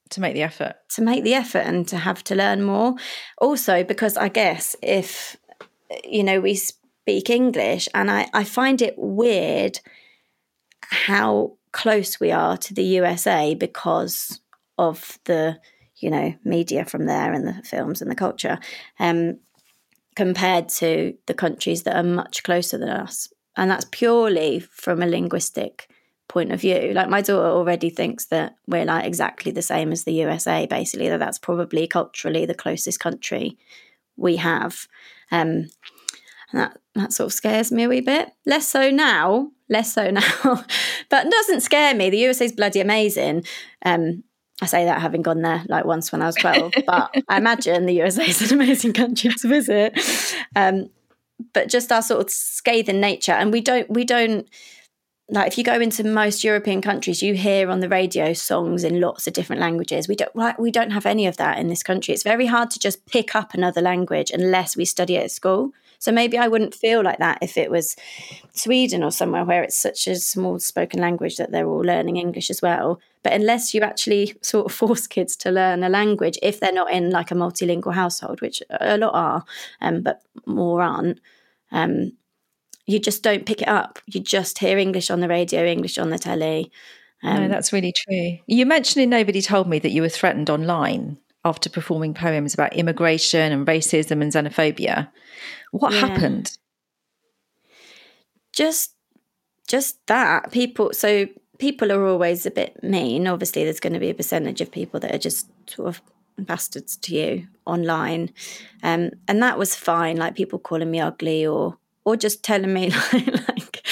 to 0.08 0.20
make 0.20 0.34
the 0.34 0.42
effort. 0.42 0.76
to 0.90 1.02
make 1.02 1.24
the 1.24 1.34
effort 1.34 1.64
and 1.66 1.88
to 1.88 1.96
have 1.96 2.22
to 2.22 2.36
learn 2.36 2.62
more. 2.62 2.94
Also 3.38 3.82
because 3.84 4.16
i 4.16 4.28
guess 4.28 4.76
if 4.82 5.36
you 6.04 6.22
know 6.22 6.40
we 6.40 6.54
speak 6.54 7.28
english 7.28 7.88
and 7.94 8.10
i 8.10 8.28
i 8.32 8.44
find 8.44 8.80
it 8.80 8.94
weird 8.96 9.80
how 10.90 11.56
close 11.72 12.18
we 12.18 12.30
are 12.30 12.56
to 12.56 12.74
the 12.74 12.84
USA 12.84 13.54
because 13.54 14.40
of 14.78 15.18
the 15.24 15.58
you 15.96 16.10
know 16.10 16.34
media 16.44 16.84
from 16.84 17.06
there 17.06 17.32
and 17.32 17.46
the 17.46 17.62
films 17.64 18.02
and 18.02 18.10
the 18.10 18.14
culture 18.14 18.58
um, 18.98 19.38
compared 20.14 20.68
to 20.68 21.14
the 21.26 21.34
countries 21.34 21.82
that 21.82 21.96
are 21.96 22.02
much 22.02 22.42
closer 22.42 22.78
than 22.78 22.88
us. 22.88 23.28
And 23.56 23.70
that's 23.70 23.86
purely 23.90 24.60
from 24.60 25.02
a 25.02 25.06
linguistic 25.06 25.88
point 26.28 26.52
of 26.52 26.60
view. 26.60 26.92
Like 26.94 27.08
my 27.08 27.20
daughter 27.20 27.46
already 27.46 27.90
thinks 27.90 28.26
that 28.26 28.56
we're 28.66 28.84
like 28.84 29.04
exactly 29.04 29.52
the 29.52 29.62
same 29.62 29.92
as 29.92 30.04
the 30.04 30.14
USA 30.14 30.66
basically 30.66 31.08
that 31.08 31.18
that's 31.18 31.38
probably 31.38 31.86
culturally 31.86 32.46
the 32.46 32.54
closest 32.54 33.00
country 33.00 33.58
we 34.16 34.36
have. 34.36 34.88
Um, 35.30 35.68
and 36.52 36.60
that 36.60 36.78
that 36.94 37.12
sort 37.12 37.26
of 37.26 37.32
scares 37.32 37.70
me 37.70 37.84
a 37.84 37.88
wee 37.88 38.00
bit. 38.00 38.30
Less 38.44 38.68
so 38.68 38.90
now 38.90 39.50
less 39.68 39.92
so 39.92 40.10
now, 40.10 40.64
but 41.08 41.30
doesn't 41.30 41.60
scare 41.60 41.94
me. 41.94 42.10
The 42.10 42.18
USA 42.18 42.44
is 42.44 42.52
bloody 42.52 42.80
amazing. 42.80 43.44
Um, 43.84 44.24
I 44.62 44.66
say 44.66 44.84
that 44.86 45.02
having 45.02 45.22
gone 45.22 45.42
there 45.42 45.64
like 45.68 45.84
once 45.84 46.10
when 46.12 46.22
I 46.22 46.26
was 46.26 46.36
12, 46.36 46.72
but 46.86 47.14
I 47.28 47.36
imagine 47.36 47.86
the 47.86 47.94
USA 47.94 48.26
is 48.26 48.50
an 48.50 48.60
amazing 48.60 48.94
country 48.94 49.30
to 49.30 49.48
visit. 49.48 49.98
Um, 50.54 50.90
but 51.52 51.68
just 51.68 51.92
our 51.92 52.00
sort 52.00 52.22
of 52.22 52.30
scathing 52.30 53.00
nature. 53.00 53.32
And 53.32 53.52
we 53.52 53.60
don't, 53.60 53.90
we 53.90 54.04
don't, 54.04 54.48
like 55.28 55.48
if 55.48 55.58
you 55.58 55.64
go 55.64 55.80
into 55.80 56.04
most 56.04 56.44
European 56.44 56.80
countries, 56.80 57.22
you 57.22 57.34
hear 57.34 57.68
on 57.68 57.80
the 57.80 57.88
radio 57.88 58.32
songs 58.32 58.84
in 58.84 59.00
lots 59.00 59.26
of 59.26 59.32
different 59.32 59.60
languages. 59.60 60.08
We 60.08 60.14
don't 60.14 60.34
like 60.36 60.58
we 60.58 60.70
don't 60.70 60.92
have 60.92 61.04
any 61.04 61.26
of 61.26 61.36
that 61.38 61.58
in 61.58 61.66
this 61.66 61.82
country. 61.82 62.14
It's 62.14 62.22
very 62.22 62.46
hard 62.46 62.70
to 62.70 62.78
just 62.78 63.04
pick 63.06 63.34
up 63.34 63.52
another 63.52 63.80
language 63.80 64.30
unless 64.30 64.76
we 64.76 64.84
study 64.84 65.16
it 65.16 65.24
at 65.24 65.30
school. 65.32 65.72
So 65.98 66.12
maybe 66.12 66.38
I 66.38 66.48
wouldn't 66.48 66.74
feel 66.74 67.02
like 67.02 67.18
that 67.18 67.38
if 67.42 67.56
it 67.56 67.70
was 67.70 67.96
Sweden 68.52 69.02
or 69.02 69.10
somewhere 69.10 69.44
where 69.44 69.62
it's 69.62 69.76
such 69.76 70.06
a 70.06 70.16
small 70.16 70.58
spoken 70.58 71.00
language 71.00 71.36
that 71.36 71.52
they're 71.52 71.68
all 71.68 71.80
learning 71.80 72.16
English 72.16 72.50
as 72.50 72.62
well. 72.62 73.00
But 73.22 73.32
unless 73.32 73.74
you 73.74 73.80
actually 73.80 74.34
sort 74.42 74.66
of 74.66 74.72
force 74.76 75.06
kids 75.06 75.36
to 75.36 75.50
learn 75.50 75.82
a 75.82 75.88
language, 75.88 76.38
if 76.42 76.60
they're 76.60 76.72
not 76.72 76.92
in 76.92 77.10
like 77.10 77.30
a 77.30 77.34
multilingual 77.34 77.94
household, 77.94 78.40
which 78.40 78.62
a 78.70 78.98
lot 78.98 79.14
are, 79.14 79.44
um, 79.80 80.02
but 80.02 80.22
more 80.46 80.82
aren't, 80.82 81.20
um, 81.72 82.12
you 82.86 83.00
just 83.00 83.22
don't 83.22 83.46
pick 83.46 83.62
it 83.62 83.68
up. 83.68 83.98
You 84.06 84.20
just 84.20 84.58
hear 84.58 84.78
English 84.78 85.10
on 85.10 85.20
the 85.20 85.28
radio, 85.28 85.64
English 85.64 85.98
on 85.98 86.10
the 86.10 86.18
telly. 86.18 86.70
Um, 87.22 87.42
no, 87.42 87.48
that's 87.48 87.72
really 87.72 87.92
true. 87.92 88.38
You 88.46 88.66
mentioned 88.66 89.02
in 89.02 89.10
Nobody 89.10 89.42
Told 89.42 89.68
Me 89.68 89.78
that 89.80 89.90
you 89.90 90.02
were 90.02 90.08
threatened 90.08 90.50
online 90.50 91.18
after 91.44 91.70
performing 91.70 92.12
poems 92.14 92.54
about 92.54 92.74
immigration 92.74 93.52
and 93.52 93.66
racism 93.66 94.20
and 94.22 94.32
xenophobia. 94.32 95.08
What 95.78 95.92
yeah. 95.92 96.06
happened? 96.06 96.56
Just 98.52 98.94
just 99.68 100.04
that. 100.06 100.52
People 100.52 100.92
so 100.92 101.26
people 101.58 101.92
are 101.92 102.06
always 102.06 102.46
a 102.46 102.50
bit 102.50 102.82
mean. 102.82 103.26
Obviously 103.26 103.64
there's 103.64 103.80
going 103.80 103.92
to 103.92 103.98
be 104.00 104.10
a 104.10 104.14
percentage 104.14 104.60
of 104.60 104.70
people 104.70 105.00
that 105.00 105.14
are 105.14 105.18
just 105.18 105.48
sort 105.68 105.88
of 105.88 106.02
bastards 106.38 106.96
to 106.98 107.14
you 107.14 107.48
online. 107.64 108.30
Um, 108.82 109.10
and 109.26 109.42
that 109.42 109.58
was 109.58 109.74
fine, 109.74 110.16
like 110.16 110.36
people 110.36 110.58
calling 110.58 110.90
me 110.90 111.00
ugly 111.00 111.46
or 111.46 111.78
or 112.04 112.16
just 112.16 112.44
telling 112.44 112.72
me 112.72 112.90
like, 113.12 113.48
like 113.48 113.86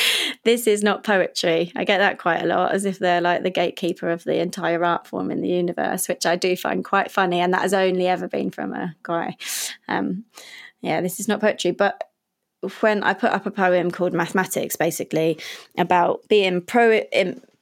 this 0.44 0.66
is 0.66 0.82
not 0.82 1.02
poetry. 1.02 1.72
I 1.74 1.84
get 1.84 1.98
that 1.98 2.18
quite 2.18 2.42
a 2.42 2.46
lot, 2.46 2.72
as 2.72 2.84
if 2.84 2.98
they're 2.98 3.20
like 3.20 3.42
the 3.42 3.50
gatekeeper 3.50 4.08
of 4.08 4.24
the 4.24 4.40
entire 4.40 4.84
art 4.84 5.06
form 5.06 5.30
in 5.30 5.40
the 5.40 5.48
universe, 5.48 6.06
which 6.06 6.24
I 6.24 6.36
do 6.36 6.56
find 6.56 6.84
quite 6.84 7.10
funny. 7.10 7.40
And 7.40 7.52
that 7.52 7.62
has 7.62 7.74
only 7.74 8.06
ever 8.06 8.28
been 8.28 8.50
from 8.50 8.72
a 8.72 8.94
guy. 9.02 9.36
Um, 9.88 10.24
yeah, 10.84 11.00
this 11.00 11.18
is 11.18 11.28
not 11.28 11.40
poetry. 11.40 11.70
But 11.70 12.04
when 12.80 13.02
I 13.02 13.14
put 13.14 13.32
up 13.32 13.46
a 13.46 13.50
poem 13.50 13.90
called 13.90 14.12
Mathematics, 14.12 14.76
basically 14.76 15.38
about 15.78 16.20
being 16.28 16.60
pro 16.60 17.02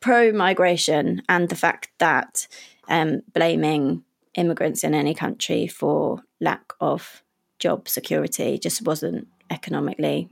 pro 0.01 0.33
migration 0.33 1.23
and 1.29 1.49
the 1.49 1.57
fact 1.57 1.91
that 1.99 2.49
um, 2.89 3.23
blaming 3.33 4.03
immigrants 4.35 4.83
in 4.83 4.95
any 4.95 5.15
country 5.15 5.69
for 5.69 6.23
lack 6.41 6.73
of 6.81 7.23
job 7.59 7.89
security 7.89 8.59
just 8.59 8.83
wasn't 8.83 9.29
economically 9.51 10.29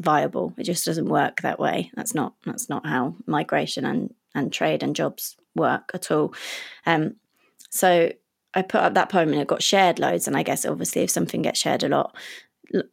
viable. 0.00 0.52
It 0.56 0.64
just 0.64 0.84
doesn't 0.84 1.06
work 1.08 1.42
that 1.42 1.60
way. 1.60 1.90
That's 1.94 2.14
not 2.14 2.34
that's 2.44 2.68
not 2.68 2.84
how 2.84 3.14
migration 3.26 3.84
and 3.84 4.14
and 4.34 4.52
trade 4.52 4.82
and 4.82 4.96
jobs 4.96 5.36
work 5.54 5.90
at 5.94 6.10
all. 6.10 6.34
Um, 6.84 7.16
so 7.70 8.10
I 8.54 8.62
put 8.62 8.80
up 8.80 8.94
that 8.94 9.10
poem 9.10 9.32
and 9.32 9.40
it 9.40 9.46
got 9.46 9.62
shared 9.62 9.98
loads. 9.98 10.26
And 10.26 10.36
I 10.36 10.42
guess 10.42 10.64
obviously 10.64 11.02
if 11.02 11.10
something 11.10 11.42
gets 11.42 11.60
shared 11.60 11.82
a 11.82 11.88
lot, 11.88 12.14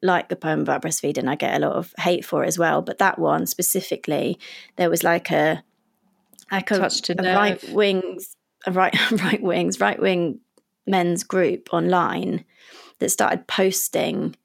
like 0.01 0.29
the 0.29 0.35
poem 0.35 0.61
about 0.61 0.81
breastfeeding, 0.81 1.27
I 1.27 1.35
get 1.35 1.55
a 1.55 1.65
lot 1.65 1.75
of 1.75 1.93
hate 1.97 2.25
for 2.25 2.43
it 2.43 2.47
as 2.47 2.59
well. 2.59 2.81
But 2.81 2.97
that 2.99 3.19
one 3.19 3.45
specifically, 3.45 4.39
there 4.75 4.89
was 4.89 5.03
like 5.03 5.31
a 5.31 5.63
like 6.51 6.69
a, 6.71 6.89
a 7.17 7.35
right 7.35 7.69
wings, 7.71 8.35
a 8.65 8.71
right 8.71 8.95
right 9.23 9.41
wings, 9.41 9.79
right 9.79 9.99
wing 9.99 10.39
men's 10.87 11.23
group 11.23 11.73
online 11.73 12.45
that 12.99 13.09
started 13.09 13.47
posting 13.47 14.35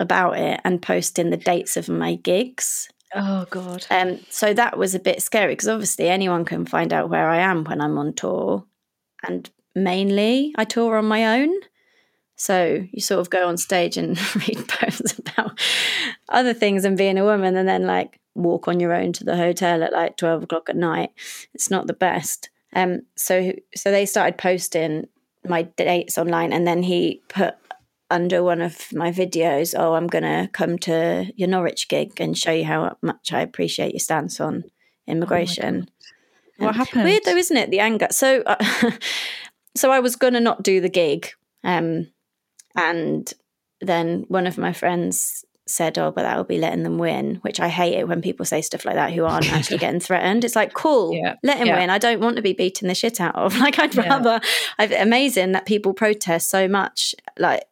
about 0.00 0.38
it 0.38 0.60
and 0.64 0.80
posting 0.80 1.30
the 1.30 1.36
dates 1.36 1.76
of 1.76 1.88
my 1.88 2.14
gigs. 2.14 2.88
Oh 3.14 3.46
God! 3.50 3.86
Um, 3.90 4.20
so 4.28 4.52
that 4.52 4.76
was 4.76 4.94
a 4.94 5.00
bit 5.00 5.22
scary 5.22 5.52
because 5.52 5.68
obviously 5.68 6.08
anyone 6.08 6.44
can 6.44 6.66
find 6.66 6.92
out 6.92 7.08
where 7.08 7.28
I 7.28 7.38
am 7.38 7.64
when 7.64 7.80
I'm 7.80 7.96
on 7.96 8.12
tour, 8.12 8.64
and 9.26 9.48
mainly 9.84 10.54
I 10.56 10.64
tour 10.64 10.96
on 10.96 11.06
my 11.06 11.40
own. 11.40 11.52
So 12.36 12.86
you 12.92 13.00
sort 13.00 13.20
of 13.20 13.30
go 13.30 13.48
on 13.48 13.56
stage 13.56 13.96
and 13.96 14.16
read 14.48 14.68
poems 14.68 15.18
about 15.18 15.58
other 16.28 16.54
things 16.54 16.84
and 16.84 16.96
being 16.96 17.18
a 17.18 17.24
woman, 17.24 17.56
and 17.56 17.68
then 17.68 17.86
like 17.86 18.20
walk 18.34 18.68
on 18.68 18.78
your 18.78 18.94
own 18.94 19.12
to 19.14 19.24
the 19.24 19.36
hotel 19.36 19.82
at 19.82 19.92
like 19.92 20.16
twelve 20.16 20.44
o'clock 20.44 20.68
at 20.68 20.76
night. 20.76 21.10
It's 21.54 21.70
not 21.70 21.86
the 21.86 21.94
best. 21.94 22.50
Um, 22.74 23.02
so 23.16 23.52
so 23.74 23.90
they 23.90 24.06
started 24.06 24.38
posting 24.38 25.08
my 25.44 25.62
dates 25.62 26.18
online, 26.18 26.52
and 26.52 26.66
then 26.66 26.84
he 26.84 27.22
put 27.28 27.56
under 28.10 28.42
one 28.42 28.60
of 28.60 28.92
my 28.92 29.10
videos, 29.10 29.74
oh, 29.78 29.94
I'm 29.94 30.06
going 30.06 30.24
to 30.24 30.48
come 30.52 30.78
to 30.78 31.30
your 31.36 31.48
Norwich 31.48 31.88
gig 31.88 32.20
and 32.20 32.36
show 32.36 32.52
you 32.52 32.64
how 32.64 32.96
much 33.02 33.32
I 33.32 33.40
appreciate 33.40 33.92
your 33.92 34.00
stance 34.00 34.40
on 34.40 34.64
immigration. 35.06 35.90
Oh 36.60 36.66
what 36.66 36.76
happened? 36.76 37.04
Weird 37.04 37.24
though, 37.24 37.36
isn't 37.36 37.56
it? 37.56 37.70
The 37.70 37.80
anger. 37.80 38.08
So, 38.10 38.42
uh, 38.46 38.56
so 39.76 39.90
I 39.90 40.00
was 40.00 40.16
going 40.16 40.34
to 40.34 40.40
not 40.40 40.62
do 40.62 40.80
the 40.80 40.88
gig, 40.88 41.30
um, 41.64 42.08
and 42.76 43.32
then 43.80 44.24
one 44.28 44.46
of 44.46 44.58
my 44.58 44.72
friends 44.72 45.44
said, 45.66 45.98
"Oh, 45.98 46.10
but 46.10 46.22
that 46.22 46.36
will 46.36 46.44
be 46.44 46.58
letting 46.58 46.82
them 46.82 46.98
win," 46.98 47.36
which 47.42 47.60
I 47.60 47.68
hate 47.68 47.94
it 47.94 48.08
when 48.08 48.22
people 48.22 48.46
say 48.46 48.62
stuff 48.62 48.84
like 48.84 48.94
that 48.94 49.12
who 49.12 49.24
aren't 49.24 49.52
actually 49.52 49.78
getting 49.78 50.00
threatened. 50.00 50.44
It's 50.44 50.56
like, 50.56 50.72
cool, 50.72 51.14
yeah. 51.14 51.34
let 51.42 51.58
him 51.58 51.68
yeah. 51.68 51.78
win. 51.78 51.90
I 51.90 51.98
don't 51.98 52.20
want 52.20 52.36
to 52.36 52.42
be 52.42 52.52
beating 52.52 52.88
the 52.88 52.94
shit 52.94 53.20
out 53.20 53.34
of. 53.34 53.56
Like, 53.58 53.78
I'd 53.78 53.96
rather. 53.96 54.40
Yeah. 54.78 55.02
amazing 55.02 55.52
that 55.52 55.66
people 55.66 55.92
protest 55.92 56.48
so 56.48 56.68
much. 56.68 57.14
Like, 57.38 57.64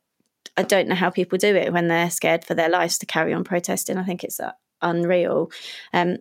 I 0.56 0.62
don't 0.62 0.88
know 0.88 0.94
how 0.94 1.10
people 1.10 1.38
do 1.38 1.54
it 1.54 1.72
when 1.72 1.88
they're 1.88 2.10
scared 2.10 2.44
for 2.44 2.54
their 2.54 2.68
lives 2.68 2.98
to 2.98 3.06
carry 3.06 3.32
on 3.32 3.44
protesting. 3.44 3.98
I 3.98 4.04
think 4.04 4.24
it's 4.24 4.40
uh, 4.40 4.52
unreal. 4.82 5.50
Um, 5.92 6.18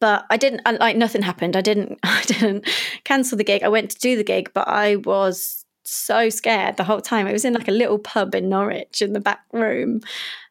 but 0.00 0.24
I 0.30 0.36
didn't 0.36 0.62
like 0.80 0.96
nothing 0.96 1.22
happened. 1.22 1.56
I 1.56 1.60
didn't 1.60 1.98
I 2.02 2.22
didn't 2.26 2.68
cancel 3.04 3.38
the 3.38 3.44
gig. 3.44 3.62
I 3.62 3.68
went 3.68 3.90
to 3.90 3.98
do 3.98 4.16
the 4.16 4.24
gig, 4.24 4.50
but 4.52 4.68
I 4.68 4.96
was 4.96 5.64
so 5.84 6.28
scared 6.28 6.76
the 6.76 6.84
whole 6.84 7.00
time. 7.00 7.26
It 7.26 7.32
was 7.32 7.44
in 7.44 7.54
like 7.54 7.68
a 7.68 7.72
little 7.72 7.98
pub 7.98 8.34
in 8.34 8.48
Norwich 8.48 9.02
in 9.02 9.12
the 9.12 9.20
back 9.20 9.44
room. 9.52 10.00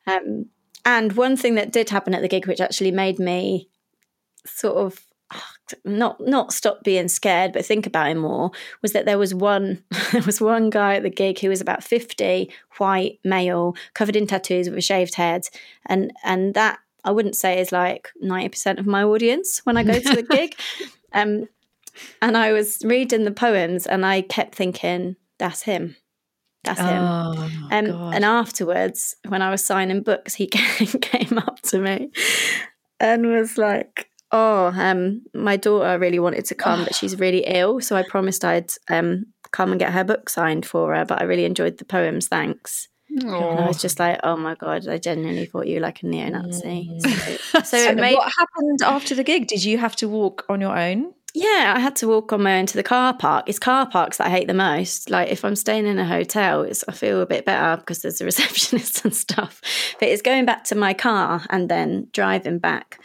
Um, 0.07 0.47
and 0.85 1.13
one 1.13 1.35
thing 1.35 1.55
that 1.55 1.71
did 1.71 1.89
happen 1.89 2.13
at 2.13 2.21
the 2.21 2.27
gig, 2.27 2.47
which 2.47 2.61
actually 2.61 2.91
made 2.91 3.19
me 3.19 3.69
sort 4.45 4.77
of 4.77 5.05
not 5.85 6.19
not 6.21 6.53
stop 6.53 6.83
being 6.83 7.07
scared, 7.07 7.53
but 7.53 7.65
think 7.65 7.85
about 7.85 8.09
it 8.09 8.15
more, 8.15 8.51
was 8.81 8.93
that 8.93 9.05
there 9.05 9.17
was 9.17 9.33
one 9.33 9.83
there 10.11 10.21
was 10.21 10.41
one 10.41 10.69
guy 10.69 10.95
at 10.95 11.03
the 11.03 11.09
gig 11.09 11.39
who 11.39 11.49
was 11.49 11.61
about 11.61 11.83
fifty, 11.83 12.51
white 12.77 13.19
male, 13.23 13.75
covered 13.93 14.15
in 14.15 14.27
tattoos 14.27 14.69
with 14.69 14.77
a 14.77 14.81
shaved 14.81 15.15
head, 15.15 15.47
and 15.85 16.11
and 16.23 16.53
that 16.53 16.79
I 17.05 17.11
wouldn't 17.11 17.35
say 17.35 17.61
is 17.61 17.71
like 17.71 18.09
ninety 18.19 18.49
percent 18.49 18.79
of 18.79 18.85
my 18.85 19.03
audience 19.03 19.61
when 19.63 19.77
I 19.77 19.83
go 19.83 19.99
to 19.99 20.19
a 20.19 20.21
gig. 20.35 20.55
Um, 21.13 21.47
and 22.21 22.35
I 22.35 22.51
was 22.51 22.81
reading 22.83 23.23
the 23.23 23.31
poems, 23.31 23.87
and 23.87 24.05
I 24.05 24.21
kept 24.21 24.55
thinking, 24.55 25.15
"That's 25.37 25.61
him." 25.61 25.95
That's 26.65 26.79
him. 26.79 27.03
Oh, 27.03 27.49
um, 27.71 28.13
and 28.13 28.25
afterwards, 28.25 29.15
when 29.27 29.43
I 29.43 29.51
was 29.51 29.63
signing 29.63 30.01
books, 30.01 30.33
he 30.33 30.47
came 30.47 31.37
up 31.37 31.61
to 31.63 31.79
me 31.79 32.09
and 32.99 33.27
was 33.27 33.57
like, 33.57 34.09
"Oh, 34.31 34.73
um, 34.75 35.21
my 35.33 35.57
daughter 35.57 35.99
really 35.99 36.19
wanted 36.19 36.45
to 36.45 36.55
come, 36.55 36.83
but 36.83 36.95
she's 36.95 37.19
really 37.19 37.43
ill, 37.45 37.79
so 37.81 37.95
I 37.95 38.03
promised 38.03 38.43
I'd 38.43 38.71
um, 38.89 39.27
come 39.51 39.71
and 39.71 39.79
get 39.79 39.93
her 39.93 40.03
book 40.03 40.27
signed 40.27 40.65
for 40.65 40.95
her. 40.95 41.05
But 41.05 41.21
I 41.21 41.25
really 41.25 41.45
enjoyed 41.45 41.77
the 41.77 41.85
poems. 41.85 42.27
Thanks." 42.27 42.87
And 43.21 43.59
I 43.59 43.67
was 43.67 43.81
just 43.81 43.99
like, 43.99 44.19
"Oh 44.23 44.35
my 44.35 44.55
god!" 44.55 44.87
I 44.87 44.97
genuinely 44.97 45.45
thought 45.45 45.67
you 45.67 45.75
were 45.75 45.81
like 45.81 46.03
a 46.03 46.07
neo-Nazi. 46.07 46.89
Mm. 46.93 47.39
So, 47.51 47.59
so 47.63 47.77
it 47.77 47.95
made- 47.95 48.15
what 48.15 48.31
happened 48.37 48.81
after 48.83 49.15
the 49.15 49.23
gig? 49.23 49.47
Did 49.47 49.63
you 49.63 49.77
have 49.77 49.95
to 49.97 50.09
walk 50.09 50.45
on 50.49 50.61
your 50.61 50.77
own? 50.77 51.13
Yeah, 51.33 51.73
I 51.75 51.79
had 51.79 51.97
to 51.97 52.07
walk 52.07 52.31
on 52.31 52.43
my 52.43 52.59
own 52.59 52.65
to 52.67 52.77
the 52.77 52.83
car 52.83 53.13
park. 53.13 53.49
It's 53.49 53.59
car 53.59 53.85
parks 53.89 54.17
that 54.17 54.27
I 54.27 54.29
hate 54.29 54.47
the 54.47 54.53
most. 54.53 55.09
Like 55.09 55.29
if 55.29 55.43
I'm 55.43 55.57
staying 55.57 55.85
in 55.85 55.99
a 55.99 56.05
hotel, 56.05 56.61
it's 56.61 56.85
I 56.87 56.93
feel 56.93 57.21
a 57.21 57.25
bit 57.25 57.43
better 57.43 57.77
because 57.77 58.01
there's 58.01 58.21
a 58.21 58.25
receptionist 58.31 59.03
and 59.03 59.13
stuff. 59.13 59.61
But 59.99 60.07
it's 60.09 60.21
going 60.21 60.45
back 60.45 60.63
to 60.65 60.75
my 60.75 60.93
car 60.93 61.45
and 61.49 61.67
then 61.67 62.07
driving 62.13 62.59
back, 62.59 63.01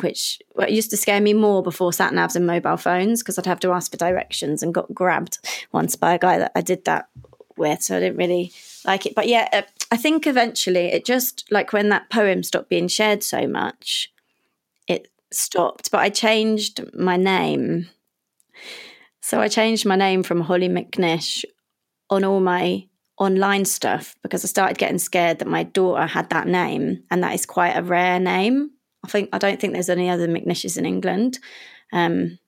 which 0.00 0.40
used 0.68 0.90
to 0.90 0.96
scare 0.96 1.20
me 1.20 1.34
more 1.34 1.62
before 1.62 1.92
sat 1.92 2.12
navs 2.12 2.34
and 2.34 2.48
mobile 2.48 2.76
phones 2.76 3.22
because 3.22 3.38
I'd 3.38 3.46
have 3.46 3.60
to 3.60 3.70
ask 3.70 3.92
for 3.92 3.96
directions 3.96 4.64
and 4.64 4.74
got 4.74 4.92
grabbed 4.92 5.38
once 5.70 5.94
by 5.94 6.14
a 6.14 6.18
guy 6.18 6.38
that 6.38 6.50
I 6.56 6.62
did 6.62 6.84
that 6.86 7.08
with. 7.58 7.82
So 7.82 7.96
I 7.96 8.00
didn't 8.00 8.18
really 8.18 8.52
like 8.84 9.06
it. 9.06 9.14
But 9.14 9.28
yeah, 9.28 9.48
uh, 9.52 9.62
I 9.90 9.96
think 9.96 10.26
eventually 10.26 10.86
it 10.86 11.04
just 11.04 11.44
like 11.50 11.72
when 11.72 11.88
that 11.90 12.10
poem 12.10 12.42
stopped 12.42 12.68
being 12.68 12.88
shared 12.88 13.22
so 13.22 13.46
much 13.46 14.10
it 14.86 15.08
stopped, 15.32 15.90
but 15.90 16.00
I 16.00 16.08
changed 16.08 16.80
my 16.94 17.16
name. 17.16 17.88
So 19.20 19.40
I 19.40 19.48
changed 19.48 19.84
my 19.84 19.96
name 19.96 20.22
from 20.22 20.40
Hollie 20.40 20.68
McNish 20.68 21.44
on 22.10 22.24
all 22.24 22.40
my 22.40 22.86
online 23.18 23.64
stuff 23.64 24.14
because 24.22 24.44
I 24.44 24.48
started 24.48 24.78
getting 24.78 24.98
scared 24.98 25.38
that 25.40 25.48
my 25.48 25.64
daughter 25.64 26.06
had 26.06 26.30
that 26.30 26.46
name, 26.46 27.02
and 27.10 27.22
that 27.22 27.34
is 27.34 27.46
quite 27.46 27.76
a 27.76 27.82
rare 27.82 28.20
name. 28.20 28.70
I 29.04 29.08
think 29.08 29.30
I 29.32 29.38
don't 29.38 29.60
think 29.60 29.72
there's 29.72 29.90
any 29.90 30.08
other 30.08 30.28
McNishes 30.28 30.78
in 30.78 30.86
England. 30.86 31.38
Um, 31.92 32.38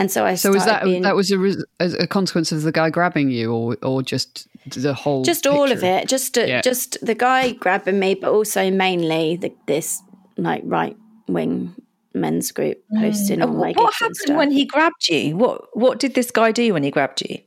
and 0.00 0.10
so 0.10 0.24
I 0.24 0.34
so 0.34 0.50
was 0.50 0.64
that 0.64 0.84
being, 0.84 1.02
that 1.02 1.14
was 1.14 1.30
a, 1.30 1.56
a, 1.78 2.06
consequence 2.06 2.52
of 2.52 2.62
the 2.62 2.72
guy 2.72 2.88
grabbing 2.88 3.30
you, 3.30 3.52
or 3.52 3.76
or 3.82 4.02
just 4.02 4.48
the 4.66 4.94
whole 4.94 5.24
just 5.24 5.44
picture? 5.44 5.58
all 5.58 5.70
of 5.70 5.84
it, 5.84 6.08
just 6.08 6.38
uh, 6.38 6.42
yeah. 6.42 6.62
just 6.62 6.96
the 7.04 7.14
guy 7.14 7.52
grabbing 7.52 7.98
me, 7.98 8.14
but 8.14 8.32
also 8.32 8.70
mainly 8.70 9.36
the, 9.36 9.52
this 9.66 10.00
like 10.38 10.62
right 10.64 10.96
wing 11.28 11.74
men's 12.14 12.50
group 12.50 12.82
mm. 12.90 13.00
posting 13.02 13.40
mm. 13.40 13.46
on 13.46 13.58
my 13.58 13.72
What 13.72 13.92
happened 13.92 14.38
when 14.38 14.50
he 14.50 14.64
grabbed 14.64 15.06
you? 15.10 15.36
What 15.36 15.66
what 15.74 15.98
did 15.98 16.14
this 16.14 16.30
guy 16.30 16.50
do 16.50 16.72
when 16.72 16.82
he 16.82 16.90
grabbed 16.90 17.20
you? 17.28 17.38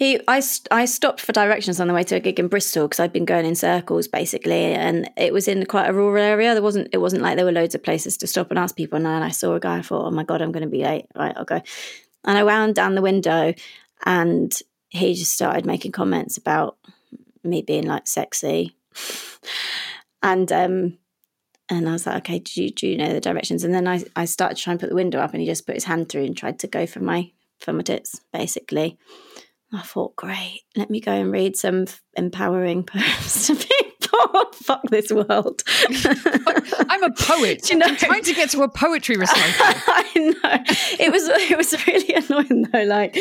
He, 0.00 0.18
I, 0.26 0.40
I 0.70 0.86
stopped 0.86 1.20
for 1.20 1.32
directions 1.32 1.78
on 1.78 1.86
the 1.86 1.92
way 1.92 2.02
to 2.04 2.14
a 2.14 2.20
gig 2.20 2.40
in 2.40 2.48
Bristol 2.48 2.88
because 2.88 3.00
I'd 3.00 3.12
been 3.12 3.26
going 3.26 3.44
in 3.44 3.54
circles 3.54 4.08
basically, 4.08 4.72
and 4.72 5.10
it 5.14 5.30
was 5.30 5.46
in 5.46 5.66
quite 5.66 5.90
a 5.90 5.92
rural 5.92 6.24
area. 6.24 6.54
There 6.54 6.62
wasn't, 6.62 6.88
it 6.94 6.96
wasn't 6.96 7.20
like 7.20 7.36
there 7.36 7.44
were 7.44 7.52
loads 7.52 7.74
of 7.74 7.82
places 7.82 8.16
to 8.16 8.26
stop 8.26 8.48
and 8.48 8.58
ask 8.58 8.74
people. 8.74 8.96
And 8.96 9.06
I 9.06 9.28
saw 9.28 9.52
a 9.52 9.60
guy. 9.60 9.76
I 9.76 9.82
thought, 9.82 10.06
oh 10.06 10.10
my 10.10 10.24
god, 10.24 10.40
I'm 10.40 10.52
going 10.52 10.62
to 10.62 10.70
be 10.70 10.84
late. 10.84 11.04
Right, 11.14 11.36
I'll 11.36 11.44
go. 11.44 11.60
And 12.24 12.38
I 12.38 12.44
wound 12.44 12.76
down 12.76 12.94
the 12.94 13.02
window, 13.02 13.52
and 14.06 14.58
he 14.88 15.12
just 15.12 15.34
started 15.34 15.66
making 15.66 15.92
comments 15.92 16.38
about 16.38 16.78
me 17.44 17.60
being 17.60 17.84
like 17.84 18.08
sexy, 18.08 18.74
and 20.22 20.50
um, 20.50 20.96
and 21.68 21.86
I 21.86 21.92
was 21.92 22.06
like, 22.06 22.16
okay, 22.20 22.38
do 22.38 22.62
you, 22.62 22.70
do 22.70 22.88
you 22.88 22.96
know 22.96 23.12
the 23.12 23.20
directions? 23.20 23.64
And 23.64 23.74
then 23.74 23.86
I, 23.86 24.02
I 24.16 24.24
started 24.24 24.56
trying 24.56 24.78
to 24.78 24.80
put 24.80 24.88
the 24.88 24.96
window 24.96 25.20
up 25.20 25.34
and 25.34 25.42
he 25.42 25.46
just 25.46 25.66
put 25.66 25.74
his 25.74 25.84
hand 25.84 26.08
through 26.08 26.24
and 26.24 26.34
tried 26.34 26.58
to 26.60 26.66
go 26.66 26.86
for 26.86 27.00
my 27.00 27.32
for 27.58 27.74
my 27.74 27.82
tits, 27.82 28.22
basically. 28.32 28.98
I 29.72 29.82
thought, 29.82 30.16
great, 30.16 30.62
let 30.76 30.90
me 30.90 31.00
go 31.00 31.12
and 31.12 31.30
read 31.30 31.56
some 31.56 31.86
empowering 32.16 32.82
poems 32.84 33.46
to 33.46 33.54
people. 33.54 33.76
Fuck 34.54 34.82
this 34.90 35.10
world. 35.10 35.62
I'm 36.88 37.02
a 37.02 37.12
poet. 37.12 37.70
you 37.70 37.76
know? 37.76 37.86
I'm 37.86 37.96
trying 37.96 38.24
to 38.24 38.34
get 38.34 38.50
to 38.50 38.62
a 38.62 38.68
poetry 38.68 39.16
recital. 39.16 39.42
I 39.86 40.12
know. 40.16 40.64
It 40.98 41.12
was 41.12 41.28
it 41.28 41.56
was 41.56 41.86
really 41.86 42.14
annoying 42.14 42.68
though. 42.72 42.84
Like 42.84 43.16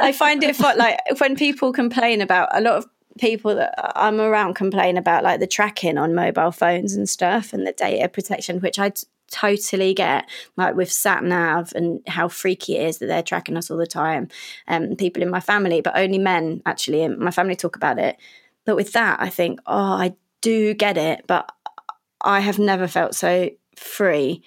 I 0.00 0.12
find 0.12 0.42
it 0.42 0.56
fun, 0.56 0.76
like 0.76 0.98
when 1.18 1.36
people 1.36 1.72
complain 1.72 2.20
about 2.20 2.48
a 2.52 2.60
lot 2.60 2.74
of 2.74 2.86
people 3.18 3.54
that 3.56 3.74
uh, 3.78 3.92
I'm 3.94 4.20
around 4.20 4.54
complain 4.54 4.96
about 4.96 5.24
like 5.24 5.40
the 5.40 5.46
tracking 5.46 5.98
on 5.98 6.14
mobile 6.14 6.52
phones 6.52 6.94
and 6.94 7.08
stuff 7.08 7.52
and 7.52 7.66
the 7.66 7.72
data 7.72 8.08
protection, 8.08 8.60
which 8.60 8.78
I 8.78 8.92
totally 9.30 9.94
get, 9.94 10.28
like 10.56 10.74
with 10.74 10.90
sat 10.90 11.22
nav 11.24 11.72
and 11.74 12.00
how 12.06 12.28
freaky 12.28 12.76
it 12.76 12.86
is 12.86 12.98
that 12.98 13.06
they're 13.06 13.22
tracking 13.22 13.56
us 13.56 13.70
all 13.70 13.76
the 13.76 13.86
time. 13.86 14.28
Um, 14.66 14.96
people 14.96 15.22
in 15.22 15.30
my 15.30 15.40
family, 15.40 15.80
but 15.80 15.96
only 15.96 16.18
men 16.18 16.62
actually 16.66 17.02
in 17.02 17.18
my 17.22 17.30
family 17.30 17.56
talk 17.56 17.76
about 17.76 17.98
it. 17.98 18.16
But 18.64 18.76
with 18.76 18.92
that, 18.92 19.20
I 19.20 19.28
think, 19.28 19.60
oh, 19.66 19.74
I 19.74 20.14
do 20.40 20.74
get 20.74 20.96
it, 20.96 21.24
but 21.26 21.50
I 22.20 22.40
have 22.40 22.58
never 22.58 22.86
felt 22.86 23.14
so 23.14 23.50
free 23.76 24.42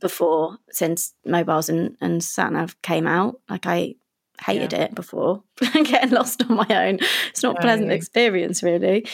before 0.00 0.58
since 0.70 1.14
mobiles 1.24 1.68
and, 1.68 1.96
and 2.00 2.22
sat 2.22 2.52
nav 2.52 2.80
came 2.82 3.06
out. 3.06 3.40
Like 3.48 3.66
I 3.66 3.96
hated 4.40 4.72
yeah. 4.72 4.84
it 4.84 4.94
before 4.94 5.42
getting 5.72 6.10
lost 6.10 6.42
on 6.48 6.56
my 6.56 6.66
own 6.70 6.98
it's 7.30 7.42
not 7.42 7.58
a 7.58 7.60
pleasant 7.60 7.90
experience 7.90 8.62
really 8.62 9.04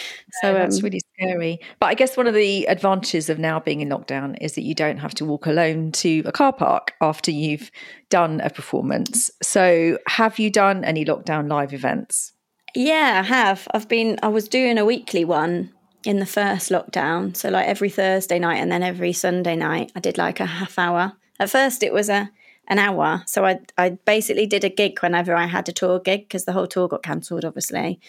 so 0.43 0.53
no, 0.53 0.65
um, 0.65 0.71
really 0.83 1.01
scary. 1.15 1.61
But 1.81 1.87
i 1.87 1.95
guess 1.95 2.17
one 2.17 2.27
of 2.27 2.35
the 2.35 2.67
advantages 2.67 3.29
of 3.31 3.39
now 3.39 3.61
being 3.61 3.81
in 3.81 3.89
lockdown 3.89 4.37
is 4.41 4.55
that 4.55 4.63
you 4.63 4.75
don't 4.75 4.99
have 4.99 5.15
to 5.15 5.25
walk 5.25 5.47
alone 5.47 5.93
to 5.93 6.23
a 6.25 6.33
car 6.33 6.53
park 6.53 6.93
after 7.01 7.31
you've 7.31 7.71
done 8.11 8.41
a 8.41 8.51
performance. 8.51 9.31
So 9.43 9.99
have 10.07 10.39
you 10.39 10.51
done 10.51 10.85
any 10.85 11.05
lockdown 11.05 11.49
live 11.49 11.73
events? 11.73 12.33
Yeah 12.75 13.23
i 13.25 13.27
have. 13.27 13.69
I've 13.73 13.89
been 13.89 14.19
i 14.23 14.29
was 14.29 14.49
doing 14.49 14.79
a 14.79 14.85
weekly 14.85 15.25
one 15.25 15.73
in 16.05 16.19
the 16.19 16.27
first 16.27 16.71
lockdown. 16.71 17.37
So 17.37 17.49
like 17.49 17.67
every 17.67 17.91
thursday 17.91 18.39
night 18.39 18.57
and 18.57 18.71
then 18.71 18.83
every 18.83 19.13
sunday 19.13 19.57
night 19.57 19.93
i 19.97 20.01
did 20.01 20.19
like 20.19 20.41
a 20.41 20.47
half 20.47 20.79
hour. 20.79 21.13
At 21.39 21.51
first 21.51 21.83
it 21.83 21.93
was 21.93 22.09
a 22.09 22.31
an 22.67 22.79
hour. 22.79 23.23
So 23.27 23.45
I 23.45 23.61
I 23.77 23.91
basically 23.91 24.47
did 24.47 24.65
a 24.65 24.71
gig 24.71 25.01
whenever 25.01 25.35
I 25.35 25.47
had 25.47 25.69
a 25.69 25.73
tour 25.73 26.01
gig 26.01 26.23
because 26.23 26.45
the 26.45 26.53
whole 26.53 26.67
tour 26.67 26.89
got 26.89 27.03
cancelled, 27.03 27.45
obviously. 27.45 28.01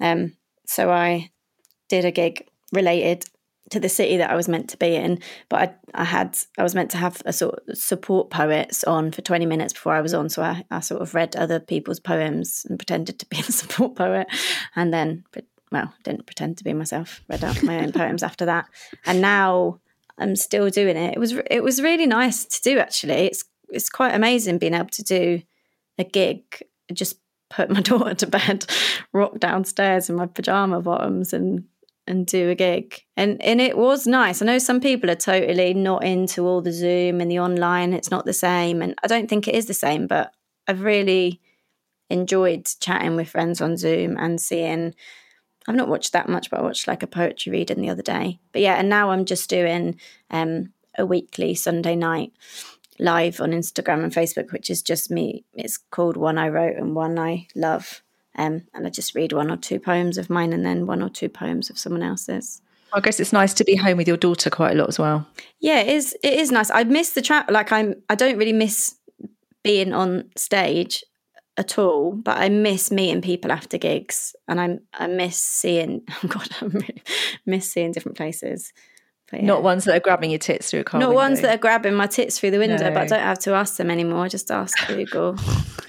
Um, 0.00 0.36
so 0.66 0.90
I 0.90 1.30
did 1.88 2.04
a 2.04 2.10
gig 2.10 2.46
related 2.72 3.24
to 3.70 3.80
the 3.80 3.88
city 3.88 4.16
that 4.16 4.30
I 4.30 4.34
was 4.34 4.48
meant 4.48 4.70
to 4.70 4.76
be 4.76 4.94
in, 4.94 5.20
but 5.48 5.60
I 5.94 6.02
I 6.02 6.04
had 6.04 6.38
I 6.56 6.62
was 6.62 6.74
meant 6.74 6.90
to 6.92 6.96
have 6.96 7.22
a 7.26 7.32
sort 7.32 7.60
of 7.68 7.76
support 7.76 8.30
poets 8.30 8.84
on 8.84 9.10
for 9.10 9.22
twenty 9.22 9.46
minutes 9.46 9.72
before 9.72 9.94
I 9.94 10.00
was 10.00 10.14
on. 10.14 10.28
So 10.28 10.42
I, 10.42 10.64
I 10.70 10.80
sort 10.80 11.02
of 11.02 11.14
read 11.14 11.36
other 11.36 11.60
people's 11.60 12.00
poems 12.00 12.64
and 12.68 12.78
pretended 12.78 13.18
to 13.18 13.26
be 13.26 13.38
a 13.40 13.42
support 13.52 13.96
poet, 13.96 14.26
and 14.74 14.92
then 14.92 15.24
well 15.70 15.92
didn't 16.04 16.26
pretend 16.26 16.58
to 16.58 16.64
be 16.64 16.72
myself. 16.72 17.22
Read 17.28 17.44
out 17.44 17.62
my 17.62 17.80
own 17.80 17.92
poems 17.92 18.22
after 18.22 18.46
that, 18.46 18.66
and 19.04 19.20
now 19.20 19.80
I'm 20.18 20.36
still 20.36 20.70
doing 20.70 20.96
it. 20.96 21.14
It 21.14 21.20
was 21.20 21.32
it 21.50 21.62
was 21.62 21.82
really 21.82 22.06
nice 22.06 22.44
to 22.44 22.62
do 22.62 22.78
actually. 22.78 23.26
It's 23.26 23.44
it's 23.68 23.90
quite 23.90 24.14
amazing 24.14 24.58
being 24.58 24.74
able 24.74 24.88
to 24.90 25.02
do 25.02 25.42
a 25.98 26.04
gig 26.04 26.42
just 26.92 27.18
put 27.50 27.70
my 27.70 27.80
daughter 27.82 28.14
to 28.14 28.26
bed, 28.26 28.66
rock 29.12 29.38
downstairs 29.38 30.08
in 30.08 30.16
my 30.16 30.26
pajama 30.26 30.80
bottoms 30.80 31.32
and 31.32 31.64
and 32.08 32.26
do 32.26 32.50
a 32.50 32.54
gig. 32.54 33.02
And 33.16 33.40
and 33.42 33.60
it 33.60 33.76
was 33.76 34.06
nice. 34.06 34.42
I 34.42 34.46
know 34.46 34.58
some 34.58 34.80
people 34.80 35.10
are 35.10 35.14
totally 35.14 35.74
not 35.74 36.04
into 36.04 36.46
all 36.46 36.60
the 36.60 36.72
Zoom 36.72 37.20
and 37.20 37.30
the 37.30 37.38
online. 37.38 37.92
It's 37.92 38.10
not 38.10 38.24
the 38.24 38.32
same. 38.32 38.82
And 38.82 38.94
I 39.02 39.06
don't 39.06 39.28
think 39.28 39.46
it 39.46 39.54
is 39.54 39.66
the 39.66 39.74
same, 39.74 40.06
but 40.06 40.32
I've 40.66 40.82
really 40.82 41.40
enjoyed 42.10 42.66
chatting 42.80 43.16
with 43.16 43.28
friends 43.28 43.60
on 43.60 43.76
Zoom 43.76 44.16
and 44.18 44.40
seeing 44.40 44.94
I've 45.68 45.76
not 45.76 45.88
watched 45.88 46.14
that 46.14 46.30
much, 46.30 46.50
but 46.50 46.60
I 46.60 46.62
watched 46.62 46.88
like 46.88 47.02
a 47.02 47.06
poetry 47.06 47.52
reading 47.52 47.82
the 47.82 47.90
other 47.90 48.02
day. 48.02 48.40
But 48.52 48.62
yeah, 48.62 48.76
and 48.76 48.88
now 48.88 49.10
I'm 49.10 49.26
just 49.26 49.50
doing 49.50 50.00
um, 50.30 50.72
a 50.96 51.04
weekly 51.04 51.54
Sunday 51.54 51.94
night 51.94 52.32
live 52.98 53.40
on 53.40 53.50
Instagram 53.50 54.02
and 54.02 54.12
Facebook, 54.12 54.50
which 54.50 54.70
is 54.70 54.82
just 54.82 55.10
me. 55.10 55.44
It's 55.52 55.76
called 55.76 56.16
One 56.16 56.38
I 56.38 56.48
Wrote 56.48 56.76
and 56.76 56.94
One 56.94 57.18
I 57.18 57.48
Love. 57.54 58.02
Um, 58.38 58.62
and 58.72 58.86
I 58.86 58.90
just 58.90 59.14
read 59.14 59.32
one 59.32 59.50
or 59.50 59.56
two 59.56 59.80
poems 59.80 60.16
of 60.16 60.30
mine 60.30 60.52
and 60.52 60.64
then 60.64 60.86
one 60.86 61.02
or 61.02 61.10
two 61.10 61.28
poems 61.28 61.68
of 61.68 61.78
someone 61.78 62.02
else's. 62.02 62.62
I 62.92 63.00
guess 63.00 63.20
it's 63.20 63.32
nice 63.32 63.52
to 63.54 63.64
be 63.64 63.76
home 63.76 63.98
with 63.98 64.08
your 64.08 64.16
daughter 64.16 64.48
quite 64.48 64.72
a 64.72 64.74
lot 64.78 64.88
as 64.88 64.98
well. 64.98 65.26
Yeah, 65.60 65.80
it 65.80 65.88
is. 65.88 66.16
It 66.22 66.34
is 66.34 66.50
nice. 66.50 66.70
I 66.70 66.84
miss 66.84 67.10
the 67.10 67.20
trap. 67.20 67.50
Like 67.50 67.72
I'm. 67.72 67.96
I 68.08 68.14
don't 68.14 68.38
really 68.38 68.52
miss 68.52 68.94
being 69.62 69.92
on 69.92 70.30
stage 70.36 71.04
at 71.58 71.78
all, 71.78 72.12
but 72.12 72.38
I 72.38 72.48
miss 72.48 72.90
meeting 72.90 73.20
people 73.20 73.52
after 73.52 73.76
gigs, 73.76 74.34
and 74.46 74.60
I 74.60 74.78
I 74.94 75.08
miss 75.08 75.36
seeing. 75.36 76.02
Oh 76.24 76.28
God, 76.28 76.48
I 76.62 76.64
really 76.66 77.02
miss 77.44 77.70
seeing 77.70 77.92
different 77.92 78.16
places. 78.16 78.72
Yeah. 79.32 79.42
Not 79.42 79.62
ones 79.62 79.84
that 79.84 79.94
are 79.94 80.00
grabbing 80.00 80.30
your 80.30 80.38
tits 80.38 80.70
through 80.70 80.80
a 80.80 80.84
car. 80.84 81.00
Not 81.00 81.10
window. 81.10 81.20
ones 81.20 81.40
that 81.42 81.54
are 81.54 81.58
grabbing 81.58 81.94
my 81.94 82.06
tits 82.06 82.40
through 82.40 82.52
the 82.52 82.58
window, 82.58 82.88
no. 82.88 82.94
but 82.94 83.02
I 83.02 83.06
don't 83.06 83.20
have 83.20 83.38
to 83.40 83.52
ask 83.52 83.76
them 83.76 83.90
anymore. 83.90 84.24
I 84.24 84.28
just 84.28 84.50
ask 84.50 84.74
Google. 84.86 85.36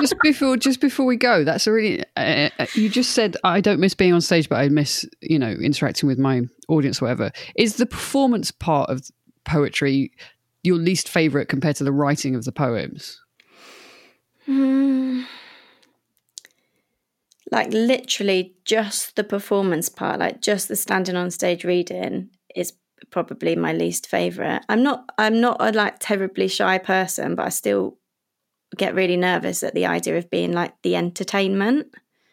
just 0.00 0.14
before, 0.22 0.56
just 0.56 0.80
before 0.80 1.06
we 1.06 1.16
go, 1.16 1.44
that's 1.44 1.66
a 1.66 1.72
really. 1.72 2.02
Uh, 2.16 2.50
uh, 2.58 2.66
you 2.74 2.88
just 2.88 3.12
said 3.12 3.36
I 3.44 3.60
don't 3.60 3.80
miss 3.80 3.94
being 3.94 4.12
on 4.12 4.20
stage, 4.20 4.48
but 4.48 4.56
I 4.56 4.68
miss 4.68 5.06
you 5.20 5.38
know 5.38 5.50
interacting 5.50 6.06
with 6.06 6.18
my 6.18 6.42
audience, 6.68 7.00
whatever. 7.00 7.30
Is 7.56 7.76
the 7.76 7.86
performance 7.86 8.50
part 8.50 8.90
of 8.90 9.02
poetry 9.44 10.12
your 10.62 10.76
least 10.76 11.08
favorite 11.08 11.46
compared 11.48 11.76
to 11.76 11.84
the 11.84 11.92
writing 11.92 12.34
of 12.34 12.44
the 12.44 12.52
poems? 12.52 13.20
Hmm. 14.46 15.22
Like 17.50 17.72
literally 17.72 18.54
just 18.64 19.16
the 19.16 19.24
performance 19.24 19.88
part, 19.88 20.20
like 20.20 20.42
just 20.42 20.68
the 20.68 20.76
standing 20.76 21.16
on 21.16 21.30
stage 21.30 21.64
reading 21.64 22.30
is 22.54 22.74
probably 23.10 23.56
my 23.56 23.72
least 23.72 24.06
favorite. 24.06 24.62
I'm 24.68 24.82
not 24.82 25.08
I'm 25.16 25.40
not 25.40 25.56
a 25.60 25.72
like 25.72 25.98
terribly 25.98 26.48
shy 26.48 26.78
person, 26.78 27.34
but 27.34 27.46
I 27.46 27.48
still 27.48 27.96
get 28.76 28.94
really 28.94 29.16
nervous 29.16 29.62
at 29.62 29.74
the 29.74 29.86
idea 29.86 30.18
of 30.18 30.30
being 30.30 30.52
like 30.52 30.74
the 30.82 30.96
entertainment. 30.96 31.88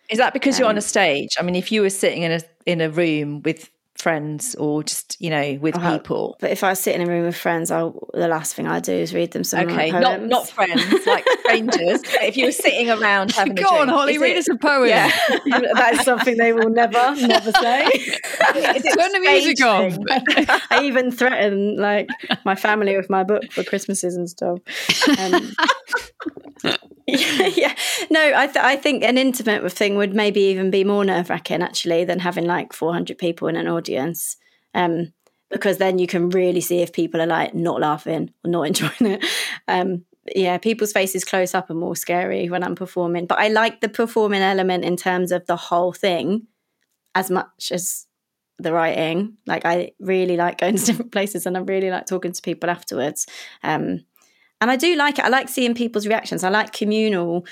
Is 0.10 0.20
that 0.20 0.34
because 0.34 0.56
um, 0.56 0.60
you're 0.60 0.70
on 0.70 0.76
a 0.76 0.78
um, 0.78 0.82
stage? 0.82 1.36
I 1.40 1.44
mean, 1.44 1.56
if 1.56 1.72
you 1.72 1.82
were 1.82 1.90
sitting 1.90 2.24
in 2.24 2.32
a 2.32 2.42
in 2.66 2.82
a 2.82 2.90
room 2.90 3.42
with 3.44 3.70
friends 3.98 4.56
or 4.56 4.84
just 4.84 5.16
you 5.22 5.30
know 5.30 5.58
with 5.62 5.78
uh, 5.78 5.98
people. 5.98 6.38
But 6.40 6.52
if 6.52 6.64
i 6.64 6.74
sit 6.74 6.96
in 6.96 7.02
a 7.02 7.06
room 7.10 7.26
with 7.26 7.36
friends 7.36 7.72
i'll 7.72 8.10
the 8.14 8.28
last 8.28 8.54
thing 8.54 8.68
i 8.68 8.80
do 8.80 8.92
is 8.92 9.14
read 9.14 9.32
them 9.32 9.44
some 9.44 9.68
okay 9.70 9.92
not 9.92 10.22
not 10.24 10.50
friends 10.50 10.84
like 11.06 11.26
strangers. 11.40 12.02
If 12.26 12.38
you 12.38 12.46
were 12.48 12.52
sitting 12.52 12.90
around 12.90 13.32
having 13.32 13.56
go 13.56 13.62
a 13.62 13.64
drink, 13.64 13.82
on 13.82 13.88
hollie 13.88 14.18
read 14.18 14.36
it, 14.36 14.40
us 14.40 14.50
a 14.50 14.56
poem. 14.56 14.90
Yeah. 14.90 15.12
That 15.76 15.94
is 15.94 16.02
something 16.02 16.38
they 16.38 16.54
will 16.54 16.70
never 16.70 17.16
never 17.16 17.52
say. 17.52 17.86
Turn 18.54 19.12
the 19.12 19.20
music 19.22 19.64
off. 19.64 19.98
i 20.72 20.82
even 20.84 21.12
threaten 21.12 21.78
like 21.78 22.10
my 22.44 22.56
family 22.56 22.98
with 22.98 23.10
my 23.10 23.24
book 23.24 23.52
for 23.52 23.64
christmases 23.64 24.16
and 24.16 24.30
stuff. 24.30 24.60
Um, 25.20 25.54
yeah, 27.08 27.48
yeah, 27.56 27.76
no, 28.10 28.34
I 28.36 28.48
th- 28.48 28.58
I 28.58 28.76
think 28.76 29.04
an 29.04 29.18
intimate 29.20 29.72
thing 29.72 29.96
would 29.96 30.16
maybe 30.16 30.42
even 30.42 30.72
be 30.72 30.84
more 30.84 31.06
nerve 31.06 31.30
wracking 31.30 31.62
actually 31.62 32.04
than 32.04 32.20
having 32.20 32.46
like 32.46 32.74
400 32.74 33.18
people 33.20 33.48
in 33.48 33.56
an 33.56 33.68
audience, 33.68 33.85
um, 34.74 35.14
because 35.50 35.78
then 35.78 36.00
you 36.00 36.08
can 36.08 36.30
really 36.30 36.62
see 36.62 36.82
if 36.82 36.92
people 36.92 37.22
are 37.22 37.28
like 37.28 37.54
not 37.54 37.80
laughing 37.80 38.32
or 38.44 38.52
not 38.52 38.64
enjoying 38.68 39.14
it. 39.14 39.26
Um, 39.68 40.06
yeah, 40.36 40.58
people's 40.58 40.92
faces 40.92 41.24
close 41.24 41.54
up 41.54 41.70
are 41.70 41.76
more 41.76 41.96
scary 41.96 42.50
when 42.50 42.64
I'm 42.64 42.76
performing, 42.76 43.28
but 43.28 43.40
I 43.40 43.50
like 43.50 43.82
the 43.82 43.90
performing 43.90 44.42
element 44.42 44.84
in 44.84 44.98
terms 44.98 45.32
of 45.32 45.46
the 45.46 45.56
whole 45.56 45.94
thing 45.94 46.48
as 47.14 47.30
much 47.30 47.72
as 47.72 48.08
the 48.58 48.74
writing. 48.74 49.38
Like 49.46 49.66
I 49.66 49.92
really 50.00 50.36
like 50.36 50.58
going 50.58 50.78
to 50.78 50.86
different 50.86 51.12
places 51.12 51.46
and 51.46 51.56
I 51.56 51.62
really 51.62 51.92
like 51.92 52.06
talking 52.06 52.32
to 52.32 52.42
people 52.42 52.70
afterwards. 52.70 53.28
Um, 53.64 54.06
and 54.62 54.72
I 54.72 54.78
do 54.78 54.96
like 54.96 55.20
it. 55.20 55.26
I 55.26 55.30
like 55.30 55.50
seeing 55.50 55.76
people's 55.76 56.08
reactions. 56.08 56.44
I 56.44 56.50
like 56.50 56.74
communal 56.74 57.46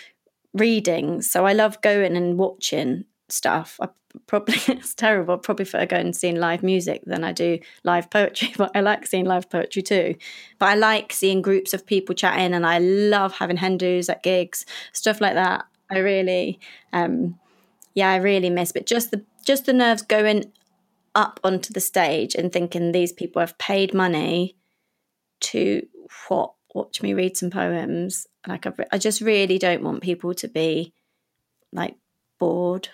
readings. 0.53 1.29
So 1.29 1.45
I 1.45 1.53
love 1.53 1.81
going 1.81 2.15
and 2.15 2.38
watching 2.38 3.05
stuff. 3.34 3.79
I 3.81 3.89
probably 4.27 4.55
it's 4.67 4.93
terrible. 4.93 5.36
I 5.36 5.38
probably 5.38 5.65
prefer 5.65 5.86
going 5.86 6.07
and 6.07 6.15
seeing 6.15 6.36
live 6.36 6.63
music 6.63 7.03
than 7.05 7.23
I 7.23 7.31
do 7.31 7.59
live 7.84 8.09
poetry, 8.09 8.53
but 8.57 8.71
I 8.75 8.81
like 8.81 9.05
seeing 9.05 9.25
live 9.25 9.49
poetry 9.49 9.81
too. 9.81 10.15
But 10.59 10.69
I 10.69 10.75
like 10.75 11.11
seeing 11.11 11.41
groups 11.41 11.73
of 11.73 11.86
people 11.86 12.15
chatting 12.15 12.53
and 12.53 12.65
I 12.65 12.79
love 12.79 13.34
having 13.34 13.57
hen 13.57 13.77
dos 13.77 14.09
at 14.09 14.23
gigs, 14.23 14.65
stuff 14.91 15.21
like 15.21 15.34
that. 15.34 15.65
I 15.89 15.99
really 15.99 16.59
um 16.91 17.39
yeah, 17.93 18.09
I 18.09 18.17
really 18.17 18.49
miss. 18.49 18.71
But 18.71 18.86
just 18.86 19.11
the 19.11 19.23
just 19.45 19.65
the 19.65 19.73
nerves 19.73 20.01
going 20.01 20.51
up 21.15 21.39
onto 21.43 21.73
the 21.73 21.79
stage 21.79 22.34
and 22.36 22.51
thinking 22.51 22.91
these 22.91 23.11
people 23.11 23.39
have 23.39 23.57
paid 23.57 23.93
money 23.93 24.55
to 25.41 25.86
what 26.27 26.53
watch 26.73 27.01
me 27.01 27.13
read 27.13 27.38
some 27.38 27.49
poems. 27.49 28.27
Like 28.47 28.65
I, 28.65 28.73
I 28.91 28.97
just 28.97 29.21
really 29.21 29.57
don't 29.57 29.84
want 29.84 30.03
people 30.03 30.34
to 30.36 30.47
be 30.47 30.93
like 31.71 31.95
bored. 32.39 32.89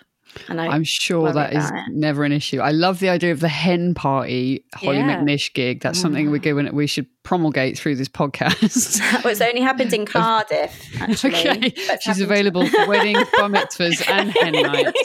And 0.48 0.60
I 0.60 0.74
am 0.74 0.84
sure 0.84 1.32
that 1.32 1.52
is 1.52 1.64
it. 1.70 1.74
never 1.90 2.24
an 2.24 2.32
issue. 2.32 2.60
I 2.60 2.70
love 2.70 3.00
the 3.00 3.08
idea 3.08 3.32
of 3.32 3.40
the 3.40 3.48
hen 3.48 3.94
party 3.94 4.64
Hollie 4.74 4.98
yeah. 4.98 5.20
McNish 5.20 5.52
gig. 5.52 5.80
That's 5.80 6.00
something 6.00 6.30
we're 6.30 6.38
going. 6.38 6.72
We 6.74 6.86
should 6.86 7.06
promulgate 7.22 7.78
through 7.78 7.96
this 7.96 8.08
podcast. 8.08 9.00
well, 9.24 9.32
it's 9.32 9.40
only 9.40 9.60
happened 9.60 9.92
in 9.92 10.06
Cardiff. 10.06 11.00
Actually, 11.00 11.34
okay, 11.34 11.74
she's 12.00 12.20
available 12.20 12.66
for 12.66 12.86
weddings, 12.86 13.26
bar 13.36 13.48
mitzvahs, 13.48 14.08
and 14.08 14.30
hen 14.30 14.52
nights. 14.52 15.02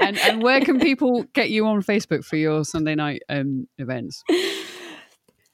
and, 0.00 0.18
and 0.18 0.42
where 0.42 0.60
can 0.60 0.78
people 0.78 1.24
get 1.32 1.50
you 1.50 1.66
on 1.66 1.82
Facebook 1.82 2.24
for 2.24 2.36
your 2.36 2.64
Sunday 2.64 2.94
night 2.94 3.22
um, 3.28 3.66
events? 3.78 4.22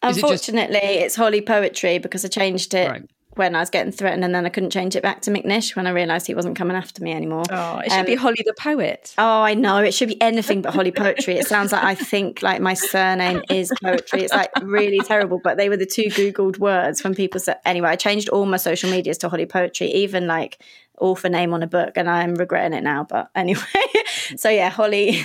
Unfortunately, 0.02 0.76
it 0.76 0.94
just... 0.94 1.06
it's 1.06 1.16
Hollie 1.16 1.42
Poetry 1.42 1.98
because 1.98 2.24
I 2.24 2.28
changed 2.28 2.74
it 2.74 2.88
right. 2.88 3.10
When 3.34 3.54
I 3.54 3.60
was 3.60 3.70
getting 3.70 3.92
threatened, 3.92 4.24
and 4.24 4.34
then 4.34 4.44
I 4.44 4.50
couldn't 4.50 4.70
change 4.70 4.94
it 4.94 5.02
back 5.02 5.22
to 5.22 5.30
McNish 5.30 5.74
when 5.74 5.86
I 5.86 5.90
realised 5.90 6.26
he 6.26 6.34
wasn't 6.34 6.56
coming 6.56 6.76
after 6.76 7.02
me 7.02 7.12
anymore. 7.12 7.44
Oh, 7.50 7.78
it 7.78 7.90
should 7.90 8.00
um, 8.00 8.06
be 8.06 8.14
Hollie 8.14 8.44
the 8.44 8.54
Poet. 8.58 9.14
Oh, 9.16 9.42
I 9.42 9.54
know. 9.54 9.78
It 9.78 9.94
should 9.94 10.08
be 10.08 10.20
anything 10.20 10.60
but 10.60 10.74
Hollie 10.74 10.92
Poetry. 10.92 11.36
it 11.38 11.46
sounds 11.46 11.72
like 11.72 11.82
I 11.82 11.94
think 11.94 12.42
like 12.42 12.60
my 12.60 12.74
surname 12.74 13.42
is 13.48 13.72
poetry. 13.82 14.22
It's 14.22 14.34
like 14.34 14.50
really 14.62 15.00
terrible, 15.00 15.40
but 15.42 15.56
they 15.56 15.68
were 15.68 15.78
the 15.78 15.86
two 15.86 16.04
Googled 16.04 16.58
words 16.58 17.02
when 17.02 17.14
people 17.14 17.40
said. 17.40 17.58
Anyway, 17.64 17.88
I 17.88 17.96
changed 17.96 18.28
all 18.28 18.44
my 18.44 18.58
social 18.58 18.90
medias 18.90 19.18
to 19.18 19.28
Hollie 19.28 19.46
Poetry, 19.46 19.88
even 19.88 20.26
like 20.26 20.62
author 20.98 21.28
name 21.28 21.54
on 21.54 21.62
a 21.62 21.66
book, 21.66 21.92
and 21.96 22.08
I'm 22.08 22.34
regretting 22.34 22.76
it 22.76 22.84
now. 22.84 23.04
But 23.04 23.30
anyway, 23.34 23.62
so 24.36 24.48
yeah, 24.48 24.68
Hollie, 24.68 25.24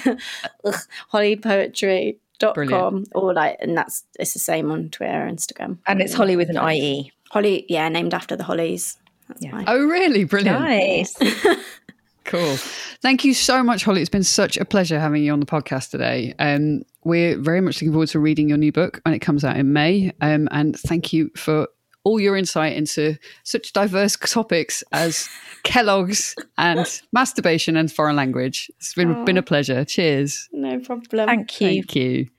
Hollie 1.09 1.35
Poetry 1.35 2.19
dot 2.39 2.55
com 2.69 3.03
or 3.15 3.33
like 3.33 3.57
and 3.59 3.75
that's 3.75 4.03
it's 4.19 4.33
the 4.33 4.39
same 4.39 4.71
on 4.71 4.89
Twitter, 4.89 5.27
Instagram. 5.29 5.77
And 5.87 6.01
it's 6.01 6.13
Hollie 6.13 6.35
with 6.35 6.49
an 6.49 6.57
IE. 6.69 7.11
Hollie, 7.31 7.65
yeah, 7.67 7.89
named 7.89 8.13
after 8.13 8.35
the 8.35 8.43
Hollies. 8.43 8.97
That's 9.27 9.43
yeah. 9.43 9.63
Oh 9.67 9.85
really? 9.85 10.23
Brilliant. 10.23 10.59
Nice. 10.59 11.15
cool. 12.23 12.55
Thank 13.01 13.23
you 13.25 13.33
so 13.33 13.63
much, 13.63 13.83
Hollie. 13.83 14.01
It's 14.01 14.09
been 14.09 14.23
such 14.23 14.57
a 14.57 14.65
pleasure 14.65 14.99
having 14.99 15.23
you 15.23 15.33
on 15.33 15.39
the 15.39 15.45
podcast 15.45 15.91
today. 15.91 16.33
Um, 16.39 16.83
we're 17.03 17.37
very 17.37 17.61
much 17.61 17.77
looking 17.77 17.91
forward 17.91 18.09
to 18.09 18.19
reading 18.19 18.49
your 18.49 18.57
new 18.57 18.71
book 18.71 19.01
when 19.03 19.13
it 19.13 19.19
comes 19.19 19.43
out 19.43 19.57
in 19.57 19.73
May. 19.73 20.13
Um, 20.21 20.47
and 20.51 20.77
thank 20.79 21.13
you 21.13 21.29
for 21.35 21.67
all 22.03 22.19
your 22.21 22.37
insight 22.37 22.73
into 22.77 23.17
such 23.43 23.73
diverse 23.73 24.15
topics 24.15 24.81
as 24.93 25.27
Kellogg's 25.63 26.35
and 26.57 27.01
masturbation 27.11 27.75
and 27.75 27.91
foreign 27.91 28.15
language. 28.15 28.71
It's 28.77 28.93
been, 28.93 29.13
oh, 29.13 29.25
been 29.25 29.37
a 29.37 29.43
pleasure. 29.43 29.83
Cheers. 29.83 30.47
No 30.53 30.79
problem. 30.79 31.27
Thank 31.27 31.59
you. 31.59 31.67
Thank 31.67 31.95
you. 31.95 32.29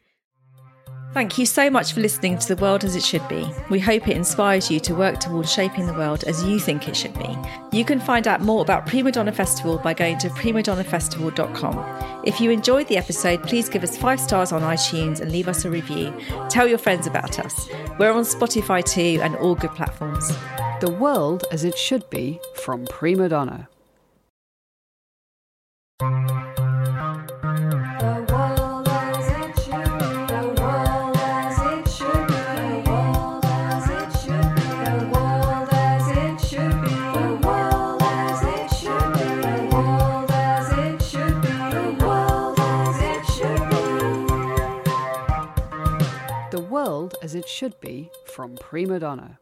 Thank 1.15 1.39
you 1.39 1.47
so 1.47 1.71
much 1.71 1.95
for 1.95 2.01
listening 2.01 2.39
to 2.39 2.55
The 2.55 2.63
World 2.63 2.85
as 2.85 2.95
It 2.95 3.03
Should 3.03 3.27
Be. 3.29 3.51
We 3.71 3.81
hope 3.81 4.07
it 4.07 4.17
inspires 4.17 4.71
you 4.71 4.79
to 4.81 4.95
work 4.95 5.19
towards 5.19 5.51
shaping 5.51 5.87
the 5.87 5.95
world 5.95 6.23
as 6.25 6.45
you 6.45 6.61
think 6.61 6.87
it 6.87 6.95
should 6.95 7.19
be. 7.19 7.37
You 7.73 7.85
can 7.85 7.99
find 7.99 8.29
out 8.29 8.43
more 8.43 8.61
about 8.61 8.87
Prima 8.87 9.11
Donna 9.11 9.33
Festival 9.33 9.79
by 9.79 9.95
going 9.95 10.19
to 10.19 10.29
primadonnafestival.com. 10.29 12.23
If 12.25 12.41
you 12.41 12.51
enjoyed 12.51 12.89
the 12.89 12.99
episode, 12.99 13.43
please 13.43 13.69
give 13.71 13.83
us 13.83 13.97
five 13.97 14.21
stars 14.21 14.53
on 14.53 14.61
iTunes 14.63 15.21
and 15.21 15.33
leave 15.33 15.49
us 15.49 15.65
a 15.65 15.71
review. 15.71 16.15
Tell 16.51 16.69
your 16.69 16.79
friends 16.79 17.07
about 17.07 17.39
us. 17.39 17.69
We're 17.99 18.13
on 18.13 18.25
Spotify 18.25 18.85
too 18.85 19.21
and 19.23 19.35
all 19.37 19.55
good 19.55 19.73
platforms. 19.73 20.29
The 20.81 20.95
World 21.01 21.45
as 21.51 21.65
It 21.65 21.77
Should 21.77 22.09
Be 22.11 22.39
from 22.55 22.85
Prima 22.87 23.31
Donna. 23.31 23.69
world 46.89 47.16
as 47.20 47.34
it 47.34 47.47
should 47.47 47.78
be 47.80 48.11
from 48.24 48.57
Prima 48.57 48.99
Donna. 48.99 49.39